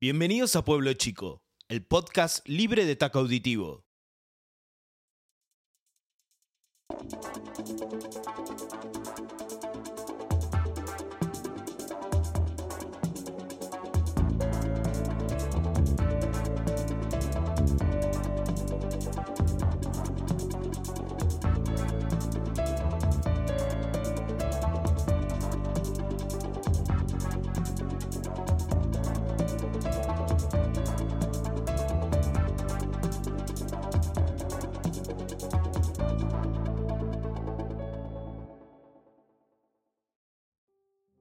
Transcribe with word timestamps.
Bienvenidos 0.00 0.54
a 0.54 0.64
Pueblo 0.64 0.92
Chico, 0.92 1.42
el 1.68 1.84
podcast 1.84 2.48
libre 2.48 2.84
de 2.84 2.94
taco 2.94 3.18
auditivo. 3.18 3.82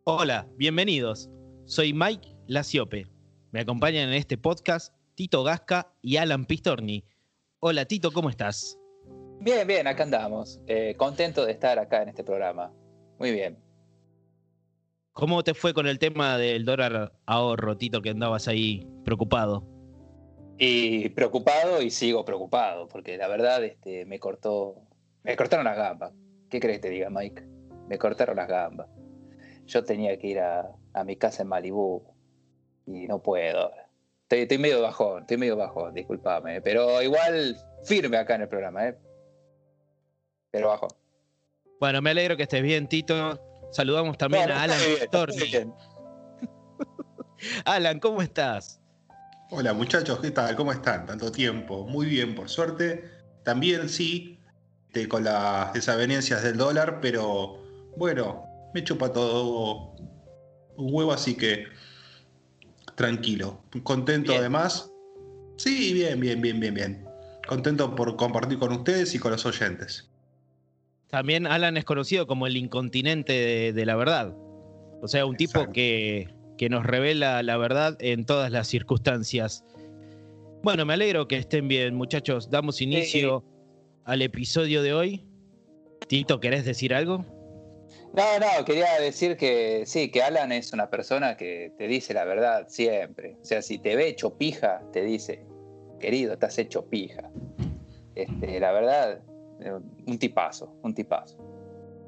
Hola, 0.09 0.47
bienvenidos. 0.55 1.29
Soy 1.65 1.91
Mike 1.91 2.29
Laciope. 2.47 3.07
Me 3.51 3.59
acompañan 3.59 4.07
en 4.07 4.13
este 4.13 4.37
podcast 4.37 4.95
Tito 5.15 5.43
Gasca 5.43 5.91
y 6.01 6.15
Alan 6.15 6.45
Pistorni. 6.45 7.03
Hola 7.59 7.83
Tito, 7.83 8.13
¿cómo 8.13 8.29
estás? 8.29 8.79
Bien, 9.41 9.67
bien, 9.67 9.85
acá 9.85 10.03
andamos. 10.03 10.61
Eh, 10.65 10.95
contento 10.95 11.45
de 11.45 11.51
estar 11.51 11.77
acá 11.77 12.03
en 12.03 12.07
este 12.07 12.23
programa. 12.23 12.71
Muy 13.19 13.33
bien. 13.33 13.57
¿Cómo 15.11 15.43
te 15.43 15.53
fue 15.53 15.73
con 15.73 15.87
el 15.87 15.99
tema 15.99 16.37
del 16.37 16.63
dólar 16.63 17.11
ahorro, 17.25 17.75
Tito, 17.75 18.01
que 18.01 18.11
andabas 18.11 18.47
ahí 18.47 18.87
preocupado? 19.03 19.67
Y 20.57 21.09
preocupado 21.09 21.81
y 21.81 21.89
sigo 21.89 22.23
preocupado, 22.23 22.87
porque 22.87 23.17
la 23.17 23.27
verdad 23.27 23.61
este, 23.65 24.05
me 24.05 24.19
cortó. 24.19 24.87
Me 25.23 25.35
cortaron 25.35 25.65
las 25.65 25.75
gambas. 25.75 26.13
¿Qué 26.49 26.61
crees 26.61 26.77
que 26.77 26.83
te 26.83 26.89
diga, 26.91 27.09
Mike? 27.09 27.43
Me 27.89 27.97
cortaron 27.97 28.37
las 28.37 28.47
gambas 28.47 28.87
yo 29.67 29.83
tenía 29.83 30.17
que 30.17 30.27
ir 30.27 30.39
a, 30.39 30.73
mi 31.05 31.15
casa 31.15 31.43
en 31.43 31.49
Malibú 31.49 32.03
y 32.87 33.07
no 33.07 33.21
puedo. 33.21 33.71
Estoy, 34.23 34.39
estoy, 34.39 34.57
medio 34.57 34.81
bajón, 34.81 35.21
estoy 35.21 35.37
medio 35.37 35.55
bajón, 35.55 35.93
discúlpame, 35.93 36.61
pero 36.61 37.01
igual 37.01 37.55
firme 37.83 38.17
acá 38.17 38.35
en 38.35 38.41
el 38.41 38.47
programa, 38.49 38.87
¿eh? 38.87 38.97
Pero 40.49 40.69
bajo. 40.69 40.87
Bueno, 41.79 42.01
me 42.01 42.09
alegro 42.09 42.35
que 42.35 42.43
estés 42.43 42.63
bien, 42.63 42.87
Tito. 42.87 43.39
Saludamos 43.71 44.17
también 44.17 44.49
a 44.49 44.63
Alan 44.63 44.79
Alan, 47.65 47.99
¿cómo 47.99 48.21
estás? 48.21 48.81
Hola 49.51 49.73
muchachos, 49.73 50.19
¿qué 50.19 50.31
tal? 50.31 50.55
¿Cómo 50.55 50.71
están? 50.71 51.05
Tanto 51.05 51.31
tiempo. 51.31 51.85
Muy 51.85 52.07
bien, 52.07 52.33
por 52.33 52.49
suerte. 52.49 53.03
También 53.43 53.87
sí, 53.87 54.39
con 55.07 55.23
las 55.23 55.73
desavenencias 55.73 56.41
del 56.41 56.57
dólar, 56.57 56.99
pero 57.01 57.63
bueno, 57.95 58.46
me 58.77 58.83
chupa 58.83 59.11
todo 59.11 59.95
un 60.75 60.93
huevo, 60.93 61.11
así 61.11 61.35
que 61.35 61.65
tranquilo. 62.93 63.59
Contento 63.81 64.33
además. 64.35 64.91
Sí, 65.55 65.93
bien, 65.93 66.19
bien, 66.19 66.39
bien, 66.39 66.59
bien, 66.59 66.75
bien. 66.75 67.05
Contento 67.47 67.95
por 67.95 68.15
compartir 68.17 68.59
con 68.59 68.71
ustedes 68.71 69.15
y 69.15 69.19
con 69.19 69.31
los 69.31 69.47
oyentes. 69.47 70.11
También 71.07 71.47
Alan 71.47 71.75
es 71.75 71.85
conocido 71.85 72.27
como 72.27 72.45
el 72.45 72.55
incontinente 72.55 73.73
de, 73.73 73.85
la 73.87 73.95
verdad. 73.95 74.35
O 75.01 75.07
sea, 75.07 75.25
un 75.25 75.37
tipo 75.37 75.71
que, 75.71 76.29
que, 76.59 76.69
nos 76.69 76.85
revela 76.85 77.41
la 77.41 77.57
verdad 77.57 77.97
en 77.99 78.25
todas 78.25 78.51
las 78.51 78.67
circunstancias. 78.67 79.63
Bueno, 80.61 80.85
me 80.85 80.93
alegro 80.93 81.27
que 81.27 81.37
estén 81.37 81.67
bien, 81.67 81.95
muchachos. 81.95 82.51
Damos 82.51 82.79
inicio 82.79 83.43
al 84.05 84.21
episodio 84.21 84.83
de 84.83 84.93
hoy. 84.93 85.25
Tito, 86.07 86.39
¿querés 86.39 86.63
decir 86.63 86.93
algo? 86.93 87.25
No, 88.13 88.39
no, 88.39 88.65
quería 88.65 88.99
decir 88.99 89.37
que 89.37 89.83
sí, 89.85 90.09
que 90.09 90.23
Alan 90.23 90.51
es 90.51 90.73
una 90.73 90.89
persona 90.89 91.37
que 91.37 91.71
te 91.77 91.87
dice 91.87 92.13
la 92.13 92.25
verdad 92.25 92.65
siempre. 92.67 93.37
O 93.41 93.45
sea, 93.45 93.61
si 93.61 93.77
te 93.77 93.95
ve 93.95 94.07
hecho 94.07 94.35
pija, 94.37 94.81
te 94.91 95.03
dice, 95.03 95.45
querido, 95.99 96.33
estás 96.33 96.57
hecho 96.57 96.85
pija. 96.85 97.29
Este, 98.15 98.59
la 98.59 98.71
verdad, 98.71 99.19
eh, 99.61 99.71
un 100.07 100.17
tipazo, 100.17 100.73
un 100.81 100.93
tipazo. 100.95 101.37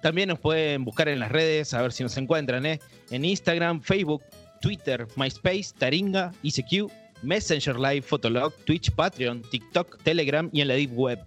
También 0.00 0.28
nos 0.28 0.38
pueden 0.38 0.84
buscar 0.84 1.08
en 1.08 1.18
las 1.18 1.32
redes, 1.32 1.74
a 1.74 1.82
ver 1.82 1.92
si 1.92 2.02
nos 2.02 2.16
encuentran, 2.16 2.64
¿eh? 2.66 2.78
en 3.10 3.24
Instagram, 3.24 3.82
Facebook, 3.82 4.22
Twitter, 4.60 5.06
MySpace, 5.16 5.72
Taringa, 5.76 6.32
ICQ, 6.42 6.90
Messenger 7.22 7.78
Live, 7.78 8.02
Fotolog, 8.02 8.54
Twitch, 8.64 8.90
Patreon, 8.92 9.42
TikTok, 9.50 10.02
Telegram 10.02 10.48
y 10.52 10.60
en 10.60 10.68
la 10.68 10.74
Deep 10.74 10.92
Web. 10.92 11.24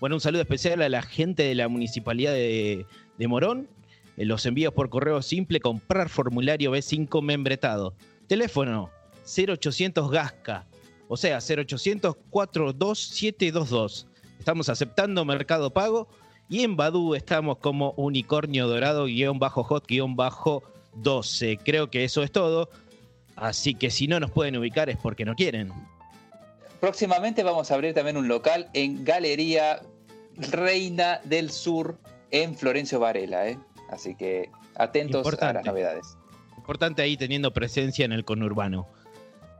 Bueno, 0.00 0.16
un 0.16 0.20
saludo 0.20 0.42
especial 0.42 0.82
a 0.82 0.88
la 0.88 1.02
gente 1.02 1.44
de 1.44 1.54
la 1.54 1.68
Municipalidad 1.68 2.32
de, 2.32 2.86
Morón. 3.28 3.68
Eh, 4.16 4.24
los 4.24 4.44
envíos 4.46 4.72
por 4.74 4.90
correo 4.90 5.22
simple, 5.22 5.60
comprar 5.60 6.08
formulario 6.08 6.72
B5 6.72 7.22
membretado. 7.22 7.94
Teléfono 8.26 8.90
0800 9.24 10.10
Gasca, 10.10 10.66
o 11.08 11.16
sea, 11.16 11.38
0800 11.38 12.16
42722. 12.30 14.06
Estamos 14.38 14.68
aceptando 14.68 15.24
Mercado 15.24 15.70
Pago 15.72 16.08
y 16.48 16.62
en 16.64 16.76
Badu 16.76 17.14
estamos 17.14 17.58
como 17.58 17.92
unicornio 17.96 18.68
dorado 18.68 19.06
guion 19.06 19.38
bajo 19.38 19.62
hot 19.64 19.86
guion 19.86 20.16
bajo 20.16 20.62
12. 20.96 21.58
Creo 21.64 21.90
que 21.90 22.04
eso 22.04 22.22
es 22.22 22.30
todo. 22.32 22.68
Así 23.36 23.74
que 23.74 23.90
si 23.90 24.06
no 24.06 24.20
nos 24.20 24.30
pueden 24.30 24.56
ubicar 24.56 24.90
es 24.90 24.96
porque 24.96 25.24
no 25.24 25.34
quieren. 25.34 25.72
Próximamente 26.84 27.42
vamos 27.42 27.70
a 27.70 27.76
abrir 27.76 27.94
también 27.94 28.18
un 28.18 28.28
local 28.28 28.68
en 28.74 29.06
Galería 29.06 29.80
Reina 30.36 31.18
del 31.24 31.50
Sur 31.50 31.98
en 32.30 32.54
Florencio 32.54 33.00
Varela. 33.00 33.48
¿eh? 33.48 33.58
Así 33.88 34.14
que 34.14 34.50
atentos 34.74 35.26
a 35.40 35.52
las 35.54 35.64
novedades. 35.64 36.18
Importante 36.58 37.00
ahí 37.00 37.16
teniendo 37.16 37.54
presencia 37.54 38.04
en 38.04 38.12
el 38.12 38.26
conurbano. 38.26 38.86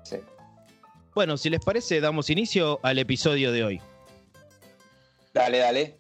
Sí. 0.03 0.19
Bueno, 1.15 1.38
si 1.38 1.49
les 1.49 1.65
parece, 1.65 2.03
damos 2.03 2.29
inicio 2.29 2.79
al 2.82 2.99
episodio 2.99 3.53
de 3.53 3.65
hoy. 3.65 3.81
Dale, 5.32 5.59
dale. 5.61 5.99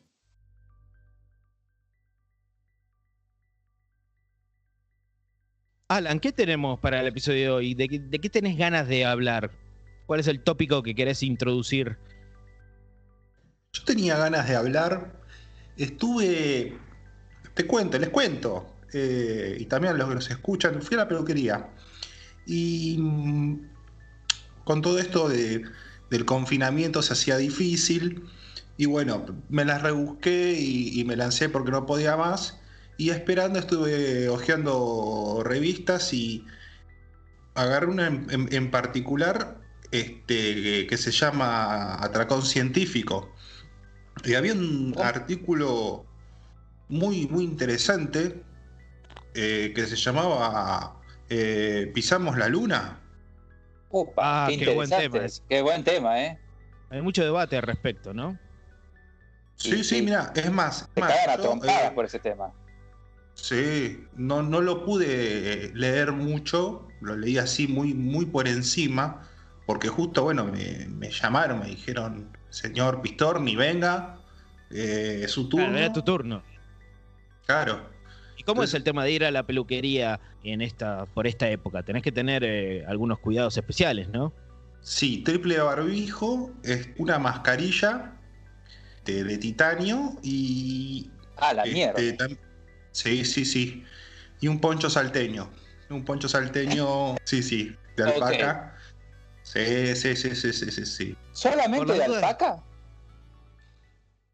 Alan, 5.88 6.20
¿qué 6.20 6.32
tenemos 6.32 6.78
para 6.80 7.00
el 7.00 7.06
episodio 7.06 7.44
de 7.44 7.50
hoy? 7.50 7.74
¿De, 7.74 7.88
de 7.88 8.18
qué 8.18 8.28
tenés 8.28 8.58
ganas 8.58 8.86
de 8.88 9.06
hablar? 9.06 9.63
¿Cuál 10.06 10.20
es 10.20 10.28
el 10.28 10.42
tópico 10.42 10.82
que 10.82 10.94
querés 10.94 11.22
introducir 11.22 11.98
yo 13.74 13.82
tenía 13.84 14.16
ganas 14.16 14.48
de 14.48 14.54
hablar, 14.54 15.20
estuve, 15.76 16.78
te 17.54 17.66
cuento, 17.66 17.98
les 17.98 18.08
cuento, 18.08 18.72
eh, 18.92 19.56
y 19.58 19.66
también 19.66 19.94
a 19.94 19.98
los 19.98 20.08
que 20.08 20.14
nos 20.14 20.30
escuchan, 20.30 20.80
fui 20.80 20.94
a 20.94 20.98
la 20.98 21.08
peluquería. 21.08 21.68
Y 22.46 22.96
mm, 23.00 23.68
con 24.64 24.80
todo 24.80 24.98
esto 24.98 25.28
del 25.28 26.24
confinamiento 26.24 27.02
se 27.02 27.14
hacía 27.14 27.36
difícil, 27.36 28.24
y 28.76 28.86
bueno, 28.86 29.26
me 29.48 29.64
las 29.64 29.82
rebusqué 29.82 30.56
y, 30.58 31.04
me 31.04 31.16
lancé 31.16 31.48
porque 31.48 31.70
no 31.72 31.86
podía 31.86 32.16
más. 32.16 32.60
Y 32.96 33.10
esperando 33.10 33.58
estuve 33.58 34.28
hojeando 34.28 35.42
revistas 35.44 36.12
y 36.12 36.44
agarré 37.54 37.86
una 37.86 38.06
en 38.08 38.70
particular 38.70 39.63
este, 39.98 40.86
que 40.88 40.96
se 40.96 41.12
llama 41.12 41.94
Atracón 42.02 42.42
Científico. 42.42 43.32
Y 44.24 44.34
había 44.34 44.52
un 44.54 44.92
Oh. 44.96 45.02
artículo 45.02 46.04
muy, 46.88 47.26
muy 47.28 47.44
interesante 47.44 48.42
eh, 49.34 49.72
que 49.74 49.86
se 49.86 49.96
llamaba 49.96 51.00
eh, 51.28 51.90
¿Pisamos 51.94 52.36
la 52.36 52.48
luna? 52.48 53.00
Upa, 53.90 54.46
Ah, 54.46 54.48
qué, 54.50 54.58
qué 54.58 54.74
buen 54.74 54.90
tema. 54.90 55.18
Qué 55.48 55.62
buen 55.62 55.84
tema, 55.84 56.20
¿eh? 56.20 56.38
Hay 56.90 57.00
mucho 57.00 57.22
debate 57.24 57.56
al 57.56 57.62
respecto, 57.62 58.12
¿no? 58.12 58.36
Sí, 59.56 59.76
Y- 59.76 59.84
sí, 59.84 60.02
mira, 60.02 60.32
es 60.34 60.50
más. 60.50 60.88
más, 60.98 61.14
yo, 61.36 61.42
trompadas 61.42 61.92
eh, 61.92 61.94
por 61.94 62.04
ese 62.04 62.18
tema. 62.18 62.52
Sí, 63.34 64.04
no, 64.16 64.42
no 64.42 64.60
lo 64.60 64.84
pude 64.84 65.06
eh, 65.66 65.70
leer 65.74 66.12
mucho, 66.12 66.88
lo 67.00 67.16
leí 67.16 67.38
así 67.38 67.66
muy, 67.68 67.94
muy 67.94 68.26
por 68.26 68.46
encima, 68.48 69.28
porque 69.66 69.88
justo, 69.88 70.22
bueno, 70.24 70.44
me, 70.44 70.86
me 70.88 71.10
llamaron, 71.10 71.60
me 71.60 71.66
dijeron, 71.66 72.28
señor 72.50 73.00
Pistorni, 73.02 73.56
venga, 73.56 74.18
eh, 74.70 75.22
es 75.24 75.30
su 75.30 75.48
turno. 75.48 75.66
Claro, 75.66 75.78
era 75.78 75.92
tu 75.92 76.02
turno. 76.02 76.42
Claro. 77.46 77.88
¿Y 78.36 78.42
cómo 78.42 78.62
Entonces- 78.62 78.70
es 78.70 78.74
el 78.74 78.84
tema 78.84 79.04
de 79.04 79.12
ir 79.12 79.24
a 79.24 79.30
la 79.30 79.44
peluquería 79.44 80.20
en 80.42 80.60
esta, 80.60 81.06
por 81.06 81.26
esta 81.26 81.48
época? 81.48 81.82
Tenés 81.82 82.02
que 82.02 82.12
tener 82.12 82.42
eh, 82.44 82.84
algunos 82.86 83.18
cuidados 83.18 83.56
especiales, 83.56 84.08
¿no? 84.08 84.32
Sí, 84.82 85.22
triple 85.24 85.58
barbijo, 85.58 86.52
es 86.62 86.88
una 86.98 87.18
mascarilla 87.18 88.12
de, 89.04 89.24
de 89.24 89.38
titanio 89.38 90.16
y... 90.22 91.10
Ah, 91.36 91.54
la 91.54 91.62
este, 91.64 91.74
mierda. 91.74 92.28
sí, 92.92 93.24
sí, 93.24 93.44
sí. 93.44 93.84
Y 94.40 94.48
un 94.48 94.60
poncho 94.60 94.90
salteño. 94.90 95.50
Un 95.88 96.04
poncho 96.04 96.28
salteño, 96.28 97.16
sí, 97.24 97.42
sí, 97.42 97.74
de 97.96 98.02
alpaca. 98.04 98.76
Sí, 99.44 99.94
sí, 99.94 100.16
sí, 100.16 100.34
sí, 100.34 100.52
sí, 100.52 100.70
sí, 100.70 100.86
sí. 100.86 101.16
¿Solamente 101.32 101.92
de 101.92 102.02
alpaca? 102.04 102.60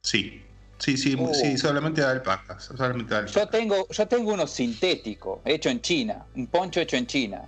Sí, 0.02 0.42
sí, 0.78 0.96
sí, 0.96 1.14
Oh. 1.18 1.34
sí, 1.34 1.58
solamente 1.58 2.00
de 2.00 2.06
alpaca. 2.06 2.58
Solamente 2.58 3.12
de 3.12 3.20
alpaca. 3.20 3.40
Yo 3.40 3.46
tengo, 3.48 3.86
yo 3.90 4.08
tengo 4.08 4.32
uno 4.32 4.46
sintético, 4.46 5.42
hecho 5.44 5.68
en 5.68 5.82
China, 5.82 6.24
un 6.34 6.46
poncho 6.46 6.80
hecho 6.80 6.96
en 6.96 7.06
China. 7.06 7.42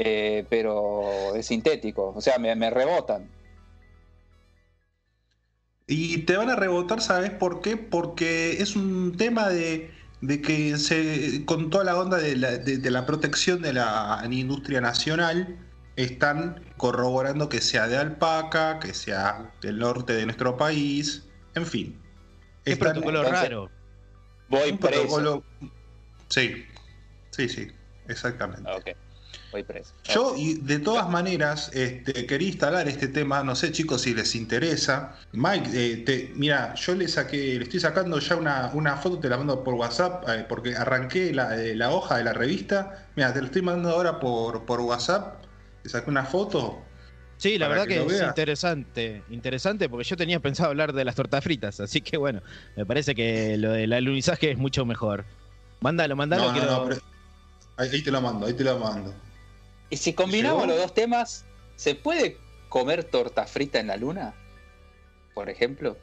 Eh, 0.00 0.46
pero 0.48 1.34
es 1.34 1.46
sintético, 1.46 2.12
o 2.16 2.20
sea, 2.20 2.38
me, 2.38 2.54
me 2.54 2.70
rebotan. 2.70 3.28
Y 5.88 6.18
te 6.18 6.36
van 6.36 6.50
a 6.50 6.56
rebotar, 6.56 7.00
¿sabes 7.00 7.30
por 7.30 7.60
qué? 7.62 7.76
Porque 7.76 8.62
es 8.62 8.76
un 8.76 9.16
tema 9.16 9.48
de, 9.48 9.90
de 10.20 10.40
que 10.42 10.76
se, 10.78 11.44
con 11.46 11.70
toda 11.70 11.82
la 11.84 11.98
onda 11.98 12.18
de 12.18 12.36
la, 12.36 12.58
de- 12.58 12.76
de 12.78 12.90
la 12.90 13.06
protección 13.06 13.60
de 13.62 13.72
la 13.72 14.22
industria 14.30 14.80
nacional, 14.80 15.58
están 16.02 16.62
corroborando 16.76 17.48
que 17.48 17.60
sea 17.60 17.88
de 17.88 17.96
alpaca, 17.96 18.78
que 18.78 18.94
sea 18.94 19.50
del 19.60 19.78
norte 19.78 20.14
de 20.14 20.24
nuestro 20.26 20.56
país, 20.56 21.24
en 21.54 21.66
fin. 21.66 22.00
Están- 22.64 22.92
protocolo 22.92 23.18
entonces- 23.20 23.42
raro. 23.50 23.70
Voy 24.48 24.70
un 24.70 24.78
preso. 24.78 25.02
protocolo- 25.02 25.44
Sí, 26.28 26.64
sí, 27.30 27.48
sí, 27.48 27.68
exactamente. 28.06 28.70
Ok, 28.70 28.90
voy 29.52 29.62
preso. 29.64 29.92
Yo, 30.04 30.34
y 30.36 30.54
de 30.54 30.78
todas 30.78 31.08
maneras, 31.10 31.70
este, 31.74 32.26
quería 32.26 32.48
instalar 32.48 32.86
este 32.88 33.08
tema, 33.08 33.42
no 33.42 33.56
sé 33.56 33.72
chicos 33.72 34.02
si 34.02 34.14
les 34.14 34.34
interesa. 34.36 35.16
Mike, 35.32 35.70
eh, 35.74 35.96
te- 36.04 36.32
mira, 36.36 36.74
yo 36.76 36.94
le 36.94 37.08
saqué, 37.08 37.56
le 37.58 37.64
estoy 37.64 37.80
sacando 37.80 38.18
ya 38.20 38.36
una, 38.36 38.70
una 38.72 38.96
foto, 38.98 39.18
te 39.18 39.28
la 39.28 39.36
mando 39.36 39.64
por 39.64 39.74
WhatsApp, 39.74 40.28
eh, 40.28 40.46
porque 40.48 40.76
arranqué 40.76 41.34
la, 41.34 41.56
eh, 41.60 41.74
la 41.74 41.90
hoja 41.90 42.18
de 42.18 42.24
la 42.24 42.32
revista. 42.34 43.06
Mira, 43.16 43.32
te 43.34 43.40
lo 43.40 43.46
estoy 43.46 43.62
mandando 43.62 43.90
ahora 43.90 44.20
por, 44.20 44.64
por 44.64 44.80
WhatsApp. 44.80 45.42
Te 45.88 45.92
saqué 45.92 46.10
una 46.10 46.24
foto. 46.26 46.82
Sí, 47.38 47.56
la 47.56 47.66
verdad 47.66 47.86
que 47.86 47.94
que, 48.04 48.14
es 48.16 48.20
interesante, 48.22 49.22
interesante 49.30 49.88
porque 49.88 50.04
yo 50.04 50.18
tenía 50.18 50.38
pensado 50.38 50.68
hablar 50.68 50.92
de 50.92 51.02
las 51.02 51.14
tortas 51.14 51.42
fritas, 51.42 51.80
así 51.80 52.02
que 52.02 52.18
bueno, 52.18 52.42
me 52.76 52.84
parece 52.84 53.14
que 53.14 53.56
lo 53.56 53.72
del 53.72 53.94
alunizaje 53.94 54.50
es 54.50 54.58
mucho 54.58 54.84
mejor. 54.84 55.24
Mándalo, 55.80 56.14
mándalo, 56.14 56.42
No, 56.42 56.48
no, 56.52 56.58
quiero- 56.58 56.70
no, 56.72 56.84
pero- 56.88 57.00
ahí, 57.78 57.88
ahí 57.90 58.02
te 58.02 58.10
lo 58.10 58.20
mando, 58.20 58.44
ahí 58.46 58.52
te 58.52 58.64
lo 58.64 58.78
mando. 58.78 59.14
Y 59.88 59.96
si 59.96 60.12
combinamos 60.12 60.64
¿Llegó? 60.64 60.74
los 60.74 60.82
dos 60.82 60.92
temas, 60.92 61.46
¿se 61.76 61.94
puede 61.94 62.36
comer 62.68 63.04
torta 63.04 63.46
frita 63.46 63.80
en 63.80 63.86
la 63.86 63.96
luna? 63.96 64.34
Por 65.32 65.48
ejemplo. 65.48 65.96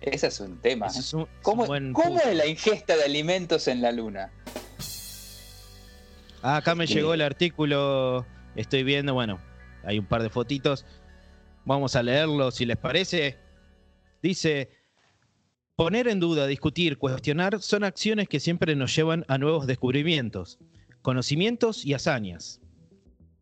Ese 0.00 0.28
es 0.28 0.38
un 0.38 0.58
tema. 0.58 0.86
¿eh? 0.86 0.90
es 0.90 1.12
un- 1.14 1.22
es 1.22 1.26
un 1.28 1.42
¿Cómo, 1.42 1.66
cómo 1.66 2.20
es 2.20 2.36
la 2.36 2.46
ingesta 2.46 2.96
de 2.96 3.02
alimentos 3.04 3.66
en 3.66 3.82
la 3.82 3.90
luna? 3.90 4.30
Ah, 6.42 6.58
acá 6.58 6.76
me 6.76 6.86
Sí. 6.86 6.94
llegó 6.94 7.12
el 7.14 7.22
artículo, 7.22 8.24
estoy 8.56 8.82
viendo, 8.82 9.14
bueno, 9.14 9.40
hay 9.84 9.98
un 9.98 10.06
par 10.06 10.22
de 10.22 10.30
fotitos. 10.30 10.84
Vamos 11.64 11.96
a 11.96 12.02
leerlo 12.02 12.50
si 12.50 12.66
les 12.66 12.76
parece. 12.76 13.36
Dice, 14.22 14.70
poner 15.76 16.08
en 16.08 16.20
duda, 16.20 16.46
discutir, 16.46 16.98
cuestionar 16.98 17.60
son 17.60 17.84
acciones 17.84 18.28
que 18.28 18.40
siempre 18.40 18.74
nos 18.74 18.94
llevan 18.94 19.24
a 19.28 19.38
nuevos 19.38 19.66
descubrimientos, 19.66 20.58
conocimientos 21.02 21.84
y 21.84 21.94
hazañas. 21.94 22.60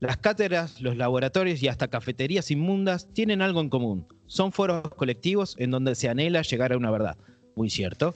Las 0.00 0.18
cátedras, 0.18 0.80
los 0.82 0.96
laboratorios 0.96 1.62
y 1.62 1.68
hasta 1.68 1.88
cafeterías 1.88 2.50
inmundas 2.50 3.08
tienen 3.14 3.40
algo 3.40 3.60
en 3.60 3.70
común. 3.70 4.06
Son 4.26 4.52
foros 4.52 4.82
colectivos 4.96 5.54
en 5.58 5.70
donde 5.70 5.94
se 5.94 6.08
anhela 6.08 6.42
llegar 6.42 6.72
a 6.72 6.76
una 6.76 6.90
verdad. 6.90 7.16
Muy 7.56 7.70
cierto. 7.70 8.14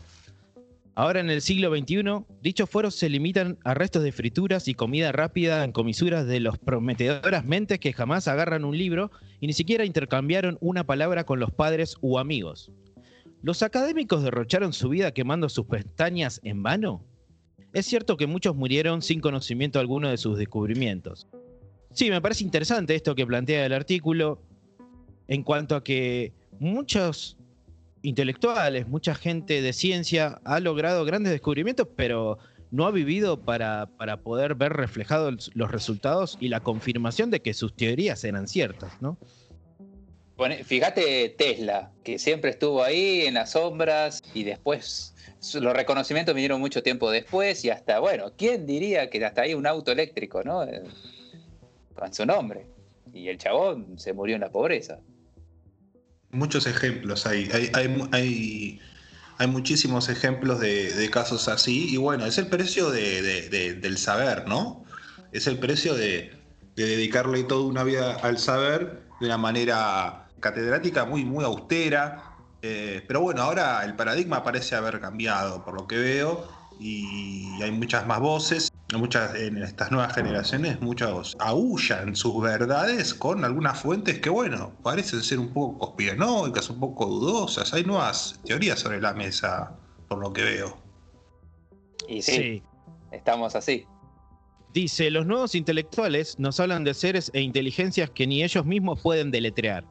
Ahora 0.98 1.20
en 1.20 1.30
el 1.30 1.42
siglo 1.42 1.70
XXI, 1.70 2.24
dichos 2.42 2.68
foros 2.68 2.96
se 2.96 3.08
limitan 3.08 3.56
a 3.62 3.72
restos 3.72 4.02
de 4.02 4.10
frituras 4.10 4.66
y 4.66 4.74
comida 4.74 5.12
rápida 5.12 5.62
en 5.62 5.70
comisuras 5.70 6.26
de 6.26 6.40
los 6.40 6.58
prometedoras 6.58 7.44
mentes 7.44 7.78
que 7.78 7.92
jamás 7.92 8.26
agarran 8.26 8.64
un 8.64 8.76
libro 8.76 9.12
y 9.38 9.46
ni 9.46 9.52
siquiera 9.52 9.84
intercambiaron 9.84 10.58
una 10.60 10.82
palabra 10.82 11.22
con 11.22 11.38
los 11.38 11.52
padres 11.52 11.94
u 12.00 12.18
amigos. 12.18 12.72
¿Los 13.42 13.62
académicos 13.62 14.24
derrocharon 14.24 14.72
su 14.72 14.88
vida 14.88 15.12
quemando 15.12 15.48
sus 15.48 15.66
pestañas 15.66 16.40
en 16.42 16.64
vano? 16.64 17.04
Es 17.72 17.86
cierto 17.86 18.16
que 18.16 18.26
muchos 18.26 18.56
murieron 18.56 19.00
sin 19.00 19.20
conocimiento 19.20 19.78
alguno 19.78 20.10
de 20.10 20.16
sus 20.16 20.36
descubrimientos. 20.36 21.28
Sí, 21.92 22.10
me 22.10 22.20
parece 22.20 22.42
interesante 22.42 22.96
esto 22.96 23.14
que 23.14 23.24
plantea 23.24 23.64
el 23.64 23.72
artículo 23.72 24.42
en 25.28 25.44
cuanto 25.44 25.76
a 25.76 25.84
que 25.84 26.32
muchos 26.58 27.37
intelectuales, 28.02 28.88
mucha 28.88 29.14
gente 29.14 29.60
de 29.62 29.72
ciencia 29.72 30.40
ha 30.44 30.60
logrado 30.60 31.04
grandes 31.04 31.32
descubrimientos, 31.32 31.88
pero 31.96 32.38
no 32.70 32.86
ha 32.86 32.90
vivido 32.90 33.40
para, 33.40 33.86
para 33.96 34.18
poder 34.18 34.54
ver 34.54 34.74
reflejados 34.74 35.50
los 35.54 35.70
resultados 35.70 36.36
y 36.40 36.48
la 36.48 36.60
confirmación 36.60 37.30
de 37.30 37.40
que 37.40 37.54
sus 37.54 37.74
teorías 37.74 38.22
eran 38.24 38.46
ciertas, 38.46 38.92
¿no? 39.00 39.16
Pone- 40.36 40.62
Fíjate 40.62 41.30
Tesla, 41.30 41.90
que 42.04 42.18
siempre 42.18 42.50
estuvo 42.50 42.82
ahí 42.84 43.22
en 43.22 43.34
las 43.34 43.52
sombras 43.52 44.22
y 44.34 44.44
después 44.44 45.14
los 45.60 45.72
reconocimientos 45.72 46.34
vinieron 46.34 46.60
mucho 46.60 46.82
tiempo 46.82 47.10
después 47.10 47.64
y 47.64 47.70
hasta, 47.70 47.98
bueno, 48.00 48.32
¿quién 48.36 48.66
diría 48.66 49.08
que 49.10 49.24
hasta 49.24 49.42
ahí 49.42 49.54
un 49.54 49.66
auto 49.66 49.90
eléctrico, 49.90 50.42
¿no? 50.44 50.62
Eh, 50.64 50.82
Con 51.94 52.12
su 52.14 52.24
nombre. 52.24 52.66
Y 53.12 53.28
el 53.28 53.38
chabón 53.38 53.98
se 53.98 54.12
murió 54.12 54.36
en 54.36 54.42
la 54.42 54.50
pobreza. 54.50 55.00
Muchos 56.30 56.66
ejemplos 56.66 57.26
hay. 57.26 57.48
Hay, 57.52 57.70
hay, 57.74 58.08
hay, 58.12 58.80
hay 59.38 59.46
muchísimos 59.46 60.08
ejemplos 60.08 60.60
de, 60.60 61.08
casos 61.10 61.48
así. 61.48 61.88
Y 61.92 61.96
bueno, 61.96 62.26
es 62.26 62.38
el 62.38 62.48
precio 62.48 62.90
de- 62.90 63.22
de- 63.22 63.48
de- 63.48 63.74
del 63.74 63.98
saber, 63.98 64.46
¿no? 64.46 64.84
Es 65.32 65.46
el 65.46 65.58
precio 65.58 65.94
de, 65.94 66.32
de 66.76 66.86
dedicarle 66.86 67.44
toda 67.44 67.62
una 67.66 67.82
vida 67.84 68.16
al 68.16 68.38
saber 68.38 69.02
de 69.20 69.26
una 69.26 69.38
manera 69.38 70.28
catedrática 70.40 71.04
muy, 71.04 71.24
muy 71.24 71.44
austera. 71.44 72.24
Eh, 72.62 73.04
pero 73.06 73.20
bueno, 73.20 73.42
ahora 73.42 73.84
el 73.84 73.94
paradigma 73.96 74.42
parece 74.42 74.74
haber 74.74 75.00
cambiado, 75.00 75.64
por 75.64 75.74
lo 75.74 75.86
que 75.86 75.96
veo, 75.96 76.57
y 76.80 77.62
hay 77.62 77.70
muchas 77.70 78.06
más 78.06 78.20
voces. 78.20 78.72
Muchas, 78.94 79.34
en 79.34 79.58
estas 79.58 79.90
nuevas 79.90 80.14
generaciones, 80.14 80.80
muchos 80.80 81.36
aullan 81.40 82.16
sus 82.16 82.40
verdades 82.42 83.12
con 83.12 83.44
algunas 83.44 83.80
fuentes 83.80 84.18
que, 84.20 84.30
bueno, 84.30 84.72
parecen 84.82 85.22
ser 85.22 85.38
un 85.38 85.52
poco 85.52 85.78
conspiranoicas, 85.78 86.70
un 86.70 86.80
poco 86.80 87.06
dudosas. 87.06 87.74
Hay 87.74 87.84
nuevas 87.84 88.40
teorías 88.46 88.78
sobre 88.78 89.00
la 89.00 89.12
mesa, 89.12 89.76
por 90.08 90.20
lo 90.20 90.32
que 90.32 90.42
veo. 90.42 90.78
Y 92.08 92.22
sí, 92.22 92.62
estamos 93.12 93.54
así. 93.54 93.84
Dice, 94.72 95.10
los 95.10 95.26
nuevos 95.26 95.54
intelectuales 95.54 96.38
nos 96.38 96.58
hablan 96.60 96.84
de 96.84 96.94
seres 96.94 97.30
e 97.34 97.42
inteligencias 97.42 98.08
que 98.10 98.26
ni 98.26 98.42
ellos 98.42 98.64
mismos 98.64 99.00
pueden 99.02 99.30
deletrear. 99.30 99.84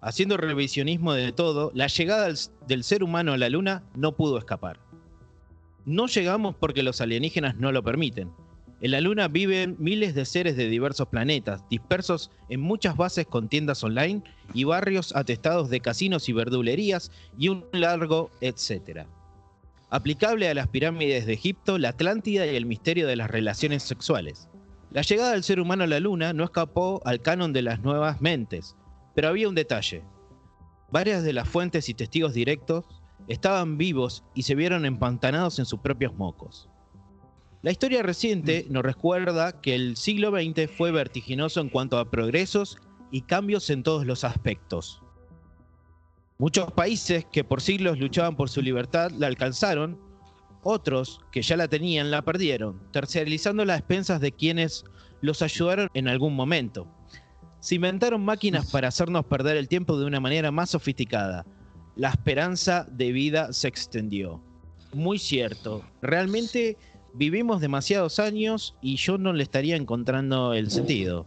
Haciendo 0.00 0.36
revisionismo 0.36 1.12
de 1.12 1.32
todo, 1.32 1.72
la 1.74 1.88
llegada 1.88 2.26
del, 2.26 2.38
del 2.66 2.84
ser 2.84 3.02
humano 3.02 3.32
a 3.32 3.38
la 3.38 3.48
Luna 3.48 3.82
no 3.94 4.14
pudo 4.16 4.38
escapar. 4.38 4.83
No 5.86 6.06
llegamos 6.06 6.54
porque 6.56 6.82
los 6.82 7.00
alienígenas 7.00 7.56
no 7.56 7.70
lo 7.70 7.82
permiten. 7.82 8.30
En 8.80 8.90
la 8.90 9.00
Luna 9.00 9.28
viven 9.28 9.76
miles 9.78 10.14
de 10.14 10.24
seres 10.24 10.56
de 10.56 10.68
diversos 10.68 11.08
planetas, 11.08 11.62
dispersos 11.70 12.30
en 12.48 12.60
muchas 12.60 12.96
bases 12.96 13.26
con 13.26 13.48
tiendas 13.48 13.82
online 13.84 14.22
y 14.52 14.64
barrios 14.64 15.14
atestados 15.14 15.70
de 15.70 15.80
casinos 15.80 16.28
y 16.28 16.32
verdulerías 16.32 17.10
y 17.38 17.48
un 17.48 17.64
largo 17.72 18.30
etcétera. 18.40 19.06
Aplicable 19.90 20.48
a 20.48 20.54
las 20.54 20.68
pirámides 20.68 21.24
de 21.24 21.34
Egipto, 21.34 21.78
la 21.78 21.90
Atlántida 21.90 22.46
y 22.46 22.56
el 22.56 22.66
misterio 22.66 23.06
de 23.06 23.16
las 23.16 23.30
relaciones 23.30 23.82
sexuales. 23.84 24.48
La 24.90 25.02
llegada 25.02 25.32
del 25.32 25.44
ser 25.44 25.60
humano 25.60 25.84
a 25.84 25.86
la 25.86 26.00
Luna 26.00 26.32
no 26.32 26.44
escapó 26.44 27.00
al 27.04 27.20
canon 27.20 27.52
de 27.52 27.62
las 27.62 27.80
nuevas 27.80 28.20
mentes, 28.20 28.76
pero 29.14 29.28
había 29.28 29.48
un 29.48 29.54
detalle. 29.54 30.02
Varias 30.90 31.22
de 31.22 31.32
las 31.32 31.48
fuentes 31.48 31.88
y 31.88 31.94
testigos 31.94 32.34
directos 32.34 32.84
estaban 33.28 33.78
vivos 33.78 34.24
y 34.34 34.42
se 34.42 34.54
vieron 34.54 34.84
empantanados 34.84 35.58
en 35.58 35.66
sus 35.66 35.80
propios 35.80 36.14
mocos. 36.14 36.68
La 37.62 37.70
historia 37.70 38.02
reciente 38.02 38.66
nos 38.68 38.82
recuerda 38.82 39.60
que 39.60 39.74
el 39.74 39.96
siglo 39.96 40.30
XX 40.30 40.70
fue 40.70 40.92
vertiginoso 40.92 41.60
en 41.60 41.70
cuanto 41.70 41.98
a 41.98 42.10
progresos 42.10 42.76
y 43.10 43.22
cambios 43.22 43.70
en 43.70 43.82
todos 43.82 44.04
los 44.04 44.24
aspectos. 44.24 45.00
Muchos 46.36 46.72
países 46.72 47.24
que 47.32 47.44
por 47.44 47.62
siglos 47.62 47.98
luchaban 47.98 48.36
por 48.36 48.50
su 48.50 48.60
libertad 48.60 49.10
la 49.12 49.28
alcanzaron, 49.28 49.98
otros 50.62 51.20
que 51.30 51.40
ya 51.40 51.56
la 51.56 51.68
tenían 51.68 52.10
la 52.10 52.22
perdieron, 52.22 52.82
terciarizando 52.90 53.64
las 53.64 53.78
expensas 53.78 54.20
de 54.20 54.32
quienes 54.32 54.84
los 55.20 55.40
ayudaron 55.40 55.88
en 55.94 56.08
algún 56.08 56.34
momento. 56.34 56.86
Se 57.60 57.76
inventaron 57.76 58.22
máquinas 58.22 58.70
para 58.70 58.88
hacernos 58.88 59.24
perder 59.24 59.56
el 59.56 59.68
tiempo 59.68 59.98
de 59.98 60.04
una 60.04 60.20
manera 60.20 60.50
más 60.50 60.68
sofisticada. 60.68 61.46
La 61.96 62.10
esperanza 62.10 62.86
de 62.90 63.12
vida 63.12 63.52
se 63.52 63.68
extendió. 63.68 64.40
Muy 64.92 65.18
cierto. 65.18 65.84
Realmente 66.02 66.76
vivimos 67.14 67.60
demasiados 67.60 68.18
años 68.18 68.74
y 68.80 68.96
yo 68.96 69.18
no 69.18 69.32
le 69.32 69.42
estaría 69.42 69.76
encontrando 69.76 70.54
el 70.54 70.70
sentido. 70.70 71.26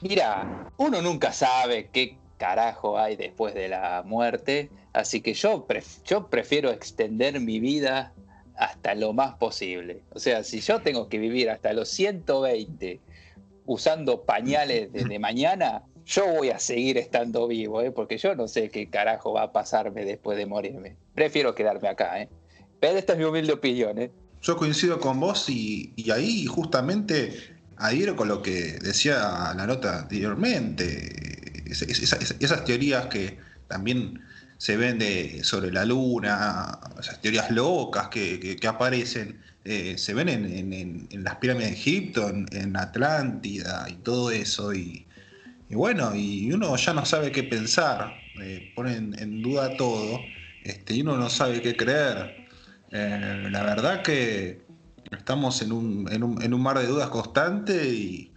Mira, 0.00 0.70
uno 0.76 1.02
nunca 1.02 1.32
sabe 1.32 1.88
qué 1.92 2.16
carajo 2.38 2.98
hay 2.98 3.16
después 3.16 3.54
de 3.54 3.68
la 3.68 4.02
muerte, 4.06 4.70
así 4.92 5.20
que 5.20 5.34
yo, 5.34 5.66
yo 6.06 6.28
prefiero 6.28 6.70
extender 6.70 7.38
mi 7.40 7.60
vida 7.60 8.12
hasta 8.56 8.94
lo 8.94 9.12
más 9.12 9.34
posible. 9.34 10.02
O 10.14 10.18
sea, 10.18 10.44
si 10.44 10.60
yo 10.60 10.80
tengo 10.80 11.08
que 11.08 11.18
vivir 11.18 11.50
hasta 11.50 11.72
los 11.72 11.88
120 11.88 13.00
usando 13.66 14.22
pañales 14.22 14.92
desde 14.92 15.18
mañana, 15.18 15.82
yo 16.10 16.26
voy 16.26 16.50
a 16.50 16.58
seguir 16.58 16.98
estando 16.98 17.46
vivo, 17.46 17.82
¿eh? 17.82 17.92
porque 17.92 18.18
yo 18.18 18.34
no 18.34 18.48
sé 18.48 18.68
qué 18.68 18.90
carajo 18.90 19.32
va 19.32 19.44
a 19.44 19.52
pasarme 19.52 20.04
después 20.04 20.36
de 20.36 20.44
morirme. 20.44 20.96
Prefiero 21.14 21.54
quedarme 21.54 21.88
acá, 21.88 22.20
¿eh? 22.20 22.28
Pero 22.80 22.98
esta 22.98 23.12
es 23.12 23.18
mi 23.20 23.24
humilde 23.24 23.52
opinión, 23.52 23.96
¿eh? 23.98 24.10
Yo 24.42 24.56
coincido 24.56 24.98
con 24.98 25.20
vos 25.20 25.48
y, 25.48 25.94
ahí 26.10 26.46
justamente 26.46 27.36
adhiero 27.76 28.16
con 28.16 28.26
lo 28.26 28.42
que 28.42 28.78
decía 28.82 29.52
la 29.56 29.66
nota 29.66 30.00
anteriormente. 30.00 31.62
esas 31.70 32.64
teorías 32.64 33.06
que 33.06 33.38
también 33.68 34.20
se 34.58 34.76
ven 34.76 34.98
de, 34.98 35.44
sobre 35.44 35.70
la 35.70 35.84
luna, 35.84 36.80
esas 36.98 37.20
teorías 37.20 37.52
locas 37.52 38.08
que, 38.08 38.58
aparecen, 38.66 39.40
eh, 39.64 39.96
se 39.96 40.14
ven 40.14 40.28
en, 40.28 41.22
las 41.22 41.36
pirámides 41.36 41.70
de 41.70 41.76
Egipto, 41.76 42.28
en, 42.28 42.76
Atlántida 42.76 43.86
y 43.88 43.94
todo 43.94 44.32
eso. 44.32 44.74
Y, 44.74 45.06
bueno, 45.74 46.14
y 46.14 46.52
uno 46.52 46.74
ya 46.76 46.92
no 46.92 47.06
sabe 47.06 47.30
qué 47.30 47.44
pensar, 47.44 48.14
eh, 48.42 48.72
pone 48.74 48.96
en, 48.96 49.42
duda 49.42 49.76
todo, 49.76 50.20
este, 50.64 50.94
y 50.94 51.02
uno 51.02 51.16
no 51.16 51.30
sabe 51.30 51.62
qué 51.62 51.76
creer. 51.76 52.48
Eh, 52.90 53.48
la 53.50 53.62
verdad 53.62 54.02
que 54.02 54.62
estamos 55.12 55.62
en 55.62 55.72
un, 55.72 56.12
en 56.12 56.24
un, 56.24 56.42
en 56.42 56.54
un 56.54 56.60
mar 56.62 56.78
de 56.78 56.86
dudas 56.86 57.08
constante 57.10 57.88
y, 57.88 58.32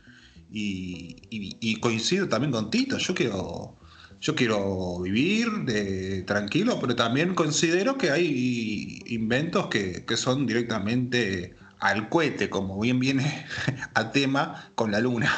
y, 0.51 1.75
coincido 1.79 2.29
también 2.29 2.51
con 2.51 2.69
Tito. 2.69 2.97
Yo 2.99 3.15
quiero, 3.15 3.77
yo 4.21 4.35
quiero 4.35 4.99
vivir 4.99 5.49
de, 5.65 6.21
tranquilo, 6.23 6.77
pero 6.79 6.95
también 6.95 7.33
considero 7.33 7.97
que 7.97 8.11
hay 8.11 9.01
inventos 9.07 9.67
que, 9.67 10.05
que 10.05 10.17
son 10.17 10.45
directamente 10.45 11.55
al 11.79 12.09
cohete, 12.09 12.49
como 12.49 12.79
bien 12.79 12.99
viene 12.99 13.45
a 13.95 14.11
tema 14.11 14.71
con 14.75 14.91
la 14.91 14.99
luna. 14.99 15.31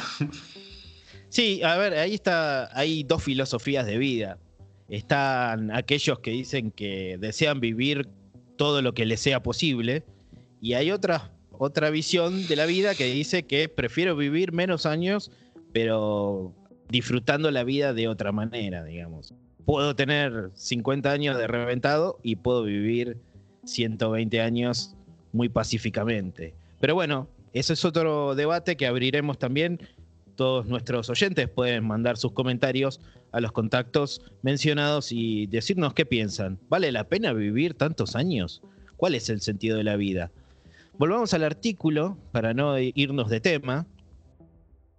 Sí, 1.35 1.61
a 1.63 1.75
ver, 1.75 1.95
ahí 1.95 2.13
está, 2.13 2.69
hay 2.79 3.03
dos 3.03 3.21
filosofías 3.21 3.85
de 3.85 3.97
vida. 3.97 4.37
Están 4.87 5.69
aquellos 5.75 6.19
que 6.19 6.31
dicen 6.31 6.71
que 6.71 7.17
desean 7.19 7.59
vivir 7.59 8.07
todo 8.55 8.81
lo 8.81 8.93
que 8.93 9.05
le 9.05 9.17
sea 9.17 9.43
posible. 9.43 10.05
Y 10.61 10.75
hay 10.75 10.91
otra, 10.91 11.33
otra 11.51 11.89
visión 11.89 12.47
de 12.47 12.55
la 12.55 12.65
vida 12.65 12.95
que 12.95 13.07
dice 13.07 13.43
que 13.43 13.67
prefiero 13.67 14.15
vivir 14.15 14.53
menos 14.53 14.85
años, 14.85 15.29
pero 15.73 16.53
disfrutando 16.87 17.51
la 17.51 17.65
vida 17.65 17.93
de 17.93 18.07
otra 18.07 18.31
manera, 18.31 18.85
digamos. 18.85 19.33
Puedo 19.65 19.93
tener 19.93 20.51
50 20.53 21.11
años 21.11 21.37
de 21.37 21.47
reventado 21.47 22.17
y 22.23 22.37
puedo 22.37 22.63
vivir 22.63 23.17
120 23.65 24.39
años 24.39 24.95
muy 25.33 25.49
pacíficamente. 25.49 26.53
Pero 26.79 26.95
bueno, 26.95 27.27
eso 27.51 27.73
es 27.73 27.83
otro 27.83 28.35
debate 28.35 28.77
que 28.77 28.85
abriremos 28.87 29.37
también. 29.37 29.81
Todos 30.35 30.65
nuestros 30.65 31.09
oyentes 31.09 31.47
pueden 31.47 31.85
mandar 31.85 32.17
sus 32.17 32.33
comentarios 32.33 32.99
a 33.31 33.39
los 33.39 33.51
contactos 33.51 34.21
mencionados 34.41 35.11
y 35.11 35.47
decirnos 35.47 35.93
qué 35.93 36.05
piensan. 36.05 36.59
¿Vale 36.69 36.91
la 36.91 37.07
pena 37.07 37.31
vivir 37.33 37.73
tantos 37.73 38.15
años? 38.15 38.61
¿Cuál 38.97 39.15
es 39.15 39.29
el 39.29 39.41
sentido 39.41 39.77
de 39.77 39.83
la 39.83 39.95
vida? 39.95 40.31
Volvamos 40.97 41.33
al 41.33 41.43
artículo 41.43 42.17
para 42.31 42.53
no 42.53 42.77
irnos 42.79 43.29
de 43.29 43.41
tema. 43.41 43.87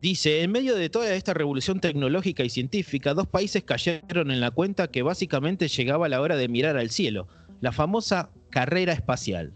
Dice, 0.00 0.42
en 0.42 0.52
medio 0.52 0.74
de 0.76 0.90
toda 0.90 1.14
esta 1.14 1.32
revolución 1.32 1.80
tecnológica 1.80 2.44
y 2.44 2.50
científica, 2.50 3.14
dos 3.14 3.26
países 3.26 3.62
cayeron 3.64 4.30
en 4.30 4.40
la 4.40 4.50
cuenta 4.50 4.88
que 4.88 5.02
básicamente 5.02 5.68
llegaba 5.68 6.08
la 6.08 6.20
hora 6.20 6.36
de 6.36 6.48
mirar 6.48 6.76
al 6.76 6.90
cielo, 6.90 7.28
la 7.60 7.72
famosa 7.72 8.30
carrera 8.50 8.92
espacial. 8.92 9.52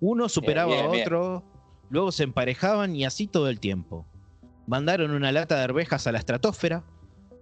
Uno 0.00 0.28
superaba 0.28 0.80
a 0.80 0.88
otro, 0.88 1.44
luego 1.88 2.12
se 2.12 2.24
emparejaban 2.24 2.94
y 2.96 3.04
así 3.04 3.26
todo 3.26 3.48
el 3.48 3.60
tiempo. 3.60 4.06
Mandaron 4.70 5.10
una 5.10 5.32
lata 5.32 5.56
de 5.56 5.64
arvejas 5.64 6.06
a 6.06 6.12
la 6.12 6.18
estratosfera, 6.18 6.84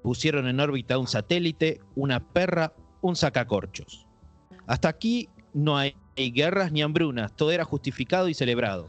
pusieron 0.03 0.49
en 0.49 0.61
órbita 0.61 0.97
un 0.97 1.07
satélite, 1.07 1.79
una 1.95 2.27
perra, 2.27 2.73
un 3.03 3.17
sacacorchos. 3.17 4.07
Hasta 4.67 4.89
aquí 4.89 5.29
no 5.53 5.77
hay 5.77 5.95
guerras 6.17 6.73
ni 6.73 6.81
hambrunas, 6.81 7.37
todo 7.37 7.51
era 7.51 7.67
justificado 7.67 8.31
y 8.31 8.35
celebrado. 8.35 8.89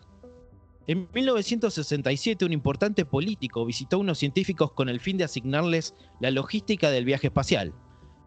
En 0.87 1.09
1967 1.13 2.45
un 2.45 2.53
importante 2.53 3.03
político 3.03 3.65
visitó 3.65 3.97
a 3.97 3.99
unos 3.99 4.19
científicos 4.19 4.71
con 4.71 4.87
el 4.87 5.01
fin 5.01 5.17
de 5.17 5.25
asignarles 5.25 5.93
la 6.21 6.31
logística 6.31 6.91
del 6.91 7.03
viaje 7.03 7.27
espacial, 7.27 7.73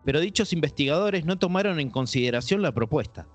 pero 0.04 0.21
dichos 0.21 0.52
investigadores 0.52 1.25
no 1.25 1.38
tomaron 1.38 1.81
en 1.81 1.88
consideración 1.88 2.61
la 2.61 2.75
propuesta. 2.75 3.26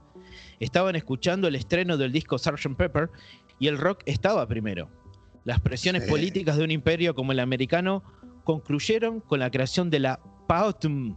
Estaban 0.59 0.95
escuchando 0.95 1.47
el 1.47 1.55
estreno 1.55 1.97
del 1.97 2.11
disco 2.11 2.37
Sgt. 2.37 2.75
Pepper 2.77 3.09
y 3.57 3.65
el 3.65 3.79
rock 3.79 4.03
estaba 4.05 4.47
primero. 4.47 4.91
Las 5.47 5.61
presiones 5.61 6.03
políticas 6.03 6.57
de 6.57 6.65
un 6.65 6.71
imperio 6.71 7.15
como 7.15 7.31
el 7.31 7.39
americano 7.39 8.03
concluyeron 8.43 9.21
con 9.21 9.39
la 9.39 9.49
creación 9.49 9.89
de 9.89 9.99
la 9.99 10.19
PAOTM 10.45 11.15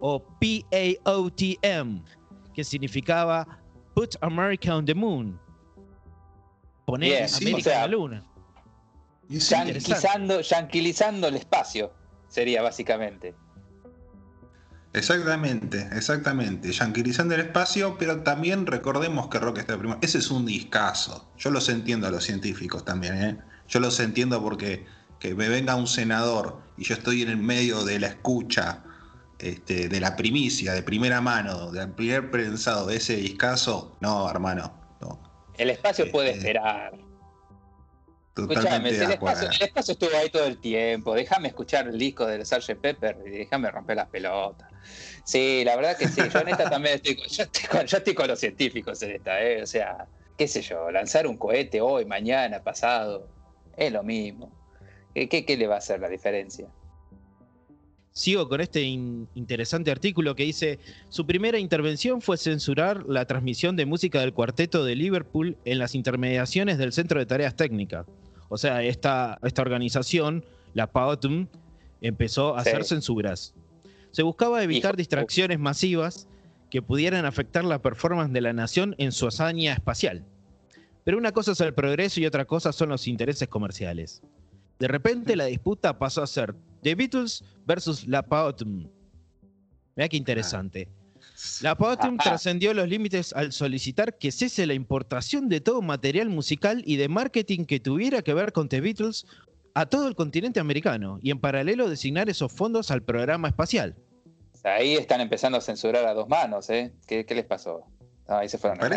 o 0.00 0.20
PAOTM, 0.40 2.02
que 2.52 2.64
significaba 2.64 3.46
Put 3.94 4.16
America 4.20 4.74
on 4.74 4.84
the 4.84 4.96
Moon. 4.96 5.40
Poner 6.86 7.28
América 7.32 7.72
en 7.72 7.80
la 7.80 7.86
luna. 7.86 8.26
Yanquilizando, 9.28 11.28
el 11.28 11.36
espacio, 11.36 11.92
sería 12.26 12.62
básicamente. 12.62 13.36
Exactamente, 14.92 15.88
exactamente. 15.92 16.72
Yanquilizando 16.72 17.36
el 17.36 17.42
espacio, 17.42 17.96
pero 17.96 18.24
también 18.24 18.66
recordemos 18.66 19.28
que 19.28 19.38
Rock 19.38 19.58
está 19.58 19.78
primero. 19.78 20.00
Ese 20.02 20.18
es 20.18 20.32
un 20.32 20.46
discazo. 20.46 21.30
Yo 21.38 21.52
los 21.52 21.68
entiendo 21.68 22.08
a 22.08 22.10
los 22.10 22.24
científicos 22.24 22.84
también, 22.84 23.22
¿eh? 23.22 23.38
Yo 23.68 23.80
los 23.80 24.00
entiendo 24.00 24.42
porque 24.42 24.86
que 25.18 25.34
me 25.34 25.48
venga 25.48 25.74
un 25.74 25.86
senador 25.86 26.60
y 26.76 26.84
yo 26.84 26.94
estoy 26.94 27.22
en 27.22 27.28
el 27.28 27.36
medio 27.36 27.84
de 27.84 27.98
la 27.98 28.08
escucha 28.08 28.84
este, 29.38 29.88
de 29.88 30.00
la 30.00 30.16
primicia, 30.16 30.72
de 30.72 30.82
primera 30.82 31.20
mano, 31.20 31.70
del 31.70 31.90
primer 31.90 32.30
prensado 32.30 32.86
de 32.86 32.96
ese 32.96 33.16
discazo, 33.16 33.96
no, 34.00 34.28
hermano, 34.28 34.72
no. 35.00 35.20
El 35.56 35.70
espacio 35.70 36.10
puede 36.10 36.30
este, 36.30 36.38
esperar. 36.40 36.92
Escúchame, 38.36 38.90
el 38.90 39.10
espacio, 39.10 39.48
el 39.48 39.62
espacio, 39.62 39.92
estuvo 39.92 40.16
ahí 40.16 40.30
todo 40.30 40.44
el 40.44 40.58
tiempo. 40.58 41.14
Déjame 41.14 41.48
escuchar 41.48 41.88
el 41.88 41.98
disco 41.98 42.24
de 42.24 42.44
Sgt. 42.44 42.76
Pepper 42.80 43.16
y 43.26 43.30
déjame 43.30 43.68
romper 43.70 43.96
las 43.96 44.08
pelotas. 44.08 44.68
Sí, 45.24 45.62
la 45.64 45.74
verdad 45.74 45.96
que 45.96 46.06
sí. 46.06 46.20
Yo 46.32 46.38
en 46.40 46.48
esta 46.48 46.70
también 46.70 46.94
estoy, 46.94 47.16
yo 47.16 47.42
estoy, 47.42 48.14
con, 48.14 48.28
los 48.28 48.38
científicos 48.38 49.02
en 49.02 49.10
esta, 49.10 49.42
¿eh? 49.42 49.62
O 49.62 49.66
sea, 49.66 50.06
qué 50.36 50.46
sé 50.46 50.62
yo, 50.62 50.90
lanzar 50.92 51.26
un 51.26 51.36
cohete 51.36 51.80
hoy, 51.80 52.04
mañana, 52.04 52.62
pasado, 52.62 53.28
es 53.78 53.92
lo 53.92 54.02
mismo. 54.02 54.52
¿Qué, 55.14 55.56
le 55.58 55.66
va 55.66 55.76
a 55.76 55.78
hacer 55.78 56.00
la 56.00 56.08
diferencia? 56.08 56.68
Sigo 58.12 58.48
con 58.48 58.60
este 58.60 58.82
interesante 58.82 59.90
artículo 59.90 60.34
que 60.34 60.42
dice, 60.42 60.78
su 61.08 61.24
primera 61.26 61.58
intervención 61.58 62.20
fue 62.20 62.36
censurar 62.36 63.04
la 63.06 63.26
transmisión 63.26 63.76
de 63.76 63.86
música 63.86 64.20
del 64.20 64.32
cuarteto 64.32 64.84
de 64.84 64.96
Liverpool 64.96 65.56
en 65.64 65.78
las 65.78 65.94
intermediaciones 65.94 66.78
del 66.78 66.92
Centro 66.92 67.20
de 67.20 67.26
Tareas 67.26 67.54
Técnicas. 67.54 68.06
O 68.48 68.58
sea, 68.58 68.82
esta, 68.82 69.38
esta 69.42 69.62
organización, 69.62 70.44
la 70.74 70.88
PAOTM, 70.88 71.46
empezó 72.00 72.56
a 72.56 72.60
hacer 72.60 72.84
censuras. 72.84 73.54
Se 74.10 74.22
buscaba 74.22 74.62
evitar 74.64 74.96
distracciones 74.96 75.58
masivas 75.58 76.28
que 76.70 76.82
pudieran 76.82 77.24
afectar 77.24 77.64
la 77.64 77.80
performance 77.82 78.32
de 78.32 78.40
la 78.40 78.52
nación 78.52 78.94
en 78.98 79.12
su 79.12 79.26
hazaña 79.26 79.72
espacial. 79.72 80.24
Pero 81.08 81.16
una 81.16 81.32
cosa 81.32 81.52
es 81.52 81.60
el 81.62 81.72
progreso 81.72 82.20
y 82.20 82.26
otra 82.26 82.44
cosa 82.44 82.70
son 82.70 82.90
los 82.90 83.08
intereses 83.08 83.48
comerciales. 83.48 84.20
De 84.78 84.88
repente 84.88 85.36
la 85.36 85.46
disputa 85.46 85.98
pasó 85.98 86.22
a 86.22 86.26
ser 86.26 86.54
The 86.82 86.94
Beatles 86.94 87.42
versus 87.64 88.06
La 88.06 88.22
Pautum. 88.22 88.90
Mira 89.96 90.06
qué 90.10 90.18
interesante. 90.18 90.86
La 91.62 91.74
Pautum 91.74 92.18
trascendió 92.18 92.74
los 92.74 92.86
límites 92.86 93.32
al 93.32 93.52
solicitar 93.52 94.18
que 94.18 94.30
cese 94.30 94.66
la 94.66 94.74
importación 94.74 95.48
de 95.48 95.62
todo 95.62 95.80
material 95.80 96.28
musical 96.28 96.82
y 96.84 96.96
de 96.96 97.08
marketing 97.08 97.64
que 97.64 97.80
tuviera 97.80 98.20
que 98.20 98.34
ver 98.34 98.52
con 98.52 98.68
The 98.68 98.82
Beatles 98.82 99.24
a 99.72 99.86
todo 99.86 100.08
el 100.08 100.14
continente 100.14 100.60
americano 100.60 101.20
y 101.22 101.30
en 101.30 101.40
paralelo 101.40 101.88
designar 101.88 102.28
esos 102.28 102.52
fondos 102.52 102.90
al 102.90 103.02
programa 103.02 103.48
espacial. 103.48 103.96
Ahí 104.62 104.92
están 104.92 105.22
empezando 105.22 105.56
a 105.56 105.62
censurar 105.62 106.04
a 106.04 106.12
dos 106.12 106.28
manos, 106.28 106.68
¿eh? 106.68 106.92
¿Qué, 107.06 107.24
les 107.26 107.46
pasó? 107.46 107.86
ahí 108.26 108.46
se 108.50 108.58
fueron 108.58 108.78
al 108.84 108.90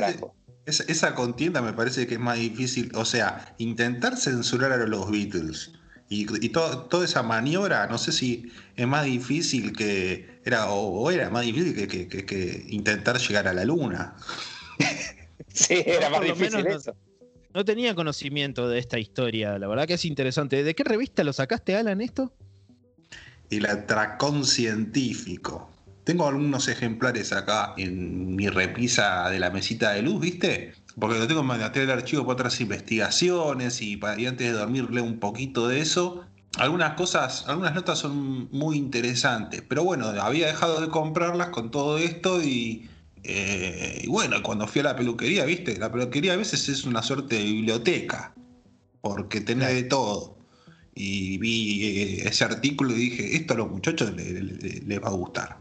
esa, 0.71 0.83
esa 0.87 1.15
contienda 1.15 1.61
me 1.61 1.73
parece 1.73 2.07
que 2.07 2.15
es 2.15 2.19
más 2.19 2.37
difícil, 2.37 2.91
o 2.95 3.05
sea, 3.05 3.53
intentar 3.59 4.17
censurar 4.17 4.71
a 4.71 4.87
los 4.87 5.11
Beatles 5.11 5.71
y, 6.13 6.49
toda 6.49 7.05
esa 7.05 7.23
maniobra, 7.23 7.87
no 7.87 7.97
sé 7.97 8.11
si 8.11 8.51
es 8.75 8.85
más 8.85 9.05
difícil 9.05 9.71
que, 9.71 10.41
era 10.43 10.69
o, 10.69 11.09
era 11.09 11.29
más 11.29 11.45
difícil 11.45 11.87
que, 11.87 12.65
intentar 12.67 13.17
llegar 13.17 13.47
a 13.47 13.53
la 13.53 13.63
luna. 13.63 14.15
sí, 15.53 15.81
era 15.85 16.09
más 16.09 16.21
difícil 16.21 16.67
eso. 16.67 16.93
No, 17.53 17.63
tenía 17.63 17.95
conocimiento 17.95 18.67
de 18.67 18.79
esta 18.79 18.99
historia, 18.99 19.57
la 19.57 19.69
verdad 19.69 19.87
que 19.87 19.93
es 19.93 20.03
interesante. 20.03 20.65
¿De 20.65 20.75
qué 20.75 20.83
revista 20.83 21.23
lo 21.23 21.31
sacaste, 21.31 21.77
Alan, 21.77 22.01
esto? 22.01 22.33
El 23.49 23.65
atracón 23.65 24.43
científico. 24.43 25.70
Tengo 26.11 26.27
algunos 26.27 26.67
ejemplares 26.67 27.31
acá 27.31 27.73
en 27.77 28.35
mi 28.35 28.49
repisa 28.49 29.29
de 29.29 29.39
la 29.39 29.49
mesita 29.49 29.93
de 29.93 30.01
luz, 30.01 30.19
¿viste? 30.19 30.73
Porque 30.99 31.17
lo 31.17 31.25
tengo 31.25 31.39
en 31.39 31.61
el 31.61 31.89
archivo 31.89 32.23
para 32.23 32.33
otras 32.33 32.59
investigaciones 32.59 33.81
y, 33.81 33.97
y 34.17 34.25
antes 34.25 34.51
de 34.51 34.51
dormir 34.51 34.91
leo 34.91 35.05
un 35.05 35.21
poquito 35.21 35.69
de 35.69 35.79
eso. 35.79 36.25
Algunas 36.57 36.95
cosas, 36.95 37.45
algunas 37.47 37.73
notas 37.73 37.99
son 37.99 38.49
muy 38.51 38.75
interesantes, 38.75 39.63
pero 39.65 39.85
bueno, 39.85 40.07
había 40.07 40.47
dejado 40.47 40.81
de 40.81 40.89
comprarlas 40.89 41.47
con 41.47 41.71
todo 41.71 41.97
esto 41.97 42.43
y, 42.43 42.89
eh, 43.23 44.01
y 44.03 44.07
bueno, 44.09 44.43
cuando 44.43 44.67
fui 44.67 44.81
a 44.81 44.83
la 44.83 44.97
peluquería, 44.97 45.45
¿viste? 45.45 45.77
La 45.77 45.93
peluquería 45.93 46.33
a 46.33 46.35
veces 46.35 46.67
es 46.67 46.83
una 46.83 47.01
suerte 47.03 47.37
de 47.37 47.43
biblioteca, 47.45 48.33
porque 48.99 49.39
tenés 49.39 49.69
de 49.69 49.83
todo. 49.83 50.35
Y 50.93 51.37
vi 51.37 51.85
eh, 51.85 52.27
ese 52.27 52.43
artículo 52.43 52.91
y 52.91 52.95
dije, 52.95 53.37
esto 53.37 53.53
a 53.53 53.57
los 53.59 53.69
muchachos 53.69 54.13
les 54.13 55.01
va 55.01 55.07
a 55.07 55.11
gustar. 55.11 55.60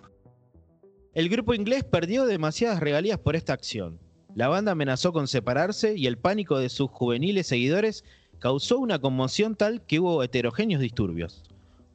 El 1.12 1.28
grupo 1.28 1.54
inglés 1.54 1.82
perdió 1.82 2.24
demasiadas 2.24 2.78
regalías 2.78 3.18
por 3.18 3.34
esta 3.34 3.52
acción. 3.52 3.98
La 4.36 4.46
banda 4.46 4.72
amenazó 4.72 5.12
con 5.12 5.26
separarse 5.26 5.96
y 5.96 6.06
el 6.06 6.18
pánico 6.18 6.58
de 6.58 6.68
sus 6.68 6.88
juveniles 6.88 7.48
seguidores 7.48 8.04
causó 8.38 8.78
una 8.78 9.00
conmoción 9.00 9.56
tal 9.56 9.82
que 9.84 9.98
hubo 9.98 10.22
heterogéneos 10.22 10.80
disturbios, 10.80 11.42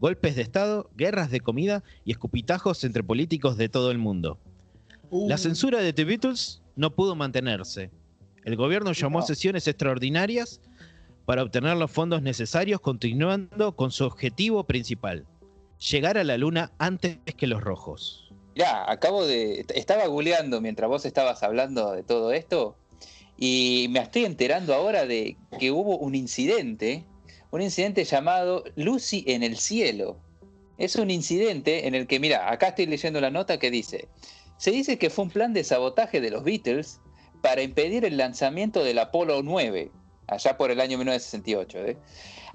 golpes 0.01 0.36
de 0.36 0.41
Estado, 0.41 0.89
guerras 0.98 1.31
de 1.31 1.39
comida 1.39 1.81
y 2.03 2.12
escupitajos 2.12 2.84
entre 2.84 3.03
políticos 3.03 3.55
de 3.55 3.69
todo 3.69 3.89
el 3.91 4.00
mundo. 4.00 4.38
La 5.12 5.36
uh. 5.36 5.38
censura 5.38 5.79
de 5.79 5.93
The 5.93 6.03
Beatles 6.03 6.62
no 6.75 6.93
pudo 6.93 7.15
mantenerse. 7.15 7.91
El 8.43 8.57
gobierno 8.57 8.91
llamó 8.91 9.19
a 9.19 9.24
sesiones 9.24 9.65
extraordinarias 9.67 10.60
para 11.25 11.41
obtener 11.41 11.77
los 11.77 11.89
fondos 11.89 12.22
necesarios, 12.22 12.81
continuando 12.81 13.77
con 13.77 13.91
su 13.91 14.03
objetivo 14.03 14.65
principal, 14.65 15.25
llegar 15.79 16.17
a 16.17 16.25
la 16.25 16.38
luna 16.38 16.74
antes 16.77 17.17
que 17.38 17.48
los 17.48 17.63
rojos. 17.63 18.25
Ya, 18.55 18.89
acabo 18.89 19.25
de. 19.27 19.65
Estaba 19.75 20.07
googleando 20.07 20.62
mientras 20.62 20.89
vos 20.89 21.05
estabas 21.05 21.43
hablando 21.43 21.91
de 21.91 22.03
todo 22.03 22.31
esto 22.31 22.77
y 23.38 23.88
me 23.89 24.00
estoy 24.00 24.24
enterando 24.24 24.74
ahora 24.74 25.05
de 25.05 25.35
que 25.59 25.71
hubo 25.71 25.97
un 25.97 26.15
incidente, 26.15 27.03
un 27.51 27.62
incidente 27.62 28.05
llamado 28.05 28.63
Lucy 28.77 29.25
en 29.27 29.43
el 29.43 29.57
cielo. 29.57 30.17
Es 30.77 30.95
un 30.95 31.12
incidente 31.12 31.88
en 31.88 31.95
el 31.95 32.07
que, 32.07 32.19
mira, 32.19 32.50
acá 32.50 32.69
estoy 32.69 32.85
leyendo 32.85 33.19
la 33.19 33.29
nota 33.29 33.59
que 33.59 33.71
dice: 33.71 34.07
se 34.57 34.72
dice 34.72 34.98
que 34.98 35.09
fue 35.09 35.25
un 35.25 35.31
plan 35.31 35.53
de 35.53 35.65
sabotaje 35.65 36.22
de 36.22 36.31
los 36.31 36.46
Beatles 36.46 37.01
para 37.41 37.61
impedir 37.61 38.05
el 38.05 38.15
lanzamiento 38.15 38.85
del 38.85 39.00
Apolo 39.00 39.44
9, 39.44 39.91
allá 40.27 40.57
por 40.57 40.72
el 40.72 40.79
año 40.79 40.98
1968. 40.98 41.77
¿eh? 41.79 41.98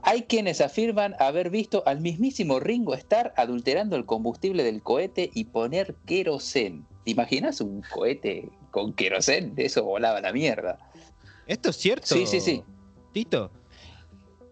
Hay 0.03 0.23
quienes 0.23 0.61
afirman 0.61 1.15
haber 1.19 1.51
visto 1.51 1.83
al 1.87 2.01
mismísimo 2.01 2.61
Ringo 2.61 2.95
Starr 2.95 3.33
adulterando 3.37 3.97
el 3.97 4.07
combustible 4.07 4.63
del 4.63 4.83
cohete 4.83 5.31
y 5.35 5.45
poner 5.45 5.95
querosén. 6.07 6.87
¿Te 7.05 7.11
imaginas 7.11 7.61
un 7.61 7.83
cohete 7.83 8.49
con 8.71 8.93
querosén? 8.95 9.55
De 9.55 9.67
eso 9.67 9.85
volaba 9.85 10.21
la 10.21 10.33
mierda. 10.33 10.79
¿Esto 11.47 11.71
es 11.71 11.77
cierto? 11.77 12.07
Sí, 12.07 12.27
sí, 12.27 12.41
sí. 12.41 12.63
Tito. 13.13 13.51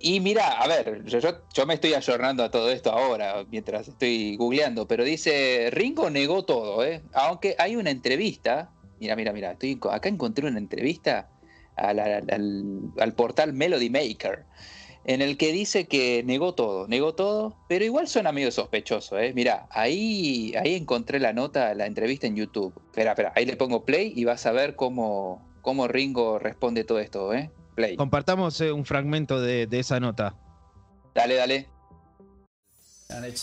Y 0.00 0.20
mira, 0.20 0.60
a 0.60 0.68
ver, 0.68 1.04
yo, 1.04 1.18
yo, 1.18 1.66
me 1.66 1.74
estoy 1.74 1.94
ayornando 1.94 2.44
a 2.44 2.50
todo 2.50 2.70
esto 2.70 2.92
ahora, 2.92 3.44
mientras 3.50 3.88
estoy 3.88 4.36
googleando, 4.36 4.86
pero 4.86 5.02
dice, 5.02 5.70
Ringo 5.72 6.08
negó 6.08 6.44
todo, 6.44 6.84
¿eh? 6.84 7.02
Aunque 7.14 7.56
hay 7.58 7.74
una 7.74 7.90
entrevista, 7.90 8.70
mira, 9.00 9.16
mira, 9.16 9.32
mira, 9.32 9.52
estoy, 9.52 9.80
acá 9.90 10.08
encontré 10.08 10.46
una 10.46 10.58
entrevista 10.58 11.28
al, 11.74 11.98
al 11.98 13.12
portal 13.14 13.52
Melody 13.52 13.90
Maker, 13.90 14.44
en 15.08 15.22
el 15.22 15.38
que 15.38 15.52
dice 15.52 15.88
que 15.88 16.22
negó 16.22 16.54
todo, 16.54 16.86
negó 16.86 17.14
todo, 17.14 17.56
pero 17.66 17.82
igual 17.82 18.08
suena 18.08 18.30
medio 18.30 18.52
sospechoso, 18.52 19.18
¿eh? 19.18 19.32
Mirá, 19.32 19.66
ahí, 19.70 20.52
ahí 20.54 20.74
encontré 20.74 21.18
la 21.18 21.32
nota, 21.32 21.72
la 21.72 21.86
entrevista 21.86 22.26
en 22.26 22.36
YouTube. 22.36 22.74
Espera, 22.88 23.12
espera, 23.12 23.32
ahí 23.34 23.46
le 23.46 23.56
pongo 23.56 23.86
play 23.86 24.12
y 24.14 24.26
vas 24.26 24.44
a 24.44 24.52
ver 24.52 24.76
cómo, 24.76 25.42
cómo 25.62 25.88
Ringo 25.88 26.38
responde 26.38 26.84
todo 26.84 26.98
esto, 26.98 27.32
¿eh? 27.32 27.50
Play. 27.74 27.96
Compartamos 27.96 28.60
eh, 28.60 28.70
un 28.70 28.84
fragmento 28.84 29.40
de, 29.40 29.66
de 29.66 29.78
esa 29.78 29.98
nota. 29.98 30.36
Dale, 31.14 31.36
dale. 31.36 31.77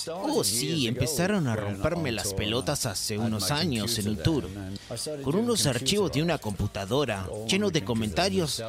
Oh, 0.08 0.44
sí, 0.44 0.86
empezaron 0.86 1.48
a 1.48 1.56
romperme 1.56 2.12
las 2.12 2.36
pelotas 2.36 2.86
hace 2.86 3.18
unos 3.18 3.50
años 3.50 3.98
en 3.98 4.10
un 4.10 4.18
tour, 4.18 4.48
con 5.24 5.36
unos 5.36 5.66
archivos 5.66 6.12
de 6.12 6.22
una 6.22 6.38
computadora 6.38 7.28
llenos 7.48 7.74
de 7.74 7.84
comentarios 7.84 8.62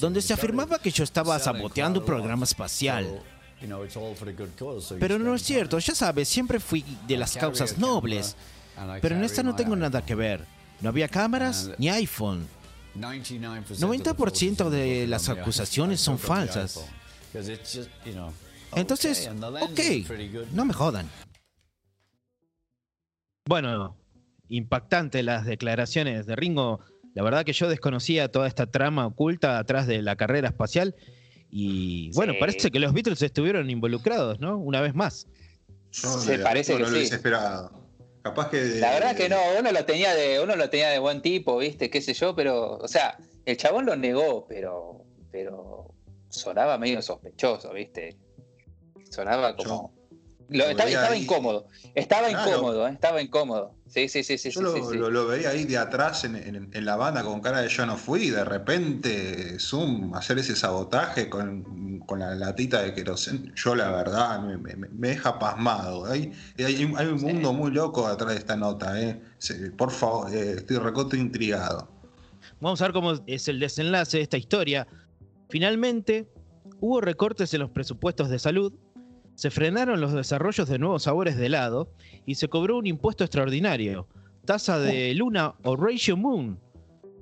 donde 0.00 0.22
se 0.22 0.32
afirmaba 0.32 0.78
que 0.78 0.90
yo 0.90 1.04
estaba 1.04 1.38
saboteando 1.38 2.00
un 2.00 2.06
programa 2.06 2.44
espacial. 2.44 3.22
Pero 4.98 5.18
no 5.18 5.34
es 5.34 5.42
cierto, 5.42 5.78
ya 5.78 5.94
sabes, 5.94 6.30
siempre 6.30 6.58
fui 6.60 6.82
de 7.06 7.18
las 7.18 7.36
causas 7.36 7.76
nobles, 7.76 8.34
pero 9.02 9.16
en 9.16 9.24
esta 9.24 9.42
no 9.42 9.54
tengo 9.54 9.76
nada 9.76 10.02
que 10.02 10.14
ver. 10.14 10.46
No 10.80 10.88
había 10.88 11.08
cámaras 11.08 11.70
ni 11.76 11.90
iPhone. 11.90 12.48
90% 12.96 14.70
de 14.70 15.06
las 15.06 15.28
acusaciones 15.28 16.00
son 16.00 16.18
falsas. 16.18 16.80
Entonces, 18.74 19.28
ok, 19.28 19.80
no 20.52 20.64
me 20.64 20.72
jodan. 20.72 21.08
Bueno, 23.46 23.96
impactante 24.48 25.22
las 25.22 25.44
declaraciones 25.44 26.26
de 26.26 26.36
Ringo. 26.36 26.80
La 27.14 27.22
verdad 27.22 27.44
que 27.44 27.52
yo 27.52 27.68
desconocía 27.68 28.30
toda 28.30 28.48
esta 28.48 28.66
trama 28.66 29.06
oculta 29.06 29.58
atrás 29.58 29.86
de 29.86 30.00
la 30.00 30.16
carrera 30.16 30.48
espacial. 30.48 30.94
Y 31.50 32.10
bueno, 32.14 32.32
parece 32.40 32.70
que 32.70 32.78
los 32.78 32.94
Beatles 32.94 33.20
estuvieron 33.20 33.68
involucrados, 33.68 34.40
¿no? 34.40 34.56
Una 34.56 34.80
vez 34.80 34.94
más. 34.94 35.26
Se 35.90 36.38
parece 36.38 36.78
que 36.78 36.86
sí. 36.86 37.16
Capaz 38.22 38.50
que 38.50 38.62
La 38.78 38.92
verdad 38.92 39.16
que 39.16 39.28
no, 39.28 39.36
uno 39.58 39.72
lo 39.72 39.84
tenía 39.84 40.14
de 40.14 40.40
uno 40.40 40.54
lo 40.54 40.70
tenía 40.70 40.90
de 40.90 41.00
buen 41.00 41.20
tipo, 41.22 41.58
¿viste? 41.58 41.90
qué 41.90 42.00
sé 42.00 42.14
yo, 42.14 42.36
pero 42.36 42.78
o 42.78 42.86
sea, 42.86 43.18
el 43.44 43.56
chabón 43.56 43.84
lo 43.84 43.96
negó, 43.96 44.46
pero 44.46 45.04
pero 45.32 45.92
sonaba 46.28 46.78
medio 46.78 47.02
sospechoso, 47.02 47.72
¿viste? 47.72 48.16
Sonaba 49.12 49.54
como. 49.54 49.92
estaba, 50.48 51.14
incómodo. 51.14 51.68
Estaba 51.94 52.30
incómodo, 52.30 52.88
¿eh? 52.88 52.92
estaba 52.92 53.20
incómodo. 53.20 53.74
Sí, 53.86 54.08
sí, 54.08 54.24
sí, 54.24 54.38
sí. 54.38 54.50
Yo 54.50 54.62
lo, 54.62 55.26
veía 55.26 55.50
ahí 55.50 55.64
de 55.64 55.76
atrás 55.76 56.24
en, 56.24 56.70
la 56.72 56.96
banda 56.96 57.22
con 57.22 57.42
cara 57.42 57.60
de 57.60 57.68
yo 57.68 57.84
no 57.84 57.98
fui. 57.98 58.28
Y 58.28 58.30
de 58.30 58.42
repente, 58.42 59.58
Zoom, 59.60 60.14
hacer 60.14 60.38
ese 60.38 60.56
sabotaje 60.56 61.28
con, 61.28 62.02
la 62.16 62.34
latita 62.34 62.80
de 62.80 62.94
queroseno. 62.94 63.52
Yo, 63.54 63.74
la 63.74 63.90
verdad, 63.90 64.40
me, 64.40 64.88
deja 64.92 65.38
pasmado. 65.38 66.06
Hay, 66.06 66.32
hay, 66.58 66.84
un 66.84 67.20
mundo 67.20 67.52
muy 67.52 67.70
loco 67.70 68.06
atrás 68.06 68.30
de 68.30 68.38
esta 68.38 68.56
nota. 68.56 68.98
¿eh? 68.98 69.20
Por 69.76 69.90
favor, 69.90 70.34
eh, 70.34 70.54
estoy 70.56 70.78
reconto 70.78 71.16
intrigado. 71.16 71.86
Vamos 72.60 72.80
a 72.80 72.86
ver 72.86 72.94
cómo 72.94 73.12
es 73.26 73.46
el 73.46 73.60
desenlace 73.60 74.16
de 74.16 74.22
esta 74.22 74.38
historia. 74.38 74.86
Finalmente, 75.50 76.26
hubo 76.80 77.02
recortes 77.02 77.52
en 77.52 77.60
los 77.60 77.70
presupuestos 77.70 78.30
de 78.30 78.38
salud 78.38 78.72
se 79.42 79.50
frenaron 79.50 80.00
los 80.00 80.12
desarrollos 80.12 80.68
de 80.68 80.78
nuevos 80.78 81.02
sabores 81.02 81.36
de 81.36 81.46
helado 81.46 81.90
y 82.26 82.36
se 82.36 82.46
cobró 82.46 82.78
un 82.78 82.86
impuesto 82.86 83.24
extraordinario, 83.24 84.06
tasa 84.44 84.78
de 84.78 85.12
luna 85.14 85.56
o 85.64 85.74
ratio 85.74 86.16
moon. 86.16 86.60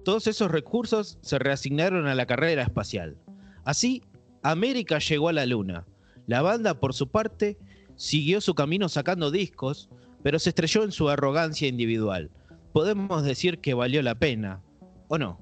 Todos 0.05 0.27
esos 0.27 0.51
recursos 0.51 1.17
se 1.23 1.39
reasignaron 1.39 2.07
a 2.07 2.15
la 2.15 2.27
carrera 2.27 2.63
espacial. 2.63 3.17
Así, 3.65 4.03
América 4.43 4.99
llegó 4.99 5.31
a 5.31 5.33
la 5.33 5.47
luna. 5.47 5.87
La 6.27 6.43
banda, 6.43 6.79
por 6.79 6.93
su 6.93 7.09
parte, 7.09 7.57
siguió 7.97 8.43
su 8.43 8.55
camino 8.55 8.91
sacando 8.91 9.31
discos, 9.31 9.89
pero 10.23 10.39
se 10.39 10.51
estrelló 10.51 10.85
en 10.85 10.93
su 10.93 11.09
arrogancia 11.09 11.69
individual. 11.69 12.31
Podemos 12.75 13.23
decir 13.25 13.61
que 13.61 13.73
valió 13.73 14.03
la 14.03 14.17
pena, 14.17 14.61
¿o 15.09 15.17
no? 15.17 15.41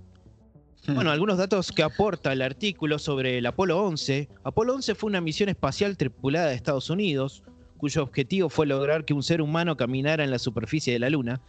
Bueno, 0.94 1.10
algunos 1.10 1.36
datos 1.36 1.70
que 1.70 1.82
aporta 1.82 2.32
el 2.32 2.40
artículo 2.40 2.98
sobre 2.98 3.38
el 3.38 3.46
Apolo 3.46 3.78
11. 3.84 4.28
Apolo 4.42 4.74
11 4.74 4.94
fue 4.94 5.08
una 5.08 5.20
misión 5.20 5.50
espacial 5.50 5.96
tripulada 5.98 6.48
de 6.48 6.54
Estados 6.54 6.88
Unidos, 6.88 7.42
cuyo 7.76 8.02
objetivo 8.02 8.48
fue 8.48 8.66
lograr 8.66 9.04
que 9.04 9.12
un 9.12 9.22
ser 9.22 9.42
humano 9.42 9.76
caminara 9.76 10.24
en 10.24 10.30
la 10.30 10.38
superficie 10.38 10.92
de 10.92 10.98
la 10.98 11.10
Luna. 11.10 11.42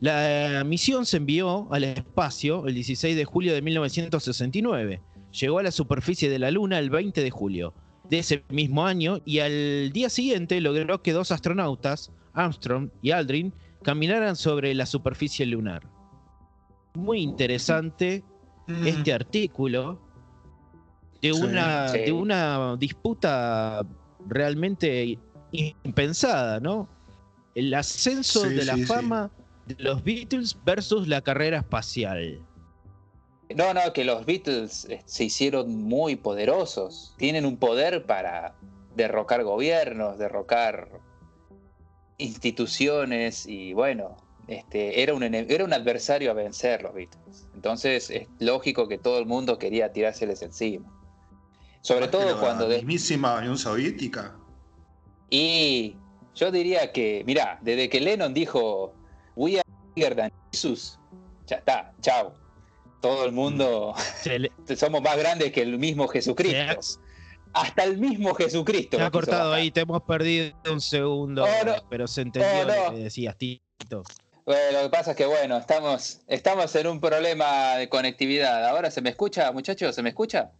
La 0.00 0.62
misión 0.66 1.06
se 1.06 1.16
envió 1.16 1.72
al 1.72 1.84
espacio 1.84 2.66
el 2.66 2.74
16 2.74 3.16
de 3.16 3.24
julio 3.24 3.54
de 3.54 3.62
1969. 3.62 5.00
Llegó 5.40 5.58
a 5.58 5.62
la 5.62 5.70
superficie 5.70 6.28
de 6.28 6.38
la 6.38 6.50
Luna 6.50 6.78
el 6.78 6.90
20 6.90 7.22
de 7.22 7.30
julio 7.30 7.72
de 8.10 8.18
ese 8.18 8.44
mismo 8.50 8.86
año 8.86 9.20
y 9.24 9.40
al 9.40 9.90
día 9.92 10.10
siguiente 10.10 10.60
logró 10.60 11.02
que 11.02 11.12
dos 11.12 11.32
astronautas, 11.32 12.12
Armstrong 12.34 12.90
y 13.02 13.10
Aldrin, 13.10 13.52
caminaran 13.82 14.36
sobre 14.36 14.74
la 14.74 14.86
superficie 14.86 15.46
lunar. 15.46 15.82
Muy 16.94 17.20
interesante 17.20 18.22
Mm. 18.66 18.86
este 18.86 19.12
artículo 19.12 19.98
de 21.22 21.32
Sí. 21.32 21.40
una, 21.42 21.88
Sí. 21.88 21.98
de 22.00 22.12
una 22.12 22.76
disputa 22.76 23.86
realmente 24.26 25.18
impensada, 25.52 26.60
¿no? 26.60 26.88
El 27.54 27.72
ascenso 27.74 28.42
Sí, 28.44 28.50
de 28.54 28.64
la 28.64 28.76
fama 28.86 29.30
de 29.66 29.76
los 29.78 30.02
Beatles 30.04 30.56
versus 30.64 31.08
la 31.08 31.20
carrera 31.22 31.58
espacial. 31.58 32.40
No, 33.54 33.72
no, 33.72 33.92
que 33.92 34.04
los 34.04 34.26
Beatles 34.26 34.84
eh, 34.90 35.02
se 35.06 35.24
hicieron 35.24 35.82
muy 35.84 36.16
poderosos. 36.16 37.14
Tienen 37.16 37.46
un 37.46 37.56
poder 37.56 38.04
para 38.04 38.54
derrocar 38.96 39.44
gobiernos, 39.44 40.18
derrocar 40.18 40.88
instituciones 42.18 43.46
y 43.46 43.72
bueno, 43.72 44.16
este, 44.48 45.02
era, 45.02 45.14
un, 45.14 45.22
era 45.22 45.64
un 45.64 45.72
adversario 45.72 46.30
a 46.30 46.34
vencer 46.34 46.82
los 46.82 46.94
Beatles. 46.94 47.48
Entonces 47.54 48.10
es 48.10 48.28
lógico 48.38 48.86
que 48.88 48.98
todo 48.98 49.18
el 49.18 49.26
mundo 49.26 49.58
quería 49.58 49.92
tirárseles 49.92 50.42
encima. 50.42 50.92
Sobre 51.80 52.08
todo 52.08 52.34
la 52.34 52.40
cuando... 52.40 52.68
de- 52.68 52.78
mismísima 52.78 53.36
Unión 53.38 53.58
Soviética. 53.58 54.34
Y 55.30 55.96
yo 56.34 56.50
diría 56.50 56.92
que, 56.92 57.22
mirá, 57.26 57.58
desde 57.62 57.88
que 57.88 58.00
Lennon 58.00 58.32
dijo 58.34 58.94
We 59.34 59.54
are 59.58 59.62
bigger 59.94 60.14
than 60.14 60.32
Jesus, 60.52 60.98
ya 61.46 61.56
está, 61.56 61.92
chao. 62.00 62.34
Todo 63.00 63.24
el 63.26 63.32
mundo 63.32 63.94
le- 64.24 64.50
somos 64.76 65.02
más 65.02 65.16
grandes 65.18 65.52
que 65.52 65.62
el 65.62 65.78
mismo 65.78 66.08
Jesucristo. 66.08 66.82
se 66.82 66.98
Hasta 67.52 67.84
el 67.84 67.98
mismo 67.98 68.34
Jesucristo. 68.34 68.96
ha, 68.96 69.00
se 69.00 69.06
ha 69.06 69.10
cortado 69.10 69.52
ahí, 69.52 69.70
te 69.70 69.80
hemos 69.80 70.02
perdido 70.02 70.52
un 70.70 70.80
segundo, 70.80 71.44
Oh, 71.44 71.64
no. 71.64 71.72
pero 71.88 72.06
se 72.06 72.22
entendió 72.22 72.50
Oh, 72.62 72.64
no. 72.66 72.84
lo 72.90 72.96
que 72.96 73.04
decías, 73.04 73.36
Tito. 73.36 74.02
Bueno, 74.46 74.78
lo 74.78 74.84
que 74.84 74.90
pasa 74.90 75.10
es 75.10 75.16
que, 75.16 75.26
bueno, 75.26 75.56
estamos, 75.56 76.20
estamos 76.28 76.74
en 76.76 76.86
un 76.86 77.00
problema 77.00 77.74
de 77.78 77.88
conectividad. 77.88 78.64
¿Ahora 78.64 78.92
se 78.92 79.02
me 79.02 79.10
escucha, 79.10 79.50
muchachos? 79.50 79.92
¿Se 79.92 80.04
me 80.04 80.10
escucha? 80.10 80.52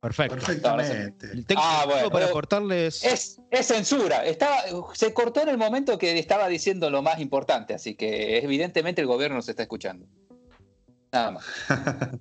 Perfecto. 0.00 0.34
Perfectamente. 0.34 1.28
Tengo 1.44 1.62
Ah, 1.64 1.84
bueno, 1.86 2.10
para 2.10 2.26
eh, 2.26 2.32
cortarles. 2.32 3.04
Es, 3.04 3.40
es 3.48 3.66
censura. 3.66 4.24
Estaba, 4.26 4.64
se 4.92 5.14
cortó 5.14 5.42
en 5.42 5.50
el 5.50 5.56
momento 5.56 5.96
que 5.96 6.18
estaba 6.18 6.48
diciendo 6.48 6.90
lo 6.90 7.00
más 7.00 7.20
importante, 7.20 7.74
así 7.74 7.94
que 7.94 8.38
evidentemente 8.38 9.00
el 9.00 9.06
gobierno 9.06 9.36
nos 9.36 9.48
está 9.48 9.62
escuchando. 9.62 10.06
Nada 11.12 11.30
más. 11.30 11.44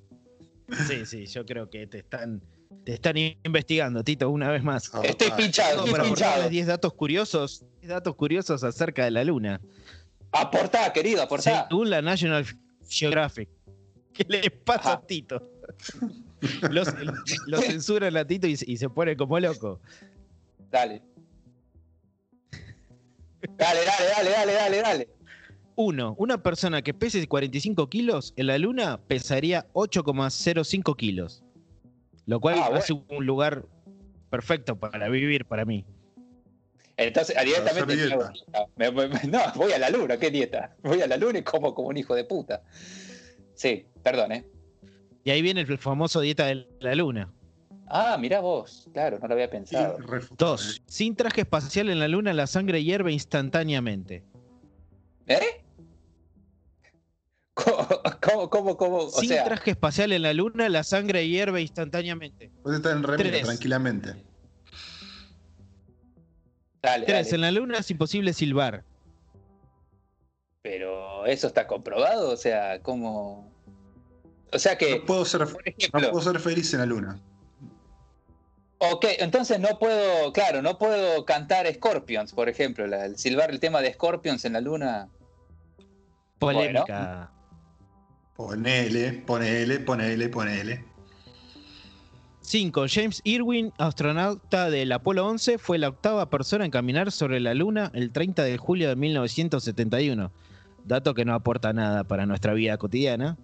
Sí, 0.87 1.05
sí, 1.05 1.25
yo 1.27 1.45
creo 1.45 1.69
que 1.69 1.85
te 1.85 1.99
están, 1.99 2.41
te 2.85 2.93
están 2.93 3.15
investigando, 3.17 4.03
Tito, 4.03 4.29
una 4.29 4.49
vez 4.49 4.63
más. 4.63 4.89
Ah, 4.93 5.01
Estoy 5.03 5.29
ah, 5.31 5.35
pinchado, 5.35 5.77
estoy 5.79 5.91
para 5.91 6.03
pinchado. 6.03 6.29
aportarles 6.31 6.51
10 6.51 6.67
datos 6.67 6.93
curiosos, 6.93 7.65
10 7.81 7.89
datos 7.89 8.15
curiosos 8.15 8.63
acerca 8.63 9.05
de 9.05 9.11
la 9.11 9.23
Luna. 9.23 9.61
Aportá, 10.31 10.91
querido, 10.93 11.21
aportá. 11.21 11.67
Según 11.69 11.89
la 11.89 12.01
National 12.01 12.45
Geographic. 12.89 13.49
¿Qué 14.13 14.25
le 14.27 14.49
pasa 14.51 14.79
Ajá. 14.89 14.93
a 14.93 15.01
Tito? 15.07 15.41
Lo, 16.71 16.83
lo 17.47 17.61
censuran 17.61 18.17
a 18.17 18.25
Tito 18.27 18.47
y, 18.47 18.57
se- 18.57 18.69
y 18.69 18.75
se 18.75 18.89
pone 18.89 19.15
como 19.15 19.39
loco. 19.39 19.79
Dale. 20.69 21.01
Dale, 23.57 23.79
dale, 23.85 24.05
dale, 24.15 24.29
dale, 24.31 24.53
dale, 24.53 24.81
dale. 24.81 25.09
Uno, 25.75 26.15
una 26.17 26.41
persona 26.43 26.81
que 26.81 26.93
pese 26.93 27.25
45 27.27 27.89
kilos 27.89 28.33
en 28.35 28.47
la 28.47 28.57
Luna 28.57 28.99
pesaría 29.07 29.67
8,05 29.73 30.95
kilos. 30.97 31.43
Lo 32.25 32.39
cual 32.39 32.55
Ah, 32.57 32.61
bueno. 32.69 32.77
hace 32.77 32.93
un 32.93 33.25
lugar 33.25 33.65
perfecto 34.29 34.77
para 34.79 35.09
vivir 35.09 35.45
para 35.45 35.65
mí. 35.65 35.85
Entonces, 36.95 37.35
directamente. 37.43 37.93
hacer 37.93 38.07
me 38.07 38.13
hago 38.13 38.23
dieta. 38.29 38.65
Me- 38.75 38.91
me- 38.91 39.07
me- 39.07 39.23
no, 39.29 39.39
voy 39.55 39.71
a 39.71 39.79
la 39.79 39.89
luna, 39.89 40.17
¿qué 40.17 40.29
dieta? 40.31 40.75
Voy 40.83 41.01
a 41.01 41.07
la 41.07 41.17
luna 41.17 41.39
y 41.39 41.43
como 41.43 41.73
como 41.73 41.87
un 41.89 41.97
hijo 41.97 42.15
de 42.15 42.23
puta. 42.23 42.61
Sí, 43.55 43.85
perdón, 44.03 44.31
¿eh? 44.31 44.45
Y 45.23 45.31
ahí 45.31 45.41
viene 45.41 45.61
el 45.61 45.77
famoso 45.77 46.19
dieta 46.21 46.47
de 46.47 46.67
la 46.79 46.95
Luna. 46.95 47.31
Ah, 47.87 48.17
mirá 48.19 48.41
vos. 48.41 48.89
Claro, 48.93 49.19
no 49.19 49.27
lo 49.27 49.33
había 49.35 49.49
pensado. 49.49 49.97
Dos, 50.37 50.81
sin 50.85 51.15
traje 51.15 51.41
espacial 51.41 51.89
en 51.89 51.99
la 51.99 52.07
Luna 52.09 52.33
la 52.33 52.45
sangre 52.47 52.83
hierve 52.83 53.13
instantáneamente. 53.13 54.23
¿Eh? 55.27 55.62
¿Cómo, 58.21 58.49
cómo, 58.49 58.77
cómo? 58.77 58.97
O 58.97 59.09
sin 59.09 59.29
sea, 59.29 59.43
traje 59.43 59.71
espacial 59.71 60.11
en 60.11 60.21
la 60.23 60.33
Luna 60.33 60.69
la 60.69 60.83
sangre 60.83 61.27
hierve 61.27 61.61
instantáneamente. 61.61 62.51
Puede 62.63 62.77
estar 62.77 62.95
en 62.95 63.03
remera 63.03 63.41
tranquilamente. 63.41 64.23
dale, 66.81 67.05
Tres, 67.05 67.25
dale. 67.25 67.35
en 67.35 67.41
la 67.41 67.51
Luna 67.51 67.77
es 67.79 67.89
imposible 67.91 68.33
silbar. 68.33 68.83
Pero 70.61 71.25
eso 71.25 71.47
está 71.47 71.67
comprobado, 71.67 72.29
o 72.31 72.37
sea, 72.37 72.81
¿cómo? 72.81 73.51
O 74.51 74.59
sea 74.59 74.77
que, 74.77 74.99
No 74.99 75.05
puedo 75.05 75.25
ser, 75.25 75.41
por 75.45 75.53
no 75.55 75.61
ejemplo, 75.65 76.11
puedo 76.11 76.21
ser 76.31 76.39
feliz 76.39 76.73
en 76.73 76.79
la 76.79 76.85
luna. 76.85 77.19
ok, 78.79 79.05
entonces 79.19 79.59
no 79.59 79.77
puedo, 79.79 80.31
claro, 80.31 80.61
no 80.61 80.77
puedo 80.77 81.25
cantar 81.25 81.65
Scorpions, 81.73 82.31
por 82.33 82.47
ejemplo, 82.49 82.85
la- 82.87 83.05
el 83.05 83.17
silbar 83.17 83.49
el 83.51 83.59
tema 83.59 83.81
de 83.81 83.93
Scorpions 83.93 84.45
en 84.45 84.53
la 84.53 84.61
luna. 84.61 85.09
Polémica. 86.39 87.31
Ponele, 88.35 89.13
ponele, 89.25 89.79
ponele, 89.79 90.29
ponele. 90.29 90.85
5. 92.41 92.87
James 92.87 93.21
Irwin, 93.23 93.71
astronauta 93.77 94.69
del 94.69 94.91
Apolo 94.91 95.25
11, 95.25 95.57
fue 95.57 95.77
la 95.77 95.89
octava 95.89 96.29
persona 96.29 96.65
en 96.65 96.71
caminar 96.71 97.11
sobre 97.11 97.39
la 97.39 97.53
Luna 97.53 97.89
el 97.93 98.11
30 98.11 98.43
de 98.43 98.57
julio 98.57 98.89
de 98.89 98.95
1971. 98.95 100.31
Dato 100.83 101.13
que 101.13 101.25
no 101.25 101.33
aporta 101.33 101.71
nada 101.73 102.03
para 102.03 102.25
nuestra 102.25 102.53
vida 102.53 102.77
cotidiana. 102.77 103.37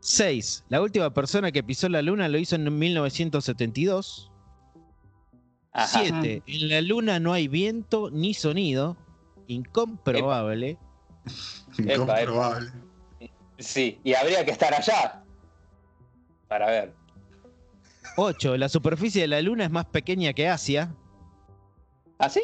6. 0.00 0.64
La 0.68 0.80
última 0.80 1.12
persona 1.12 1.52
que 1.52 1.62
pisó 1.62 1.88
la 1.88 2.00
Luna 2.00 2.28
lo 2.28 2.38
hizo 2.38 2.56
en 2.56 2.78
1972. 2.78 4.30
Ajá. 5.72 6.00
7. 6.00 6.42
En 6.46 6.68
la 6.68 6.80
Luna 6.80 7.20
no 7.20 7.32
hay 7.32 7.48
viento 7.48 8.10
ni 8.10 8.34
sonido. 8.34 8.96
Incomprobable. 9.46 10.78
epa. 11.78 11.92
Incomprobable. 11.92 12.72
Sí, 13.62 14.00
y 14.04 14.14
habría 14.14 14.44
que 14.44 14.50
estar 14.50 14.74
allá 14.74 15.22
para 16.48 16.66
ver. 16.66 16.92
8. 18.16 18.56
La 18.56 18.68
superficie 18.68 19.22
de 19.22 19.28
la 19.28 19.40
Luna 19.40 19.64
es 19.64 19.70
más 19.70 19.86
pequeña 19.86 20.32
que 20.32 20.48
Asia. 20.48 20.94
¿Ah, 22.18 22.28
sí? 22.28 22.42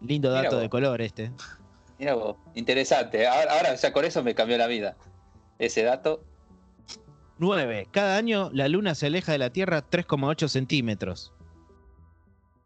Lindo 0.00 0.28
Mira 0.30 0.42
dato 0.42 0.56
vos. 0.56 0.62
de 0.62 0.68
color 0.70 1.00
este. 1.00 1.30
Mira 1.98 2.14
vos, 2.14 2.36
interesante. 2.54 3.26
Ahora, 3.26 3.52
ahora 3.52 3.74
ya 3.74 3.92
con 3.92 4.04
eso 4.04 4.22
me 4.22 4.34
cambió 4.34 4.58
la 4.58 4.66
vida. 4.66 4.96
Ese 5.58 5.82
dato. 5.82 6.22
9. 7.38 7.88
Cada 7.90 8.16
año 8.16 8.50
la 8.52 8.68
Luna 8.68 8.94
se 8.94 9.06
aleja 9.06 9.32
de 9.32 9.38
la 9.38 9.50
Tierra 9.50 9.82
3,8 9.88 10.48
centímetros. 10.48 11.32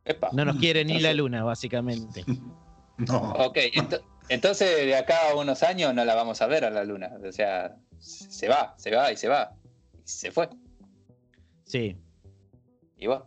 Epa. 0.05 0.31
No 0.33 0.44
nos 0.44 0.57
quiere 0.57 0.85
ni 0.85 0.94
la 0.94 1.11
Entonces- 1.11 1.16
Luna, 1.16 1.44
básicamente. 1.44 2.24
No. 2.98 3.33
Ok, 3.33 3.57
ento- 3.74 4.03
entonces 4.31 4.87
de 4.87 4.97
acá 4.97 5.31
a 5.31 5.35
unos 5.37 5.62
años 5.62 5.93
no 5.95 6.05
la 6.05 6.14
vamos 6.14 6.40
a 6.40 6.47
ver 6.47 6.64
a 6.64 6.71
la 6.71 6.85
luna. 6.85 7.11
O 7.27 7.33
sea, 7.33 7.77
se 7.99 8.49
va, 8.49 8.75
se 8.79 8.90
va 8.95 9.12
y 9.12 9.16
se 9.16 9.29
va. 9.29 9.53
Y 9.95 10.09
se 10.09 10.31
fue. 10.31 10.49
Sí. 11.64 11.97
Y 12.97 13.07
va. 13.07 13.27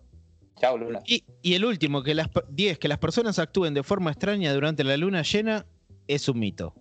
Chao, 0.60 0.78
luna. 0.78 1.02
Y, 1.06 1.24
y 1.42 1.56
el 1.56 1.66
último, 1.66 2.02
que 2.04 2.14
las, 2.16 2.30
per- 2.30 2.46
10. 2.50 2.80
Que 2.80 2.88
las 2.88 2.98
personas 3.00 3.38
actúen 3.40 3.74
de 3.74 3.84
forma 3.84 4.12
extraña 4.12 4.54
durante 4.54 4.84
la 4.84 4.96
luna 4.98 5.22
llena 5.24 5.66
es 6.08 6.28
un 6.30 6.40
mito. 6.40 6.74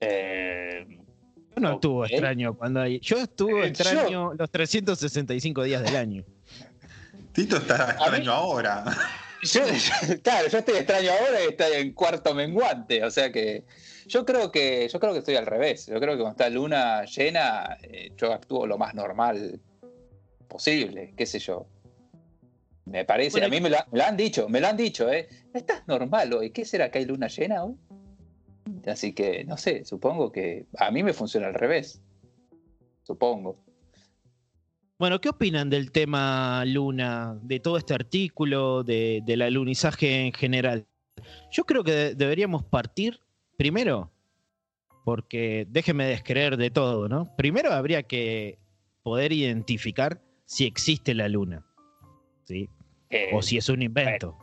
Eh, 0.00 0.86
Yo 1.54 1.60
no 1.60 1.68
Ok. 1.70 1.74
actúo 1.74 2.04
extraño 2.04 2.54
cuando 2.56 2.80
hay. 2.80 3.00
Yo 3.00 3.20
actúo 3.20 3.64
Eh, 3.64 3.68
extraño 3.68 4.34
los 4.34 4.50
365 4.50 5.62
días 5.62 5.82
del 5.82 5.96
año. 5.96 6.24
Tito 7.32 7.56
está 7.56 7.92
extraño 7.92 8.32
ahora. 8.32 8.84
Yo, 9.42 9.60
yo- 9.66 10.22
claro, 10.22 10.48
yo 10.48 10.58
estoy 10.58 10.76
extraño 10.76 11.10
ahora 11.12 11.42
y 11.44 11.48
estoy 11.48 11.72
en 11.74 11.92
cuarto 11.92 12.34
menguante. 12.34 13.04
O 13.04 13.10
sea 13.10 13.30
que 13.32 13.64
yo 14.06 14.24
creo 14.24 14.50
que 14.52 14.88
yo 14.88 15.00
creo 15.00 15.12
que 15.12 15.18
estoy 15.20 15.36
al 15.36 15.46
revés. 15.46 15.86
Yo 15.86 15.98
creo 16.00 16.14
que 16.16 16.22
cuando 16.22 16.30
está 16.30 16.48
luna 16.50 17.04
llena, 17.04 17.76
eh, 17.82 18.12
yo 18.16 18.32
actúo 18.32 18.66
lo 18.66 18.78
más 18.78 18.94
normal 18.94 19.60
posible. 20.48 21.12
¿Qué 21.16 21.26
sé 21.26 21.38
yo? 21.38 21.66
Me 22.84 23.04
parece, 23.04 23.32
Bueno, 23.32 23.46
a 23.46 23.50
mí 23.50 23.60
me 23.60 23.68
lo, 23.70 23.76
me 23.90 23.98
lo 23.98 24.04
han 24.04 24.16
dicho, 24.16 24.48
me 24.48 24.60
lo 24.60 24.68
han 24.68 24.76
dicho, 24.76 25.10
¿eh? 25.12 25.28
Estás 25.52 25.86
normal 25.88 26.32
hoy. 26.32 26.50
¿Qué 26.50 26.64
será 26.64 26.90
que 26.90 26.98
hay 27.00 27.04
luna 27.04 27.26
llena 27.26 27.64
hoy? 27.64 27.74
Así 28.86 29.12
que, 29.12 29.42
no 29.44 29.56
sé, 29.56 29.84
supongo 29.84 30.30
que 30.30 30.66
a 30.78 30.90
mí 30.92 31.02
me 31.02 31.12
funciona 31.12 31.48
al 31.48 31.54
revés. 31.54 32.00
supongo. 33.02 33.58
Bueno, 34.98 35.20
¿qué 35.20 35.28
opinan 35.28 35.68
del 35.68 35.92
tema 35.92 36.64
Luna, 36.64 37.38
de 37.42 37.60
todo 37.60 37.76
este 37.76 37.92
artículo, 37.92 38.82
de, 38.82 39.20
del 39.26 39.42
alunizaje 39.42 40.24
en 40.24 40.32
general? 40.32 40.86
Yo 41.50 41.64
creo 41.64 41.84
que 41.84 42.14
deberíamos 42.14 42.64
partir 42.64 43.20
primero, 43.58 44.10
porque 45.04 45.66
déjeme 45.68 46.06
descreer 46.06 46.56
de 46.56 46.70
todo, 46.70 47.10
¿no? 47.10 47.36
Primero 47.36 47.72
habría 47.72 48.04
que 48.04 48.58
poder 49.02 49.32
identificar 49.32 50.22
si 50.46 50.64
existe 50.64 51.12
la 51.14 51.28
Luna, 51.28 51.66
¿sí? 52.44 52.70
Eh, 53.10 53.30
o 53.34 53.42
si 53.42 53.58
es 53.58 53.68
un 53.68 53.82
invento. 53.82 54.38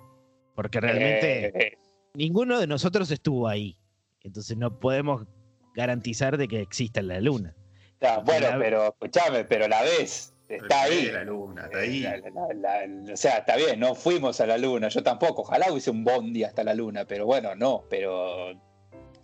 Porque 0.55 0.79
realmente 0.79 1.47
eh, 1.47 1.77
ninguno 2.13 2.59
de 2.59 2.67
nosotros 2.67 3.09
estuvo 3.09 3.47
ahí. 3.47 3.79
Entonces 4.21 4.55
no 4.55 4.79
podemos 4.79 5.25
garantizar 5.73 6.37
de 6.37 6.47
que 6.47 6.61
exista 6.61 7.01
la 7.01 7.19
Luna. 7.19 7.55
ya, 7.99 8.19
bueno, 8.19 8.47
pero 8.59 8.87
escuchame, 8.89 9.45
pero 9.45 9.67
la 9.67 9.81
ves, 9.81 10.32
está 10.57 10.83
ahí. 10.83 11.11
La 11.11 11.23
luna, 11.23 11.63
está 11.65 11.77
ahí. 11.79 12.01
La- 12.01 12.17
la- 12.17 12.85
la- 12.85 13.13
o 13.13 13.17
sea, 13.17 13.37
está 13.37 13.55
bien, 13.55 13.79
no 13.79 13.95
fuimos 13.95 14.39
a 14.41 14.45
la 14.47 14.57
luna, 14.57 14.87
yo 14.89 15.01
tampoco, 15.03 15.41
ojalá 15.43 15.71
hubiese 15.71 15.89
un 15.91 16.03
bondi 16.03 16.43
hasta 16.43 16.63
la 16.63 16.73
luna, 16.73 17.05
pero 17.05 17.25
bueno, 17.25 17.55
no, 17.55 17.85
pero 17.89 18.53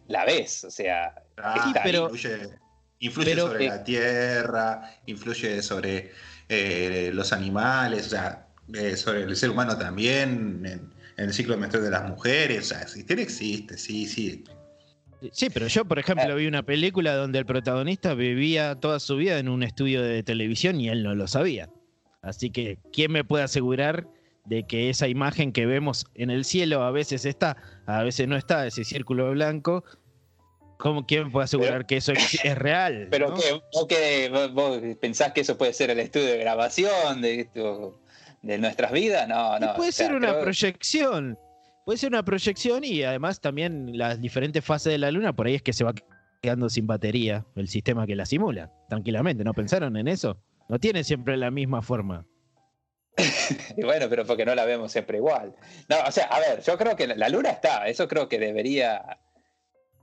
la 0.07 0.25
ves, 0.25 0.63
o 0.63 0.71
sea, 0.71 1.13
Ah, 1.37 1.63
está 1.67 1.83
ahí. 1.83 1.91
pero- 1.91 2.03
influye, 2.11 2.49
influye 2.99 3.31
pero- 3.31 3.47
sobre 3.47 3.65
eh, 3.65 3.69
la 3.69 3.83
tierra, 3.83 4.91
influye 5.05 5.61
sobre 5.61 6.11
eh, 6.51 7.11
los 7.13 7.31
animales, 7.31 8.07
o 8.07 8.09
sea, 8.09 8.47
eh, 8.73 8.95
sobre 8.97 9.21
el 9.23 9.35
ser 9.35 9.51
humano 9.51 9.77
también, 9.77 10.63
en, 10.65 10.93
en 11.17 11.25
el 11.25 11.31
ciclo 11.33 11.55
menstrual 11.57 11.85
de 11.85 11.91
las 11.91 12.09
mujeres. 12.09 12.59
O 12.59 12.73
sea, 12.73 12.81
existir 12.81 13.19
existe, 13.19 13.77
sí, 13.77 14.07
sí. 14.07 14.43
Sí, 15.31 15.49
pero 15.49 15.67
yo, 15.67 15.85
por 15.85 15.99
ejemplo, 15.99 16.35
vi 16.35 16.47
una 16.47 16.63
película 16.63 17.13
donde 17.15 17.39
el 17.39 17.45
protagonista 17.45 18.13
vivía 18.13 18.75
toda 18.75 18.99
su 18.99 19.17
vida 19.17 19.37
en 19.39 19.49
un 19.49 19.63
estudio 19.63 20.01
de 20.01 20.23
televisión 20.23 20.79
y 20.79 20.89
él 20.89 21.03
no 21.03 21.13
lo 21.15 21.27
sabía. 21.27 21.69
Así 22.21 22.49
que, 22.51 22.77
¿quién 22.93 23.11
me 23.11 23.23
puede 23.23 23.43
asegurar 23.43 24.07
de 24.45 24.63
que 24.65 24.89
esa 24.89 25.07
imagen 25.07 25.51
que 25.51 25.65
vemos 25.65 26.05
en 26.15 26.29
el 26.29 26.43
cielo 26.45 26.83
a 26.83 26.91
veces 26.91 27.25
está, 27.25 27.57
a 27.85 28.03
veces 28.03 28.27
no 28.27 28.35
está, 28.37 28.65
ese 28.65 28.83
círculo 28.83 29.29
blanco? 29.31 29.83
¿Cómo, 30.77 31.05
¿Quién 31.05 31.29
puede 31.31 31.43
asegurar 31.43 31.85
que 31.85 31.97
eso 31.97 32.13
es 32.13 32.55
real? 32.57 33.07
pero 33.11 33.29
no? 33.29 33.35
que, 33.35 33.61
vos, 33.73 33.87
que- 33.87 34.29
vos- 34.31 34.53
vos 34.53 34.79
pensás 35.01 35.33
que 35.33 35.41
eso 35.41 35.57
puede 35.57 35.73
ser 35.73 35.89
el 35.89 35.99
estudio 35.99 36.27
de 36.27 36.37
grabación 36.37 37.21
de, 37.21 37.49
de 38.41 38.57
nuestras 38.57 38.91
vidas, 38.93 39.27
no, 39.27 39.57
Y 39.57 39.59
no. 39.59 39.73
puede 39.75 39.89
o 39.89 39.91
sea, 39.91 40.07
ser 40.07 40.15
una 40.15 40.29
creo- 40.29 40.41
proyección. 40.41 41.37
Puede 41.89 41.97
ser 41.97 42.09
una 42.11 42.23
proyección 42.23 42.83
y 42.83 43.01
además 43.01 43.41
también 43.41 43.97
las 43.97 44.21
diferentes 44.21 44.63
fases 44.63 44.91
de 44.91 44.99
la 44.99 45.09
luna, 45.09 45.35
por 45.35 45.47
ahí 45.47 45.55
es 45.55 45.63
que 45.63 45.73
se 45.73 45.83
va 45.83 45.91
quedando 46.39 46.69
sin 46.69 46.85
batería 46.85 47.47
el 47.55 47.67
sistema 47.67 48.05
que 48.05 48.15
la 48.15 48.27
simula. 48.27 48.71
Tranquilamente, 48.89 49.43
¿no 49.43 49.55
pensaron 49.55 49.97
en 49.97 50.07
eso? 50.07 50.39
No 50.69 50.77
tiene 50.77 51.03
siempre 51.03 51.35
la 51.35 51.49
misma 51.49 51.81
forma. 51.81 52.27
Y 53.75 53.81
bueno, 53.83 54.05
pero 54.07 54.23
porque 54.23 54.45
no 54.45 54.53
la 54.53 54.65
vemos 54.65 54.91
siempre 54.91 55.17
igual. 55.17 55.55
No, 55.89 55.95
o 56.07 56.11
sea, 56.11 56.25
a 56.25 56.39
ver, 56.39 56.61
yo 56.61 56.77
creo 56.77 56.95
que 56.95 57.07
la, 57.07 57.27
luna 57.27 57.49
está, 57.49 57.87
eso 57.87 58.07
creo 58.07 58.29
que 58.29 58.37
debería 58.37 59.17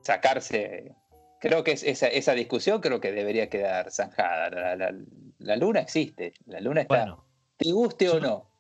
sacarse. 0.02 0.92
Creo 1.40 1.62
que 1.62 1.70
es- 1.70 1.84
esa, 1.84 2.08
esa 2.08 2.32
discusión 2.32 2.80
creo 2.80 3.00
que 3.00 3.12
debería 3.12 3.48
quedar 3.48 3.92
zanjada. 3.92 4.50
La, 4.50 4.74
la- 4.74 4.98
la 5.38 5.56
luna 5.56 5.82
existe, 5.82 6.32
la 6.46 6.58
luna 6.60 6.80
está. 6.80 6.96
Bueno, 6.98 7.24
te 7.56 7.70
guste 7.70 8.08
o 8.10 8.18
no. 8.18 8.50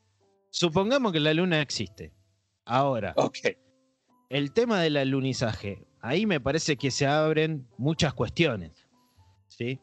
supongamos 0.50 1.10
que 1.12 1.18
la 1.18 1.34
luna 1.34 1.60
existe. 1.60 2.12
Ahora, 2.66 3.14
el 4.28 4.52
tema 4.52 4.80
del 4.80 4.96
alunizaje, 4.96 5.86
ahí 6.00 6.26
me 6.26 6.40
parece 6.40 6.76
que 6.76 6.90
se 6.90 7.06
abren 7.06 7.68
muchas 7.78 8.12
cuestiones. 8.12 8.72
¿sí? 9.46 9.80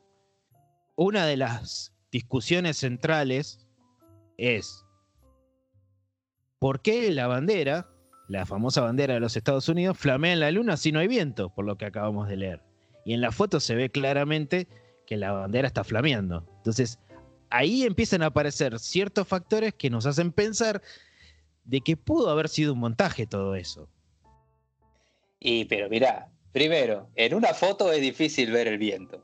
Una 0.98 1.26
de 1.26 1.38
las 1.38 1.94
discusiones 2.12 2.78
centrales 2.78 3.66
es 4.38 4.86
¿por 6.60 6.82
qué 6.82 7.10
la 7.12 7.28
bandera, 7.28 7.90
la 8.28 8.46
famosa 8.46 8.82
bandera 8.82 9.14
de 9.14 9.22
los 9.22 9.38
Estados 9.38 9.70
Unidos, 9.70 9.98
flamea 9.98 10.34
en 10.34 10.42
la 10.42 10.52
luna 10.52 10.76
si 10.76 10.92
no 10.92 11.00
hay 11.00 11.08
viento? 11.08 11.54
Por 11.54 11.64
lo 11.64 11.78
que 11.78 11.86
acabamos 11.86 12.28
de 12.28 12.36
leer. 12.36 12.62
Y 13.06 13.14
en 13.14 13.22
la 13.22 13.32
foto 13.32 13.62
se 13.62 13.76
ve 13.76 13.90
claramente 13.90 14.68
que 15.08 15.16
la 15.16 15.32
bandera 15.32 15.68
está 15.68 15.86
flameando. 15.86 16.46
Entonces, 16.58 17.00
ahí 17.50 17.84
empiezan 17.84 18.24
a 18.24 18.28
aparecer 18.28 18.78
ciertos 18.80 19.26
factores 19.26 19.74
que 19.74 19.90
nos 19.90 20.06
hacen 20.06 20.34
pensar 20.34 20.82
de 21.66 21.82
que 21.82 21.98
pudo 21.98 22.30
haber 22.30 22.50
sido 22.50 22.74
un 22.74 22.80
montaje 22.80 23.26
todo 23.26 23.56
eso. 23.56 23.90
Y 25.40 25.66
pero 25.66 25.90
mirá, 25.90 26.30
primero, 26.52 27.10
en 27.16 27.34
una 27.34 27.54
foto 27.54 27.92
es 27.92 28.02
difícil 28.02 28.52
ver 28.52 28.68
el 28.68 28.78
viento. 28.78 29.24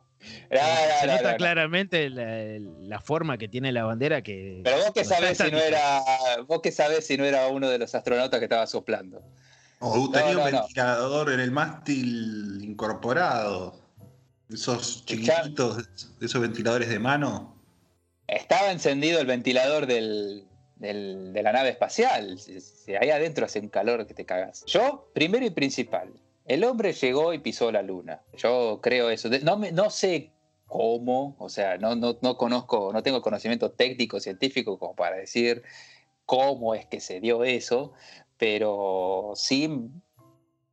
No, 0.52 0.58
no, 0.60 1.00
Se 1.00 1.08
no, 1.08 1.14
nota 1.14 1.24
no, 1.24 1.32
no. 1.32 1.38
claramente 1.38 2.10
la, 2.10 2.60
la 2.82 3.00
forma 3.00 3.38
que 3.38 3.48
tiene 3.48 3.72
la 3.72 3.86
bandera 3.86 4.22
que. 4.22 4.62
Pero 4.64 4.78
vos 4.78 4.92
que 4.94 5.06
sabés 5.06 5.38
si 5.38 5.50
no 5.50 5.58
era. 5.58 6.02
Vos 6.48 6.62
que 6.62 6.72
sabés 6.72 7.08
si 7.08 7.16
no 7.18 7.24
era 7.24 7.48
uno 7.48 7.70
de 7.70 7.80
los 7.80 7.96
astronautas 7.96 8.40
que 8.40 8.46
estaba 8.46 8.68
soplando. 8.68 9.24
O 9.80 10.10
tenía 10.12 10.34
no, 10.34 10.44
un 10.44 10.52
no. 10.52 10.60
ventilador 10.60 11.32
en 11.32 11.40
el 11.40 11.52
mástil 11.52 12.60
incorporado. 12.64 13.80
Esos 14.52 15.06
chiquititos, 15.06 15.88
esos 16.20 16.42
ventiladores 16.42 16.90
de 16.90 17.00
mano. 17.00 17.56
Estaba 18.28 18.72
encendido 18.72 19.22
el 19.22 19.28
ventilador 19.28 19.86
del, 19.86 20.44
de 20.80 21.42
la 21.44 21.52
nave 21.52 21.70
espacial. 21.70 22.40
Si- 22.40 22.60
si 22.62 22.96
ahí 22.96 23.10
adentro 23.12 23.46
hace 23.46 23.60
un 23.60 23.70
calor 23.70 24.08
que 24.08 24.14
te 24.14 24.26
cagas. 24.26 24.64
Yo, 24.66 25.10
primero 25.14 25.46
y 25.46 25.50
principal, 25.52 26.14
el 26.46 26.64
hombre 26.64 26.94
llegó 26.94 27.34
y 27.34 27.40
pisó 27.40 27.72
la 27.72 27.82
luna. 27.82 28.22
Yo 28.38 28.80
creo 28.82 29.10
eso. 29.10 29.30
No, 29.44 29.58
me- 29.58 29.72
no 29.72 29.90
sé 29.90 30.32
cómo, 30.66 31.36
o 31.40 31.50
sea, 31.50 31.78
no, 31.78 31.96
no, 31.96 32.18
no 32.22 32.38
conozco, 32.38 32.92
no 32.94 33.04
tengo 33.04 33.22
conocimiento 33.22 33.72
técnico, 33.72 34.20
científico 34.20 34.78
como 34.80 34.96
para 34.96 35.18
decir 35.18 35.64
cómo 36.26 36.76
es 36.76 36.86
que 36.86 37.00
se 37.00 37.20
dio 37.20 37.44
eso, 37.44 37.94
pero 38.38 39.34
sí 39.36 39.90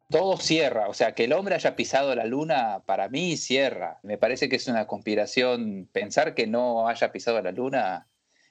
todo 0.08 0.36
cierra, 0.36 0.88
o 0.88 0.94
sea, 0.94 1.12
que 1.16 1.24
el 1.24 1.32
hombre 1.32 1.54
haya 1.56 1.74
pisado 1.74 2.14
la 2.14 2.26
luna, 2.26 2.82
para 2.86 3.08
mí 3.08 3.36
cierra. 3.36 3.98
Me 4.04 4.18
parece 4.18 4.48
que 4.48 4.56
es 4.56 4.68
una 4.68 4.86
conspiración, 4.86 5.88
pensar 5.90 6.34
que 6.34 6.46
no 6.46 6.86
haya 6.88 7.10
pisado 7.10 7.40
la 7.42 7.50
luna 7.50 8.06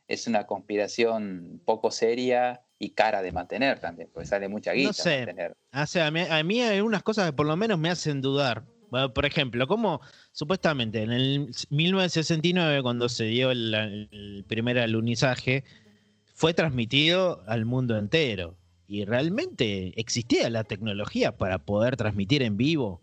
es 0.08 0.28
una 0.28 0.46
conspiración 0.46 1.62
poco 1.66 1.92
seria 1.92 2.62
y 2.78 2.92
cara 2.92 3.22
de 3.22 3.32
mantener 3.32 3.80
también, 3.80 4.10
porque 4.14 4.28
sale 4.28 4.48
mucha 4.48 4.74
guita 4.74 4.94
sé. 4.94 5.18
mantener. 5.20 5.56
O 5.74 5.86
sea, 5.86 6.08
a 6.08 6.12
mí, 6.12 6.22
a 6.22 6.44
mí 6.44 6.62
hay 6.62 6.82
unas 6.82 7.04
cosas 7.04 7.28
que 7.28 7.34
por 7.34 7.46
lo 7.46 7.56
menos 7.56 7.80
me 7.80 7.90
hacen 7.90 8.22
dudar. 8.22 8.64
Bueno, 8.90 9.14
por 9.14 9.26
ejemplo, 9.26 9.68
como 9.68 10.02
supuestamente 10.32 11.02
en 11.02 11.12
el 11.12 11.52
1969, 11.70 12.82
cuando 12.84 13.10
se 13.10 13.26
dio 13.26 13.52
el, 13.52 13.74
el 13.74 14.46
primer 14.48 14.78
alunizaje, 14.78 15.64
fue 16.34 16.54
transmitido 16.54 17.44
al 17.48 17.66
mundo 17.66 17.98
entero. 17.98 18.58
Y 18.88 19.06
realmente 19.06 20.00
existía 20.00 20.50
la 20.50 20.64
tecnología 20.64 21.36
para 21.36 21.60
poder 21.60 21.98
transmitir 21.98 22.44
en 22.44 22.58
vivo 22.58 23.02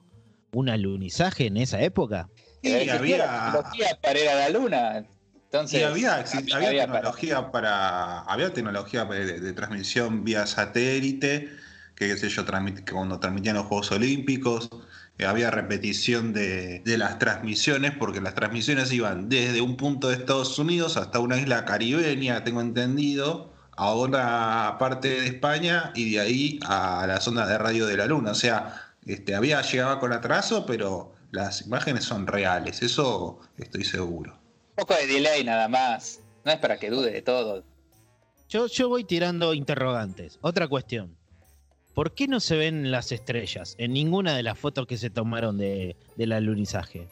un 0.53 0.69
alunizaje 0.69 1.47
en 1.47 1.57
esa 1.57 1.83
época. 1.83 2.29
Y 2.61 2.71
Pero 2.71 2.77
existía 2.77 3.19
la 3.19 3.25
había, 3.25 3.45
tecnología 3.45 3.99
para 4.01 4.21
ir 4.21 4.29
a 4.29 4.35
la 4.35 4.49
luna. 4.51 5.07
Entonces, 5.53 5.81
y 5.81 5.85
había, 5.85 6.25
tecnología 6.87 7.51
para. 7.53 8.21
Había 8.23 8.53
tecnología 8.55 9.05
de, 9.05 9.38
de 9.38 9.53
transmisión 9.53 10.25
vía 10.25 10.47
satélite, 10.47 11.51
que 11.95 12.09
qué 12.09 12.17
sé 12.17 12.31
yo, 12.31 12.47
transmit- 12.47 12.85
que 12.85 12.93
cuando 12.93 13.21
transmitían 13.21 13.57
los 13.57 13.67
Juegos 13.67 13.93
Olímpicos, 13.93 14.71
eh, 15.19 15.27
había 15.27 15.51
repetición 15.51 16.33
de, 16.33 16.81
de 16.81 16.97
las 16.97 17.19
transmisiones, 17.19 17.93
porque 17.99 18.21
las 18.23 18.35
transmisiones 18.35 18.91
iban 18.93 19.29
desde 19.29 19.61
un 19.61 19.77
punto 19.77 20.09
de 20.09 20.15
Estados 20.17 20.59
Unidos 20.59 20.97
hasta 20.97 21.19
una 21.19 21.37
isla 21.37 21.67
caribeña, 21.67 22.45
tengo 22.45 22.62
entendido, 22.62 23.53
a 23.77 23.95
una 23.95 24.77
parte 24.79 25.09
de 25.09 25.27
España 25.27 25.93
y 25.95 26.12
de 26.12 26.21
ahí 26.21 26.61
a 26.65 27.05
la 27.07 27.21
zona 27.21 27.47
de 27.47 27.59
radio 27.59 27.87
de 27.87 27.97
la 27.99 28.07
Luna. 28.07 28.31
O 28.31 28.35
sea, 28.35 28.95
este, 29.05 29.35
había 29.35 29.61
llegaba 29.62 30.01
con 30.01 30.12
atraso, 30.15 30.65
pero 30.67 31.15
las 31.31 31.62
imágenes 31.67 32.05
son 32.05 32.27
reales, 32.27 32.83
eso 32.83 33.41
estoy 33.59 33.85
seguro. 33.85 34.41
Un 34.83 34.87
poco 34.87 35.01
de 35.01 35.07
delay 35.07 35.45
nada 35.45 35.68
más. 35.68 36.21
No 36.45 36.53
es 36.53 36.59
para 36.59 36.79
que 36.79 36.90
dude 36.90 37.12
de 37.12 37.23
todo. 37.23 37.64
Yo, 38.49 38.66
yo 38.66 38.88
voy 38.88 39.05
tirando 39.05 39.55
interrogantes. 39.55 40.38
Otra 40.42 40.66
cuestión. 40.66 41.16
¿Por 41.95 42.14
qué 42.14 42.27
no 42.27 42.40
se 42.40 42.57
ven 42.57 42.90
las 42.90 43.12
estrellas 43.12 43.77
en 43.79 43.92
ninguna 43.92 44.35
de 44.35 44.42
las 44.42 44.59
fotos 44.59 44.87
que 44.87 44.97
se 44.97 45.11
tomaron 45.11 45.59
de, 45.59 45.97
del 46.16 46.33
alunizaje? 46.33 47.07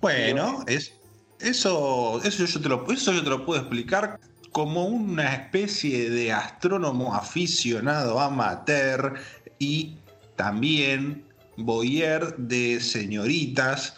Bueno, 0.00 0.62
es, 0.68 0.92
eso, 1.40 2.20
eso, 2.22 2.44
yo 2.44 2.60
te 2.60 2.68
lo, 2.68 2.92
eso 2.92 3.12
yo 3.12 3.24
te 3.24 3.30
lo 3.30 3.44
puedo 3.44 3.60
explicar 3.60 4.20
como 4.52 4.84
una 4.84 5.34
especie 5.34 6.10
de 6.10 6.32
astrónomo 6.32 7.14
aficionado 7.14 8.20
amateur 8.20 9.14
y 9.58 9.96
también 10.36 11.24
boyer 11.56 12.36
de 12.36 12.78
señoritas 12.80 13.94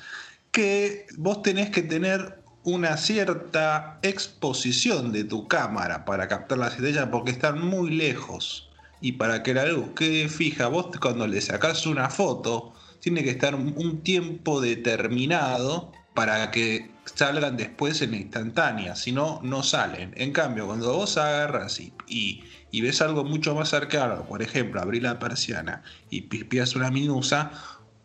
que 0.51 1.07
vos 1.17 1.43
tenés 1.43 1.71
que 1.71 1.83
tener 1.83 2.43
una 2.65 2.97
cierta 2.97 3.99
exposición 4.03 5.13
de 5.13 5.25
tu 5.25 5.49
cámara 5.49 6.05
para 6.05 6.29
captar 6.29 6.59
las 6.59 6.75
estrellas 6.75 7.09
porque 7.11 7.31
están 7.31 7.65
muy 7.65 7.91
lejos 7.91 8.69
y 9.01 9.13
para 9.13 9.43
que 9.43 9.55
la 9.55 9.67
luz 9.67 9.91
quede 9.95 10.29
fija, 10.29 10.67
vos 10.67 10.89
cuando 11.01 11.27
le 11.27 11.41
sacás 11.41 11.87
una 11.87 12.11
foto 12.11 12.75
tiene 13.01 13.23
que 13.23 13.31
estar 13.31 13.55
un 13.55 14.03
tiempo 14.03 14.61
determinado 14.61 15.93
para 16.15 16.51
que 16.51 16.91
salgan 17.15 17.57
después 17.57 18.03
en 18.03 18.15
instantánea, 18.15 18.97
si 18.97 19.13
no, 19.13 19.41
no 19.45 19.63
salen. 19.63 20.13
En 20.17 20.33
cambio, 20.33 20.67
cuando 20.67 20.93
vos 20.93 21.17
agarras 21.17 21.81
y, 21.81 21.93
y, 22.09 22.81
ves 22.81 23.01
algo 23.01 23.25
mucho 23.25 23.55
más 23.55 23.69
cercano, 23.69 24.27
por 24.27 24.43
ejemplo, 24.43 24.81
abrir 24.81 25.05
la 25.05 25.19
persiana 25.19 25.83
y 26.11 26.23
pispias 26.23 26.75
una 26.75 26.91
minusa, 26.91 27.53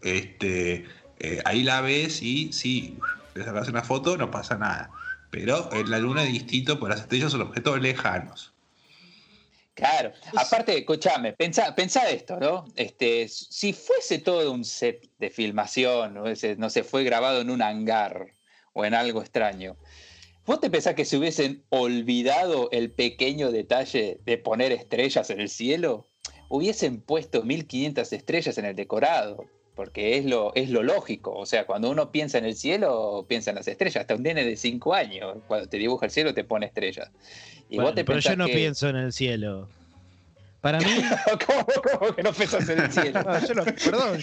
este, 0.01 0.85
eh, 1.23 1.41
ahí 1.45 1.63
la 1.63 1.79
ves 1.79 2.21
y 2.21 2.51
sí, 2.51 2.97
le 3.33 3.45
sacas 3.45 3.69
una 3.69 3.81
foto, 3.81 4.17
no 4.17 4.29
pasa 4.29 4.57
nada. 4.57 4.91
Pero 5.31 5.69
en 5.71 5.89
la 5.89 5.97
luna 5.97 6.23
es 6.25 6.33
distinto, 6.33 6.77
porque 6.77 6.95
las 6.95 7.03
estrellas 7.03 7.31
son 7.31 7.41
objetos 7.41 7.81
lejanos. 7.81 8.53
Claro, 9.73 10.11
aparte, 10.35 10.77
escúchame, 10.77 11.33
pensá, 11.33 11.73
esto, 12.09 12.39
¿no? 12.39 12.65
Este, 12.75 13.27
si 13.29 13.71
fuese 13.73 14.19
todo 14.19 14.51
un 14.51 14.65
set 14.65 15.09
de 15.17 15.29
filmación, 15.29 16.13
no, 16.13 16.25
no 16.57 16.69
se 16.69 16.83
fue 16.83 17.03
grabado 17.03 17.41
en 17.41 17.49
un 17.49 17.61
hangar 17.61 18.27
o 18.73 18.85
en 18.85 18.93
algo 18.93 19.21
extraño, 19.21 19.77
¿vos 20.45 20.59
te 20.59 20.69
pensás 20.69 20.93
que 20.93 21.05
se 21.05 21.17
hubiesen 21.17 21.63
olvidado 21.69 22.69
el 22.71 22.91
pequeño 22.91 23.51
detalle 23.51 24.19
de 24.25 24.37
poner 24.37 24.73
estrellas 24.73 25.29
en 25.29 25.39
el 25.39 25.49
cielo? 25.49 26.05
Hubiesen 26.49 27.01
puesto 27.01 27.41
1500 27.43 28.13
estrellas 28.13 28.57
en 28.59 28.65
el 28.65 28.75
decorado, 28.75 29.47
porque 29.75 30.17
es 30.17 30.25
lo, 30.25 30.53
es 30.55 30.69
lo 30.69 30.83
lógico. 30.83 31.33
O 31.35 31.45
sea, 31.45 31.65
cuando 31.65 31.89
uno 31.89 32.11
piensa 32.11 32.37
en 32.37 32.45
el 32.45 32.55
cielo, 32.55 33.25
piensa 33.27 33.51
en 33.51 33.57
las 33.57 33.67
estrellas. 33.67 34.01
Hasta 34.01 34.15
un 34.15 34.23
nene 34.23 34.45
de 34.45 34.55
5 34.55 34.93
años, 34.93 35.37
cuando 35.47 35.67
te 35.67 35.77
dibuja 35.77 36.05
el 36.05 36.11
cielo, 36.11 36.33
te 36.33 36.43
pone 36.43 36.67
estrellas. 36.67 37.09
Y 37.69 37.79
vos 37.79 37.95
te 37.95 38.03
pero 38.03 38.19
yo 38.19 38.35
no 38.35 38.45
pienso 38.45 38.89
en 38.89 38.97
el 38.97 39.13
cielo. 39.13 39.67
Para 40.63 40.79
mí. 40.79 40.85
¿Cómo, 41.45 42.15
que 42.15 42.23
no 42.23 42.31
piensas 42.31 42.69
en 42.69 42.79
el 42.79 42.91
cielo? 42.91 43.21
yo 43.21 43.65
perdón, 43.65 44.19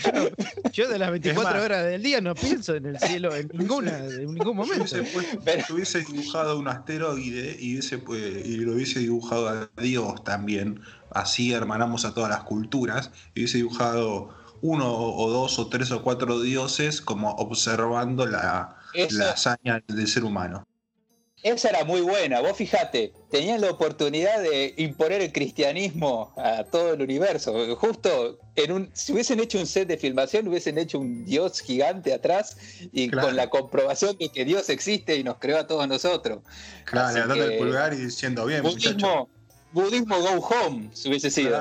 yo, 0.72 0.88
de 0.88 0.98
las 0.98 1.10
24 1.10 1.62
horas 1.62 1.84
del 1.84 2.02
día 2.02 2.22
no 2.22 2.34
pienso 2.34 2.74
en 2.76 2.86
el 2.86 2.98
cielo 2.98 3.36
en 3.36 3.50
ninguna, 3.52 3.98
en 3.98 4.32
ningún 4.32 4.56
momento. 4.56 4.86
Si 4.86 5.72
hubiese, 5.72 5.98
dibujado 6.00 6.58
un 6.58 6.68
asteroide 6.68 7.58
y, 7.60 7.78
pues, 7.98 8.46
y 8.46 8.56
lo 8.56 8.72
hubiese 8.72 9.00
dibujado 9.00 9.50
a 9.50 9.70
Dios 9.82 10.24
también, 10.24 10.80
así 11.10 11.52
hermanamos 11.52 12.06
a 12.06 12.14
todas 12.14 12.30
las 12.30 12.44
culturas, 12.44 13.10
y 13.34 13.40
hubiese 13.40 13.58
dibujado 13.58 14.39
uno 14.62 14.92
o 14.92 15.30
dos 15.30 15.58
o 15.58 15.68
tres 15.68 15.90
o 15.90 16.02
cuatro 16.02 16.40
dioses 16.40 17.00
como 17.00 17.30
observando 17.32 18.26
la, 18.26 18.76
la 19.10 19.30
hazaña 19.30 19.82
del 19.86 20.06
ser 20.06 20.24
humano. 20.24 20.66
Esa 21.42 21.70
era 21.70 21.84
muy 21.84 22.02
buena. 22.02 22.40
Vos 22.40 22.56
fijate, 22.56 23.14
tenían 23.30 23.62
la 23.62 23.70
oportunidad 23.70 24.42
de 24.42 24.74
imponer 24.76 25.22
el 25.22 25.32
cristianismo 25.32 26.34
a 26.36 26.64
todo 26.64 26.92
el 26.92 27.00
universo. 27.00 27.76
Justo 27.76 28.38
en 28.56 28.72
un, 28.72 28.90
si 28.92 29.12
hubiesen 29.14 29.40
hecho 29.40 29.58
un 29.58 29.66
set 29.66 29.88
de 29.88 29.96
filmación, 29.96 30.46
hubiesen 30.48 30.76
hecho 30.76 30.98
un 30.98 31.24
Dios 31.24 31.60
gigante 31.60 32.12
atrás 32.12 32.58
y 32.92 33.08
con 33.08 33.36
la 33.36 33.48
comprobación 33.48 34.18
de 34.18 34.28
que 34.28 34.44
Dios 34.44 34.68
existe 34.68 35.16
y 35.16 35.24
nos 35.24 35.38
creó 35.38 35.58
a 35.58 35.66
todos 35.66 35.88
nosotros. 35.88 36.40
Claro, 36.84 37.26
dando 37.26 37.44
el 37.44 37.56
pulgar 37.56 37.94
y 37.94 37.96
diciendo 37.96 38.44
bien. 38.44 38.62
Budismo, 38.62 39.30
budismo 39.72 40.20
go 40.20 40.46
home, 40.46 40.90
si 40.92 41.08
hubiese 41.08 41.30
sido. 41.30 41.58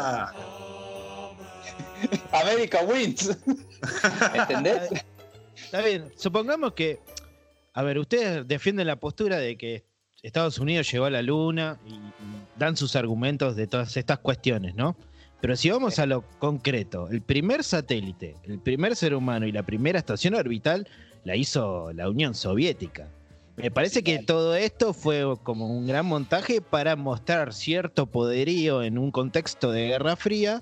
América 2.32 2.82
wins. 2.84 3.30
¿Entendés? 4.34 4.90
Está 5.56 5.82
bien, 5.82 6.12
supongamos 6.16 6.74
que 6.74 7.00
a 7.80 7.84
ver, 7.84 7.98
ustedes 7.98 8.48
defienden 8.48 8.88
la 8.88 8.98
postura 8.98 9.38
de 9.38 9.58
que 9.58 9.86
Estados 10.22 10.60
Unidos 10.60 10.92
llegó 10.92 11.06
a 11.06 11.10
la 11.10 11.22
Luna 11.22 11.80
y 11.88 11.98
dan 12.58 12.76
sus 12.76 12.98
argumentos 12.98 13.56
de 13.56 13.68
todas 13.68 13.96
estas 13.96 14.20
cuestiones, 14.20 14.76
¿no? 14.76 14.98
Pero 15.40 15.56
si 15.56 15.70
vamos 15.70 15.98
a 16.00 16.06
lo 16.06 16.24
concreto, 16.40 17.08
el 17.10 17.22
primer 17.22 17.64
satélite, 17.64 18.36
el 18.44 18.60
primer 18.60 18.98
ser 18.98 19.16
humano 19.16 19.48
y 19.48 19.54
la 19.54 19.64
primera 19.64 19.98
estación 19.98 20.34
orbital 20.34 20.90
la 21.24 21.38
hizo 21.38 21.94
la 21.94 22.10
Unión 22.10 22.36
Soviética. 22.36 23.08
Me 23.56 23.72
parece 23.72 24.04
que 24.04 24.20
todo 24.20 24.56
esto 24.56 24.94
fue 24.94 25.24
como 25.44 25.68
un 25.68 25.88
gran 25.88 26.06
montaje 26.06 26.60
para 26.62 26.98
mostrar 26.98 27.54
cierto 27.54 28.08
poderío 28.08 28.84
en 28.84 28.98
un 28.98 29.12
contexto 29.12 29.72
de 29.72 29.88
Guerra 29.88 30.18
Fría 30.18 30.62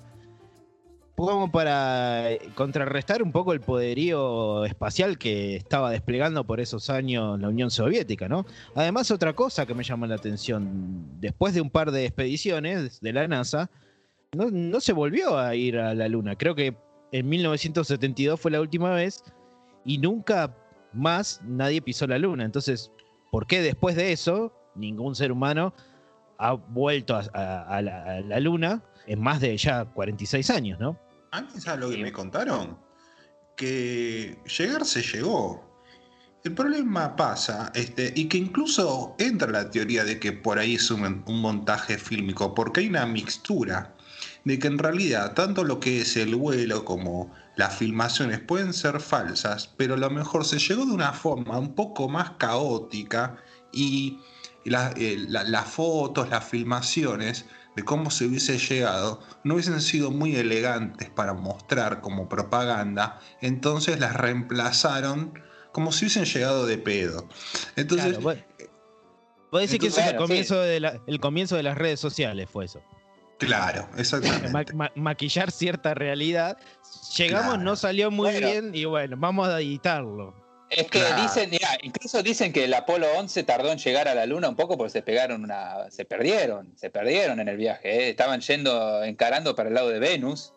como 1.26 1.52
para 1.52 2.32
eh, 2.32 2.40
contrarrestar 2.54 3.24
un 3.24 3.32
poco 3.32 3.52
el 3.52 3.60
poderío 3.60 4.66
espacial 4.66 5.18
que 5.18 5.56
estaba 5.56 5.90
desplegando 5.90 6.44
por 6.46 6.60
esos 6.60 6.92
años 6.92 7.40
la 7.40 7.50
Unión 7.50 7.72
Soviética, 7.72 8.30
¿no? 8.30 8.46
Además, 8.76 9.10
otra 9.10 9.34
cosa 9.34 9.66
que 9.66 9.74
me 9.74 9.84
llama 9.84 10.06
la 10.06 10.14
atención, 10.14 11.20
después 11.20 11.56
de 11.56 11.62
un 11.62 11.72
par 11.72 11.90
de 11.90 12.06
expediciones 12.06 13.02
de 13.02 13.14
la 13.14 13.28
NASA, 13.28 13.72
no, 14.32 14.80
se 14.80 14.94
volvió 14.94 15.40
a 15.40 15.56
ir 15.56 15.80
a 15.80 15.96
la 15.96 16.08
Luna. 16.08 16.36
Creo 16.36 16.54
que 16.54 16.78
en 17.12 17.28
1972 17.28 18.40
fue 18.40 18.52
la 18.52 18.62
última 18.62 18.92
vez 18.92 19.24
y 19.86 19.98
nunca 19.98 20.56
más 20.94 21.42
nadie 21.44 21.82
pisó 21.82 22.06
la 22.06 22.20
Luna. 22.20 22.46
Entonces, 22.46 22.92
¿por 23.32 23.48
qué 23.48 23.64
después 23.64 23.96
de 23.96 24.12
eso 24.12 24.54
ningún 24.76 25.16
ser 25.16 25.32
humano 25.32 25.74
ha 26.38 26.54
vuelto 26.54 27.20
a 27.34 27.82
la 27.82 28.40
Luna 28.40 28.84
en 29.08 29.20
más 29.20 29.42
de 29.42 29.58
ya 29.58 29.86
46 29.86 30.52
años, 30.52 30.80
¿no? 30.80 31.07
Antes, 31.32 31.64
¿sabes 31.64 31.82
lo 31.82 31.90
que 31.90 31.98
me 31.98 32.12
contaron? 32.12 32.78
Que 33.56 34.38
llegar 34.58 34.86
se 34.86 35.02
llegó. 35.02 35.68
El 36.44 36.54
problema 36.54 37.16
pasa, 37.16 37.72
este, 37.76 38.14
y 38.16 38.30
que 38.30 38.38
incluso 38.38 39.16
entra 39.20 39.52
la 39.52 39.70
teoría 39.70 40.06
de 40.06 40.20
que 40.20 40.32
por 40.32 40.60
ahí 40.60 40.76
es 40.76 40.90
un, 40.92 41.24
montaje 41.28 41.98
fílmico, 41.98 42.54
porque 42.54 42.82
hay 42.82 42.88
una 42.88 43.06
mixtura 43.06 43.96
de 44.46 44.58
que 44.58 44.68
en 44.68 44.78
realidad 44.78 45.34
tanto 45.34 45.66
lo 45.66 45.80
que 45.80 46.02
es 46.02 46.16
el 46.16 46.36
vuelo 46.36 46.86
como 46.86 47.34
las 47.58 47.76
filmaciones 47.76 48.40
pueden 48.40 48.72
ser 48.72 49.02
falsas, 49.02 49.68
pero 49.76 49.96
a 49.96 49.98
lo 49.98 50.10
mejor 50.10 50.46
se 50.46 50.60
llegó 50.60 50.86
de 50.86 50.94
una 50.94 51.12
forma 51.12 51.58
un 51.58 51.76
poco 51.76 52.08
más 52.08 52.32
caótica 52.38 53.36
y 53.74 54.20
eh, 54.64 55.26
las 55.28 55.66
fotos, 55.66 56.30
las 56.30 56.46
filmaciones 56.46 57.46
de 57.78 57.86
cómo 57.86 58.10
se 58.10 58.26
hubiese 58.26 58.58
llegado 58.58 59.22
no 59.44 59.54
hubiesen 59.54 59.80
sido 59.82 60.10
muy 60.10 60.36
elegantes 60.36 61.12
para 61.12 61.34
mostrar 61.34 62.02
como 62.02 62.28
propaganda, 62.28 63.20
entonces 63.40 64.00
las 64.00 64.16
reemplazaron 64.16 65.40
como 65.72 65.92
si 65.92 66.06
hubiesen 66.06 66.26
llegado 66.26 66.66
de 66.66 66.80
pedo. 66.80 67.30
Entonces... 67.76 68.18
Claro, 68.18 68.44
vos, 69.52 69.62
decir 69.62 69.80
que 69.80 69.88
eso 69.88 70.02
es 70.02 70.08
el 70.08 70.16
comienzo, 70.16 70.60
de 70.60 71.00
el 71.06 71.20
comienzo 71.20 71.56
de 71.56 71.62
las 71.62 71.78
redes 71.78 72.00
sociales, 72.00 72.50
fue 72.52 72.66
eso. 72.66 72.82
Claro, 73.38 73.88
exactamente. 73.96 74.74
maquillar 74.96 75.52
cierta 75.52 75.94
realidad. 75.94 76.58
Llegamos, 77.16 77.60
no 77.60 77.76
salió 77.76 78.10
muy 78.10 78.36
bien 78.40 78.72
y 78.74 78.86
bueno, 78.86 79.18
vamos 79.20 79.48
a 79.50 79.62
editarlo. 79.62 80.34
Es 80.70 80.88
que 80.90 81.02
dicen, 81.22 81.52
incluso 81.82 82.22
dicen 82.22 82.52
que 82.52 82.66
el 82.66 82.74
Apolo 82.74 83.08
11 83.18 83.44
tardó 83.44 83.72
en 83.72 83.78
llegar 83.78 84.08
a 84.08 84.16
la 84.16 84.26
Luna 84.26 84.50
un 84.50 84.56
poco 84.56 84.78
porque 84.78 84.92
se 84.92 85.02
pegaron 85.02 85.44
una, 85.44 85.90
se 85.92 86.04
perdieron, 86.04 86.78
se 86.78 86.90
perdieron 86.90 87.40
en 87.40 87.48
el 87.48 87.56
viaje. 87.56 87.90
¿eh? 87.90 88.10
Estaban 88.10 88.42
yendo, 88.42 89.04
encarando 89.04 89.56
para 89.56 89.70
el 89.70 89.76
lado 89.76 89.90
de 89.90 90.00
Venus 90.00 90.52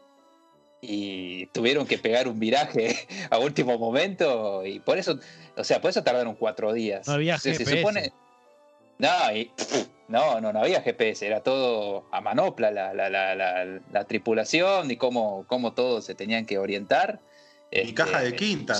y 0.80 1.46
tuvieron 1.46 1.86
que 1.86 1.98
pegar 1.98 2.26
un 2.26 2.40
viraje 2.40 3.06
a 3.30 3.38
último 3.38 3.78
momento 3.78 4.66
y 4.66 4.80
por 4.80 4.98
eso, 4.98 5.20
o 5.56 5.62
sea, 5.62 5.80
por 5.80 5.90
eso 5.90 6.02
tardaron 6.02 6.34
cuatro 6.34 6.72
días. 6.72 7.06
No 7.06 7.14
había 7.14 7.38
GPS. 7.38 8.10
no, 10.08 10.40
no, 10.40 10.52
no, 10.52 10.60
había 10.60 10.82
GPS, 10.82 11.24
era 11.24 11.40
todo 11.40 12.04
a 12.10 12.20
manopla 12.20 12.72
la, 12.72 12.92
la, 12.94 13.08
la, 13.08 13.64
la 13.92 14.04
tripulación 14.04 14.90
y 14.90 14.96
cómo, 14.96 15.44
cómo 15.46 15.72
todos 15.72 16.04
se 16.04 16.16
tenían 16.16 16.46
que 16.46 16.58
orientar. 16.58 17.20
Y 17.70 17.92
caja 17.92 18.20
de 18.20 18.30
este, 18.30 18.36
quinta. 18.38 18.74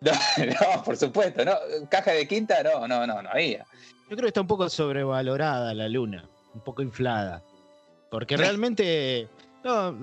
No, 0.00 0.84
por 0.84 0.96
supuesto, 0.96 1.44
no. 1.44 1.54
Caja 1.88 2.12
de 2.12 2.28
quinta, 2.28 2.62
no, 2.62 2.86
no, 2.86 3.06
no, 3.06 3.22
no 3.22 3.30
había. 3.30 3.66
Yo 4.08 4.16
creo 4.16 4.22
que 4.22 4.28
está 4.28 4.40
un 4.40 4.46
poco 4.46 4.68
sobrevalorada 4.68 5.74
la 5.74 5.88
luna, 5.88 6.28
un 6.54 6.60
poco 6.60 6.82
inflada. 6.82 7.42
Porque 8.10 8.36
realmente, 8.36 9.28
no, 9.64 9.96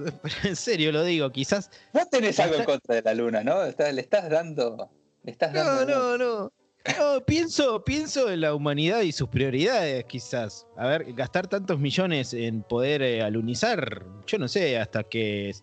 en 0.43 0.56
serio 0.56 0.91
lo 0.91 1.03
digo, 1.03 1.32
quizás. 1.32 1.69
Vos 1.93 2.10
tenés 2.10 2.39
algo 2.39 2.56
en 2.56 2.65
contra 2.65 2.95
de 2.95 3.01
la 3.01 3.13
luna, 3.13 3.43
¿no? 3.43 3.63
le 3.63 4.01
estás 4.01 4.29
dando. 4.29 4.89
Le 5.24 5.32
estás 5.32 5.53
no, 5.53 5.86
no, 5.86 6.18
no. 6.18 6.51
No, 6.99 7.22
pienso, 7.26 7.82
pienso 7.86 8.30
en 8.30 8.41
la 8.41 8.53
humanidad 8.53 9.01
y 9.01 9.13
sus 9.13 9.30
prioridades, 9.30 10.03
quizás. 10.03 10.68
A 10.76 10.88
ver, 10.88 11.13
gastar 11.13 11.47
tantos 11.47 11.80
millones 11.80 12.34
en 12.34 12.61
poder 12.61 13.01
eh, 13.01 13.22
alunizar, 13.22 14.03
yo 14.28 14.38
no 14.38 14.49
sé 14.49 14.78
hasta 14.78 15.03
qué, 15.03 15.55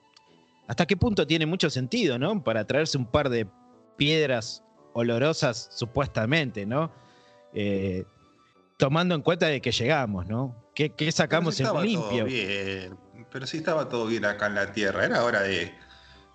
hasta 0.66 0.86
qué 0.86 0.96
punto 0.96 1.26
tiene 1.26 1.44
mucho 1.44 1.68
sentido, 1.68 2.18
¿no? 2.18 2.42
Para 2.42 2.66
traerse 2.66 2.96
un 2.96 3.05
par 3.05 3.28
de 3.28 3.46
piedras 4.01 4.64
olorosas, 4.94 5.68
supuestamente, 5.74 6.64
¿no? 6.64 6.90
Eh, 7.53 8.05
tomando 8.78 9.14
en 9.14 9.20
cuenta 9.20 9.46
de 9.46 9.61
que 9.61 9.72
llegamos, 9.72 10.26
¿no? 10.26 10.57
¿Qué, 10.74 11.12
sacamos 11.12 11.61
en 11.61 11.82
limpio? 11.82 12.24
Bien. 12.24 12.96
Pero 13.30 13.46
sí 13.46 13.59
estaba 13.59 13.90
todo 13.90 14.07
bien 14.07 14.24
acá 14.24 14.46
en 14.46 14.55
la 14.55 14.72
Tierra, 14.72 15.05
era 15.05 15.22
hora 15.22 15.42
de, 15.42 15.74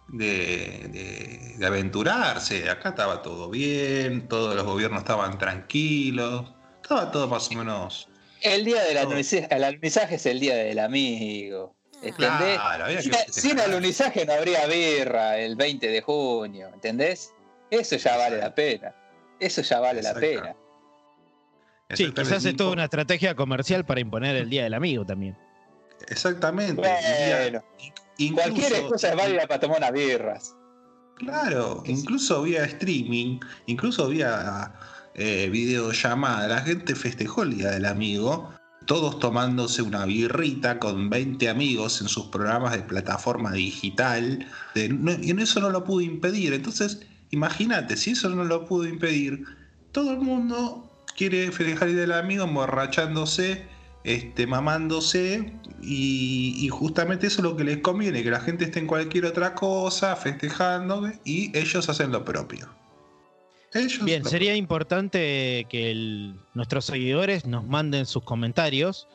de, 0.10 1.58
aventurarse. 1.66 2.70
Acá 2.70 2.90
estaba 2.90 3.24
todo 3.24 3.50
bien, 3.50 4.28
todos 4.28 4.56
los 4.56 4.64
gobiernos 4.64 5.00
estaban 5.00 5.40
tranquilos, 5.40 6.54
estaba 6.84 7.12
todo 7.12 7.28
más 7.28 7.50
o 7.50 7.56
menos. 7.56 8.08
El 8.42 8.64
día 8.64 8.84
del 8.84 8.98
alunizaje, 8.98 10.16
es 10.16 10.26
el 10.28 10.40
día 10.40 10.56
del 10.56 10.78
amigo. 10.78 11.76
¿Entendés? 12.04 12.60
sin, 13.02 13.14
sin 13.32 13.60
alunizaje 13.60 14.24
no 14.28 14.34
habría 14.34 14.68
birra 14.68 15.40
el 15.40 15.56
20 15.56 15.88
de 15.88 16.02
junio, 16.02 16.70
¿entendés? 16.72 17.35
Eso 17.70 17.96
ya 17.98 18.18
vale 18.18 18.38
la 18.38 18.54
pena. 18.54 18.94
Eso 19.40 19.62
ya 19.62 19.80
vale 19.80 20.02
la 20.02 20.14
pena. 20.14 20.56
Sí, 21.94 22.12
quizás 22.12 22.44
es 22.46 22.56
toda 22.56 22.72
una 22.72 22.86
estrategia 22.86 23.36
comercial 23.36 23.86
para 23.86 24.00
imponer 24.00 24.36
el 24.36 24.50
Día 24.50 24.64
del 24.64 24.74
Amigo 24.74 25.06
también. 25.06 25.38
Exactamente. 26.08 26.82
Bueno, 26.82 27.64
cualquier 28.34 28.74
excusa 28.74 29.10
es 29.10 29.16
válida 29.16 29.48
para 29.48 29.60
tomar 29.60 29.78
unas 29.78 29.92
birras. 29.92 30.56
Claro, 31.18 31.84
incluso 31.86 32.42
vía 32.44 32.66
streaming, 32.66 33.40
incluso 33.68 34.10
vía 34.10 34.74
eh, 35.14 35.50
videollamada, 35.50 36.48
la 36.48 36.62
gente 36.62 36.94
festejó 36.96 37.44
el 37.44 37.58
Día 37.58 37.72
del 37.72 37.86
Amigo, 37.86 38.54
todos 38.86 39.20
tomándose 39.20 39.82
una 39.82 40.06
birrita 40.06 40.78
con 40.78 41.10
20 41.10 41.48
amigos 41.48 42.02
en 42.02 42.10
sus 42.10 42.26
programas 42.28 42.74
de 42.74 42.84
plataforma 42.84 43.54
digital, 43.54 44.46
y 44.76 45.32
en 45.32 45.40
eso 45.40 45.62
no 45.62 45.70
lo 45.70 45.86
pudo 45.86 46.02
impedir. 46.02 46.54
Entonces, 46.54 47.00
imagínate, 47.32 47.98
si 47.98 48.12
eso 48.12 48.30
no 48.30 48.44
lo 48.44 48.66
pudo 48.66 48.88
impedir, 48.88 49.46
todo 49.92 50.12
el 50.12 50.20
mundo 50.20 50.90
quiere 51.16 51.52
festejar 51.52 51.90
el 51.90 51.96
del 51.96 52.12
Amigo 52.12 52.44
emborrachándose 52.44 53.66
este, 54.06 54.46
mamándose 54.46 55.52
y, 55.82 56.70
justamente 56.70 57.26
eso 57.26 57.38
es 57.38 57.44
lo 57.44 57.58
que 57.58 57.64
les 57.64 57.80
conviene, 57.80 58.22
que 58.22 58.30
la 58.30 58.40
gente 58.40 58.66
esté 58.66 58.80
en 58.80 58.86
cualquier 58.86 59.26
otra 59.26 59.56
cosa, 59.56 60.16
festejando 60.16 61.12
y 61.24 61.56
ellos 61.58 61.90
hacen 61.90 62.12
lo 62.12 62.24
propio. 62.24 62.70
Bien, 64.04 64.24
sería 64.24 64.56
importante 64.56 65.66
que 65.70 66.34
nuestros 66.54 66.86
seguidores 66.86 67.46
nos 67.48 67.66
manden 67.66 68.06
sus 68.06 68.24
comentarios 68.24 69.08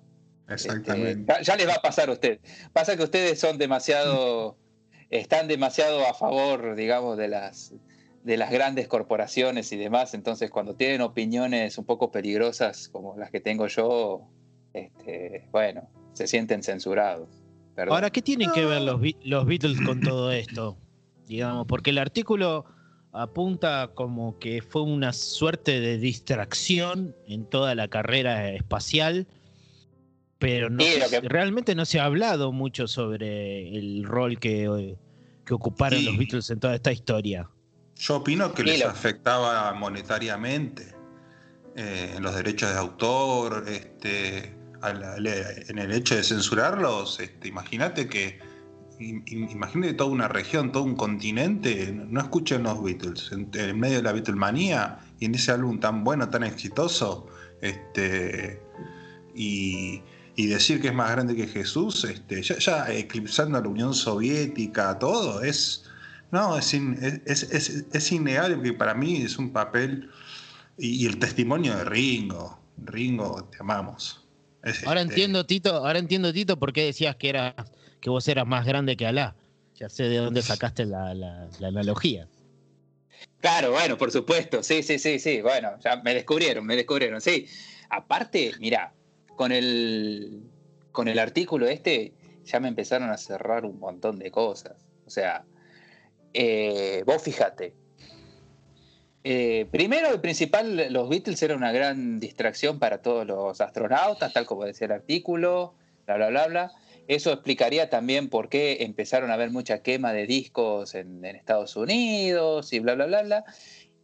Exactamente. 0.47 1.32
ya, 1.43 1.56
les 1.56 1.68
va 1.68 1.74
a 1.74 1.82
pasar 1.82 2.10
a 2.10 2.14
usted. 2.14 2.39
Pasa 2.72 2.97
que 2.97 3.04
ustedes 3.04 3.39
son 3.39 3.58
demasiado, 3.58 4.58
están 5.10 5.47
demasiado 5.47 6.08
a 6.08 6.14
favor, 6.14 6.76
digamos, 6.76 7.18
de 7.18 7.28
las 7.28 7.74
de 8.24 8.38
las 8.38 8.51
grandes 8.51 8.88
corporaciones 8.88 9.71
y 9.71 9.78
demás, 9.78 10.13
entonces 10.13 10.49
cuando 10.49 10.76
tienen 10.76 11.01
opiniones 11.01 11.78
un 11.78 11.86
poco 11.86 12.11
peligrosas 12.11 12.88
como 12.89 13.17
las 13.17 13.32
que 13.32 13.41
tengo 13.41 13.67
yo, 13.67 14.30
este, 14.74 15.47
bueno, 15.51 15.89
se 16.13 16.28
sienten 16.28 16.63
censurados. 16.63 17.30
Ahora, 17.76 18.09
¿qué 18.09 18.21
tienen 18.21 18.51
que 18.51 18.65
ver 18.65 18.82
los, 18.82 19.01
los 19.24 19.45
Beatles 19.45 19.82
con 19.82 19.99
todo 20.01 20.32
esto? 20.32 20.78
Digamos, 21.28 21.65
porque 21.67 21.89
el 21.89 21.97
artículo 21.97 22.65
apunta 23.11 23.91
como 23.93 24.39
que 24.39 24.61
fue 24.61 24.84
una 24.84 25.13
suerte 25.13 25.80
de 25.80 25.97
distracción 25.97 27.15
en 27.28 27.45
toda 27.45 27.76
la 27.76 27.88
carrera 27.88 28.51
espacial, 28.51 29.28
pero 30.39 30.69
no 30.69 30.84
realmente 31.24 31.76
no 31.76 31.86
se 31.86 31.99
ha 31.99 32.05
hablado 32.05 32.51
mucho 32.51 32.88
sobre 32.88 33.76
el 33.78 34.03
rol 34.03 34.39
que, 34.39 34.95
que 35.45 35.53
ocuparon 35.53 36.03
los 36.05 36.17
Beatles 36.17 36.49
en 36.49 36.59
toda 36.59 36.76
esta 36.76 36.91
historia. 36.91 37.49
Yo 38.04 38.18
opino 38.18 38.54
que 38.54 38.64
les 38.64 38.84
afectaba 38.84 39.74
monetariamente 39.76 40.93
eh, 41.74 42.16
en 42.18 42.24
los 42.24 42.36
derechos 42.36 42.74
de 42.74 42.78
autor, 42.78 43.64
este, 43.70 44.54
en 45.70 45.78
el 45.78 45.93
hecho 45.93 46.18
de 46.18 46.24
censurarlos. 46.24 47.22
Este, 47.22 47.47
imagínate 47.47 48.10
que 48.10 48.39
imagínate 48.99 49.93
toda 49.93 50.10
una 50.10 50.28
región, 50.28 50.74
todo 50.74 50.84
un 50.84 50.97
continente, 50.97 51.93
no 51.93 52.20
escuchen 52.20 52.64
los 52.64 52.84
Beatles 52.84 53.32
en, 53.32 53.80
medio 53.80 53.97
de 53.97 54.04
la 54.04 54.12
Beatlemanía 54.12 54.99
y 55.20 55.26
en 55.26 55.36
ese 55.36 55.54
álbum 55.54 55.80
tan 55.80 56.04
bueno, 56.04 56.30
tan 56.30 56.43
exitoso, 56.43 57.28
este, 57.62 58.62
y, 59.34 60.01
decir 60.36 60.82
que 60.82 60.89
es 60.89 60.93
más 60.93 61.10
grande 61.10 61.38
que 61.38 61.47
Jesús, 61.47 62.04
este, 62.04 62.43
ya, 62.43 62.58
ya 62.58 62.91
eclipsando 62.91 63.58
a 63.58 63.62
la 63.62 63.68
Unión 63.70 63.93
Soviética, 63.93 64.99
todo, 64.99 65.41
es, 65.41 65.86
no, 66.34 66.58
es, 66.58 66.74
es, 66.74 68.12
innegable 68.12 68.56
porque 68.56 68.74
para 68.74 68.96
mí 68.96 69.22
es 69.22 69.38
un 69.38 69.54
papel 69.54 70.10
y, 70.80 71.06
el 71.06 71.20
testimonio 71.20 71.78
de 71.78 71.84
Ringo. 71.86 72.60
Ringo, 72.78 73.44
te 73.52 73.58
amamos. 73.60 74.26
ahora 74.88 75.02
este 75.02 75.14
entiendo, 75.14 75.46
Tito, 75.46 75.76
ahora 75.76 76.00
entiendo, 76.00 76.34
Tito, 76.34 76.58
por 76.58 76.74
qué 76.74 76.86
decías 76.86 77.18
que 77.18 77.30
era 77.30 77.54
que 78.02 78.10
vos 78.10 78.28
eras 78.28 78.48
más 78.48 78.66
grande 78.66 78.98
que 78.98 79.06
Alá. 79.06 79.36
Ya 79.76 79.90
sé 79.90 80.06
de 80.06 80.18
dónde 80.18 80.42
sacaste 80.42 80.88
la, 80.88 81.12
analogía. 81.62 82.28
Claro, 83.40 83.72
bueno, 83.72 83.96
por 83.96 84.12
supuesto. 84.12 84.64
Sí, 84.64 84.82
sí, 84.82 84.98
sí, 84.98 85.20
sí. 85.20 85.40
Bueno, 85.42 85.78
ya 85.84 85.98
me 85.98 86.16
descubrieron, 86.16 86.66
me 86.66 86.76
descubrieron. 86.76 87.22
Sí. 87.22 87.46
Aparte, 87.92 88.54
mira, 88.60 88.92
con 89.36 89.52
el, 89.52 90.42
con 90.92 91.08
el 91.08 91.20
artículo 91.20 91.68
este 91.68 92.12
ya 92.44 92.60
me 92.60 92.70
empezaron 92.70 93.12
a 93.12 93.18
cerrar 93.18 93.66
un 93.66 93.80
montón 93.80 94.18
de 94.18 94.32
cosas. 94.32 94.74
O 95.06 95.12
sea, 95.12 95.46
eh, 96.34 97.04
vos 97.06 97.22
fíjate. 97.22 97.74
Eh, 99.26 99.68
primero 99.72 100.14
y 100.14 100.18
principal, 100.18 100.92
los 100.92 101.08
Beatles 101.08 101.42
eran 101.44 101.58
una 101.58 101.72
gran 101.72 102.20
distracción 102.20 102.80
para 102.80 103.02
todos 103.02 103.26
los 103.26 103.62
astronautas, 103.62 104.34
tal 104.34 104.46
como 104.46 104.66
decía 104.66 104.86
el 104.86 104.92
artículo, 104.92 105.76
bla, 106.06 106.18
bla, 106.18 106.30
bla, 106.30 106.48
bla. 106.48 106.72
Eso 107.08 107.32
explicaría 107.32 107.90
también 107.90 108.30
por 108.30 108.50
qué 108.50 108.78
empezaron 108.82 109.30
a 109.32 109.34
haber 109.36 109.52
mucha 109.52 109.82
quema 109.82 110.14
de 110.14 110.26
discos 110.26 110.96
en, 110.96 111.24
Estados 111.26 111.76
Unidos 111.76 112.72
y 112.74 112.80
bla, 112.80 112.96
bla, 112.96 113.06
bla, 113.06 113.24
bla. 113.24 113.46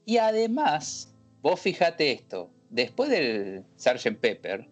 Y 0.05 0.17
además, 0.17 1.13
vos 1.41 1.59
fíjate 1.59 2.11
esto, 2.11 2.49
después 2.69 3.09
del 3.09 3.63
Sgt. 3.77 4.19
Pepper, 4.19 4.67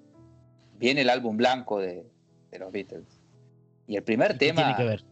viene 0.77 1.01
el 1.01 1.09
álbum 1.09 1.37
blanco 1.37 1.79
de, 1.79 2.05
los 2.57 2.71
Beatles. 2.71 3.21
Y 3.85 3.95
el 3.95 4.03
primer 4.03 4.37
tema... 4.37 4.63
Tiene 4.63 4.75
que 4.75 4.83
ver? 4.83 5.03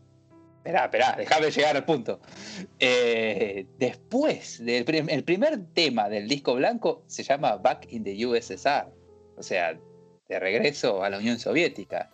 Esperá, 0.66 0.86
esperá, 0.86 1.16
déjame 1.16 1.52
llegar 1.52 1.76
al 1.76 1.86
punto. 1.86 2.20
Eh, 2.80 3.68
después, 3.78 4.66
del 4.66 4.84
el 5.10 5.24
primer 5.24 5.64
tema 5.76 6.10
del 6.10 6.28
disco 6.28 6.56
blanco 6.56 7.04
se 7.06 7.22
llama 7.22 7.58
Back 7.58 7.86
in 7.92 8.04
the 8.04 8.26
USSR, 8.26 8.88
o 9.38 9.44
sea, 9.44 9.78
de 10.28 10.40
regreso 10.40 11.04
a 11.04 11.12
la 11.12 11.20
Unión 11.20 11.38
Soviética. 11.38 12.10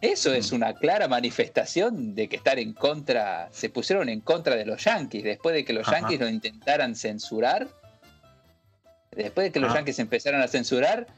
Eso 0.00 0.32
es 0.32 0.52
mm. 0.52 0.54
una 0.54 0.74
clara 0.74 1.08
manifestación 1.08 2.14
de 2.14 2.28
que 2.28 2.36
estar 2.36 2.60
en 2.60 2.74
contra, 2.74 3.48
se 3.50 3.70
pusieron 3.70 4.08
en 4.08 4.20
contra 4.20 4.54
de 4.54 4.66
los 4.66 4.84
yankees, 4.84 5.24
después 5.24 5.56
de 5.56 5.64
que 5.64 5.72
los 5.72 5.90
yankees 5.90 6.20
lo 6.20 6.28
intentaran 6.28 6.94
censurar, 6.94 7.66
después 9.10 9.46
de 9.46 9.50
que 9.50 9.58
los 9.58 9.72
ah. 9.72 9.78
yankees 9.78 9.98
empezaron 9.98 10.42
a 10.42 10.46
censurar, 10.46 11.08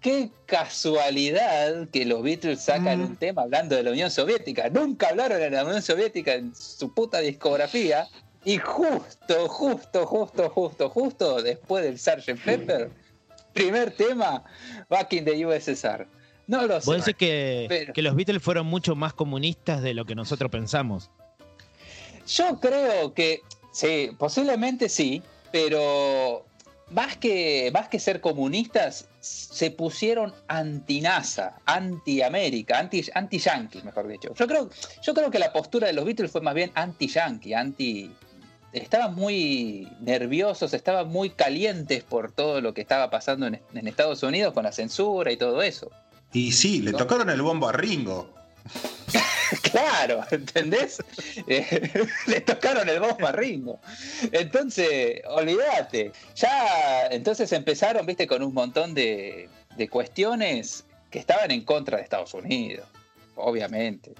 Qué 0.00 0.30
casualidad 0.46 1.88
que 1.88 2.04
los 2.04 2.22
Beatles 2.22 2.62
sacan 2.62 3.00
mm. 3.00 3.04
un 3.04 3.16
tema 3.16 3.42
hablando 3.42 3.74
de 3.74 3.82
la 3.82 3.90
Unión 3.90 4.10
Soviética. 4.10 4.68
Nunca 4.70 5.08
hablaron 5.08 5.38
de 5.38 5.50
la 5.50 5.64
Unión 5.64 5.82
Soviética 5.82 6.34
en 6.34 6.54
su 6.54 6.94
puta 6.94 7.18
discografía. 7.18 8.06
Y 8.44 8.58
justo, 8.58 9.48
justo, 9.48 10.06
justo, 10.06 10.48
justo, 10.50 10.88
justo 10.88 11.42
después 11.42 11.84
del 11.84 11.98
Sgt. 11.98 12.44
Pepper, 12.44 12.90
primer 13.52 13.90
tema, 13.90 14.44
Back 14.88 15.12
in 15.14 15.24
the 15.24 15.44
USSR. 15.44 16.06
No 16.46 16.66
lo 16.66 16.80
sé. 16.80 16.86
Vos 16.86 17.04
decís 17.04 17.16
que, 17.16 17.66
Pero- 17.68 17.92
que 17.92 18.02
los 18.02 18.14
Beatles 18.14 18.42
fueron 18.42 18.66
mucho 18.66 18.94
más 18.94 19.12
comunistas 19.12 19.82
de 19.82 19.94
lo 19.94 20.04
que 20.04 20.14
nosotros 20.14 20.50
pensamos. 20.50 21.10
Yo 22.26 22.60
creo 22.60 23.14
que 23.14 23.40
sí, 23.72 24.10
posiblemente 24.18 24.88
sí, 24.88 25.22
pero 25.50 26.44
más 26.90 27.16
que, 27.16 27.70
más 27.72 27.88
que 27.88 27.98
ser 27.98 28.20
comunistas, 28.20 29.08
se 29.20 29.70
pusieron 29.70 30.32
anti-NASA, 30.48 31.56
anti-América, 31.66 32.78
anti- 32.78 33.10
anti-Yankee, 33.14 33.82
mejor 33.82 34.08
dicho. 34.08 34.32
Yo 34.34 34.46
creo, 34.46 34.70
yo 35.02 35.14
creo 35.14 35.30
que 35.30 35.38
la 35.38 35.52
postura 35.52 35.86
de 35.86 35.92
los 35.92 36.04
Beatles 36.04 36.30
fue 36.30 36.40
más 36.40 36.54
bien 36.54 36.70
anti-Yankee, 36.74 37.54
anti. 37.54 38.10
Estaban 38.72 39.14
muy 39.14 39.88
nerviosos, 40.00 40.74
estaban 40.74 41.08
muy 41.08 41.30
calientes 41.30 42.04
por 42.04 42.32
todo 42.32 42.60
lo 42.60 42.74
que 42.74 42.80
estaba 42.82 43.08
pasando 43.10 43.46
en, 43.46 43.60
en 43.74 43.88
Estados 43.88 44.22
Unidos 44.22 44.52
con 44.52 44.64
la 44.64 44.72
censura 44.72 45.32
y 45.32 45.36
todo 45.36 45.62
eso. 45.62 45.90
Y 46.32 46.52
sí, 46.52 46.82
le 46.82 46.92
tocaron 46.92 47.30
el 47.30 47.40
bombo 47.40 47.68
a 47.68 47.72
Ringo. 47.72 48.34
Claro, 49.70 50.24
¿entendés? 50.30 51.02
Eh, 51.46 52.06
le 52.26 52.40
tocaron 52.40 52.88
el 52.88 53.00
bombo 53.00 53.26
a 53.26 53.32
Ringo. 53.32 53.80
Entonces, 54.32 55.22
olvídate. 55.26 56.12
Ya, 56.34 57.06
entonces 57.10 57.52
empezaron, 57.52 58.06
viste, 58.06 58.26
con 58.26 58.42
un 58.42 58.54
montón 58.54 58.94
de, 58.94 59.48
de 59.76 59.88
cuestiones 59.88 60.84
que 61.10 61.18
estaban 61.18 61.50
en 61.50 61.64
contra 61.64 61.96
de 61.98 62.04
Estados 62.04 62.34
Unidos, 62.34 62.86
obviamente. 63.36 64.12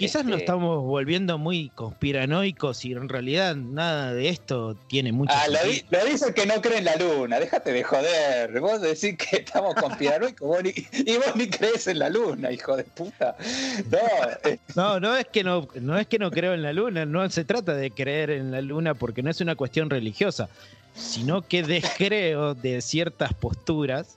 Quizás 0.00 0.24
nos 0.24 0.32
Este, 0.32 0.44
estamos 0.44 0.82
volviendo 0.82 1.36
muy 1.36 1.68
conspiranoicos 1.74 2.84
y 2.86 2.92
en 2.92 3.08
realidad 3.08 3.54
nada 3.54 4.14
de 4.14 4.30
esto 4.30 4.74
tiene 4.88 5.12
mucho 5.12 5.34
Ah, 5.36 5.46
lo, 5.46 5.58
sentido. 5.58 5.86
lo 5.90 6.04
dice 6.06 6.28
el 6.28 6.34
que 6.34 6.46
no 6.46 6.54
cree 6.62 6.78
en 6.78 6.86
la 6.86 6.96
luna, 6.96 7.38
déjate 7.38 7.70
de 7.72 7.84
joder. 7.84 8.60
Vos 8.60 8.80
decís 8.80 9.16
que 9.18 9.36
estamos 9.36 9.74
conspiranoicos 9.74 10.48
vos 10.48 10.62
ni- 10.64 10.72
y 10.92 11.16
vos 11.18 11.36
ni 11.36 11.48
crees 11.50 11.86
en 11.86 11.98
la 11.98 12.08
luna, 12.08 12.50
hijo 12.50 12.76
de 12.76 12.84
puta. 12.84 13.36
No, 13.90 13.98
eh, 14.50 14.58
No, 14.74 14.98
no 15.00 15.14
es 15.16 15.26
que 15.26 15.44
no, 15.44 15.68
no 15.80 15.98
es 15.98 16.06
que 16.06 16.18
no 16.18 16.30
creo 16.30 16.54
en 16.54 16.62
la 16.62 16.72
luna, 16.72 17.04
no 17.04 17.28
se 17.28 17.44
trata 17.44 17.74
de 17.74 17.90
creer 17.90 18.30
en 18.30 18.50
la 18.50 18.62
luna 18.62 18.94
porque 18.94 19.22
no 19.22 19.30
es 19.30 19.40
una 19.42 19.54
cuestión 19.54 19.90
religiosa, 19.90 20.48
sino 20.94 21.42
que 21.42 21.62
descreo 21.62 22.54
de 22.54 22.80
ciertas 22.80 23.34
posturas 23.34 24.16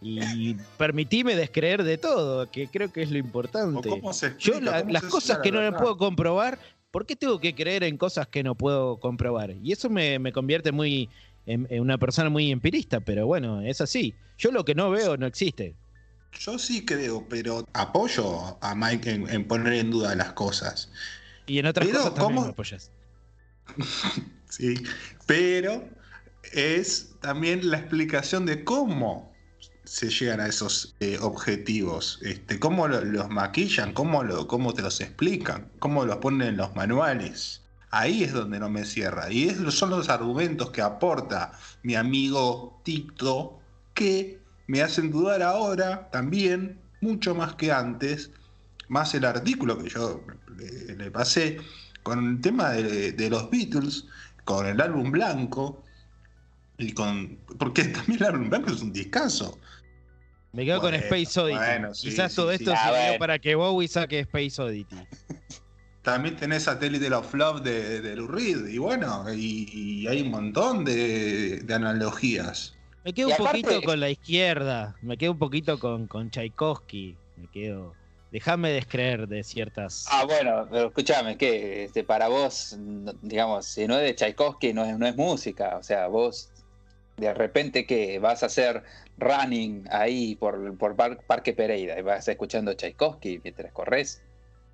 y 0.00 0.54
permitime 0.76 1.34
descreer 1.34 1.82
de 1.82 1.98
todo, 1.98 2.50
que 2.50 2.68
creo 2.68 2.92
que 2.92 3.02
es 3.02 3.10
lo 3.10 3.16
¿O 3.16 3.20
importante. 3.20 3.88
cómo 3.88 4.12
se 4.12 4.26
Yo 4.38 4.52
explica? 4.54 4.60
la- 4.72 4.80
¿Cómo 4.80 4.92
las 4.92 5.02
cosas 5.04 5.38
que 5.38 5.50
la 5.50 5.56
no 5.58 5.62
verdad? 5.62 5.78
puedo 5.80 5.96
comprobar, 5.96 6.58
¿por 6.90 7.06
qué 7.06 7.16
tengo 7.16 7.40
que 7.40 7.54
creer 7.54 7.82
en 7.84 7.96
cosas 7.96 8.28
que 8.28 8.42
no 8.42 8.54
puedo 8.54 8.98
comprobar? 8.98 9.52
Y 9.62 9.72
eso 9.72 9.88
me, 9.88 10.18
me 10.18 10.32
convierte 10.32 10.70
muy 10.72 11.08
en, 11.46 11.66
en 11.70 11.80
una 11.80 11.98
persona 11.98 12.28
muy 12.28 12.50
empirista, 12.50 13.00
pero 13.00 13.26
bueno, 13.26 13.62
es 13.62 13.80
así. 13.80 14.14
Yo 14.38 14.50
lo 14.50 14.64
que 14.64 14.74
no 14.74 14.90
veo 14.90 15.16
no 15.16 15.26
existe. 15.26 15.74
Yo 16.38 16.58
sí 16.58 16.84
creo, 16.84 17.26
pero 17.28 17.64
apoyo 17.72 18.58
a 18.62 18.74
Mike 18.74 19.10
en, 19.10 19.30
en 19.30 19.48
poner 19.48 19.72
en 19.74 19.90
duda 19.90 20.14
las 20.14 20.34
cosas. 20.34 20.90
Y 21.46 21.58
en 21.58 21.66
otras 21.66 21.86
Pero, 21.86 21.98
cosas 22.00 22.14
también 22.14 22.38
¿cómo? 22.40 22.50
apoyas. 22.50 22.90
Sí, 24.48 24.74
pero 25.26 25.88
es 26.52 27.16
también 27.20 27.68
la 27.68 27.78
explicación 27.78 28.46
de 28.46 28.62
cómo 28.62 29.35
se 29.86 30.10
llegan 30.10 30.40
a 30.40 30.46
esos 30.48 30.94
eh, 31.00 31.18
objetivos, 31.20 32.18
este, 32.22 32.58
cómo 32.58 32.88
lo- 32.88 33.04
los 33.04 33.28
maquillan, 33.30 33.92
cómo, 33.94 34.22
lo, 34.24 34.46
cómo 34.48 34.74
te 34.74 34.82
los 34.82 35.00
explican, 35.00 35.70
cómo 35.78 36.04
los 36.04 36.16
ponen 36.18 36.48
en 36.48 36.56
los 36.58 36.74
manuales. 36.76 37.62
Ahí 37.90 38.24
es 38.24 38.32
donde 38.32 38.58
no 38.58 38.68
me 38.68 38.84
cierra. 38.84 39.30
Y 39.32 39.48
es- 39.48 39.58
son 39.74 39.90
los 39.90 40.08
argumentos 40.08 40.70
que 40.70 40.82
aporta 40.82 41.52
mi 41.82 41.94
amigo 41.94 42.80
Tito 42.84 43.60
que 43.94 44.40
me 44.66 44.82
hacen 44.82 45.10
dudar 45.12 45.42
ahora 45.42 46.08
también, 46.10 46.80
mucho 47.00 47.34
más 47.34 47.54
que 47.54 47.70
antes, 47.72 48.32
más 48.88 49.14
el 49.14 49.24
artículo 49.24 49.78
que 49.78 49.88
yo 49.88 50.22
le, 50.56 50.96
le 50.96 51.10
pasé 51.10 51.58
con 52.02 52.24
el 52.28 52.40
tema 52.40 52.70
de 52.70 53.30
los 53.30 53.50
Beatles, 53.50 54.04
con 54.44 54.66
el 54.66 54.80
álbum 54.80 55.10
blanco, 55.10 55.82
y 56.78 56.92
con. 56.92 57.38
Porque 57.58 57.84
también 57.84 58.22
álbum 58.24 58.48
blanco 58.50 58.70
es 58.70 58.82
un 58.82 58.92
discazo. 58.92 59.58
Me 60.52 60.64
quedo 60.64 60.80
con 60.80 60.94
Space 60.94 61.38
Oddity. 61.38 61.56
bueno, 61.58 61.94
sí, 61.94 62.08
Quizás 62.08 62.32
sí, 62.32 62.36
todo 62.36 62.48
sí. 62.50 62.56
esto 62.56 62.72
Ah, 62.74 62.92
sirvió 63.04 63.18
para 63.18 63.38
que 63.38 63.54
Bowie 63.54 63.88
saque 63.88 64.20
Space 64.20 64.60
Oddity. 64.62 64.96
También 66.02 66.36
tenés 66.36 66.62
Satellite 66.62 67.12
of 67.12 67.34
Love 67.34 67.62
de, 67.62 68.00
de 68.00 68.14
Lou 68.16 68.28
Reed, 68.28 68.68
y 68.68 68.78
bueno, 68.78 69.24
y, 69.34 69.68
y 69.72 70.06
hay 70.06 70.22
un 70.22 70.30
montón 70.30 70.84
de, 70.84 71.60
de 71.62 71.74
analogías. 71.74 72.74
Me 73.04 73.12
quedo 73.12 73.28
Y 73.28 73.32
un 73.32 73.40
aparte- 73.40 73.62
poquito 73.62 73.82
con 73.82 74.00
la 74.00 74.10
izquierda. 74.10 74.96
Me 75.02 75.16
quedo 75.18 75.32
un 75.32 75.38
poquito 75.38 75.78
con, 75.80 76.06
con 76.06 76.30
Tchaikovsky. 76.30 77.16
Me 77.36 77.48
quedo. 77.48 77.94
Déjame 78.32 78.70
descreer 78.70 79.26
de 79.28 79.42
ciertas. 79.44 80.06
Ah, 80.10 80.24
bueno, 80.24 80.66
pero 80.70 80.86
escúchame, 80.88 81.36
que 81.36 81.84
este, 81.84 82.02
para 82.04 82.28
vos, 82.28 82.76
digamos, 83.22 83.66
si 83.66 83.86
no 83.86 83.96
es 83.96 84.02
de 84.02 84.14
Tchaikovsky, 84.14 84.72
no 84.72 84.84
es, 84.84 84.96
no 84.98 85.06
es 85.06 85.16
música. 85.16 85.76
O 85.76 85.82
sea, 85.82 86.06
vos 86.06 86.50
de 87.16 87.32
repente 87.34 87.86
que 87.86 88.18
vas 88.18 88.42
a 88.42 88.46
hacer 88.46 88.82
running 89.18 89.84
ahí 89.90 90.34
por, 90.36 90.76
por 90.76 90.96
Par- 90.96 91.18
Parque 91.26 91.52
Pereira 91.54 91.98
y 91.98 92.02
vas 92.02 92.28
escuchando 92.28 92.74
Tchaikovsky 92.74 93.40
mientras 93.42 93.72
corres. 93.72 94.22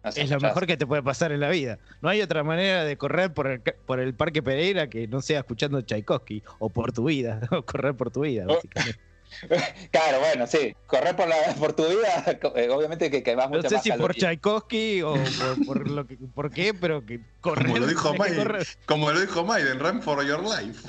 no 0.02 0.10
sé, 0.10 0.22
es 0.22 0.30
lo 0.30 0.40
mejor 0.40 0.66
que 0.66 0.76
te 0.76 0.86
puede 0.86 1.02
pasar 1.02 1.30
en 1.32 1.40
la 1.40 1.50
vida. 1.50 1.78
No 2.00 2.08
hay 2.08 2.20
otra 2.20 2.42
manera 2.42 2.84
de 2.84 2.96
correr 2.96 3.32
por 3.32 3.46
el, 3.46 3.60
por 3.60 4.00
el 4.00 4.14
Parque 4.14 4.42
Pereira 4.42 4.88
que 4.88 5.06
no 5.06 5.22
sea 5.22 5.40
escuchando 5.40 5.80
Tchaikovsky. 5.82 6.42
O 6.58 6.68
por 6.70 6.92
tu 6.92 7.04
vida. 7.04 7.40
O 7.52 7.62
correr 7.64 7.94
por 7.94 8.10
tu 8.10 8.22
vida, 8.22 8.44
básicamente. 8.46 8.98
Claro, 9.90 10.20
bueno, 10.20 10.46
sí, 10.46 10.74
correr 10.86 11.16
por, 11.16 11.28
la, 11.28 11.36
por 11.58 11.72
tu 11.72 11.86
vida, 11.86 12.24
eh, 12.56 12.68
obviamente 12.70 13.10
que 13.10 13.22
quemas 13.22 13.50
No 13.50 13.56
mucha 13.56 13.68
sé 13.68 13.74
más 13.76 13.84
si 13.84 13.92
por. 13.92 14.14
Tchaikovsky 14.14 15.02
o 15.02 15.14
por, 15.14 15.66
por 15.66 15.90
lo 15.90 16.06
que, 16.06 16.16
por 16.34 16.50
qué, 16.50 16.74
pero 16.74 17.04
que 17.04 17.20
correr. 17.40 17.66
Como 17.66 17.78
lo 17.78 17.86
dijo 17.86 18.16
correr. 18.16 18.66
Como 18.86 19.10
lo 19.10 19.20
dijo 19.20 19.44
Maiden, 19.44 19.80
Run 19.80 20.02
for 20.02 20.24
Your 20.24 20.42
Life. 20.42 20.88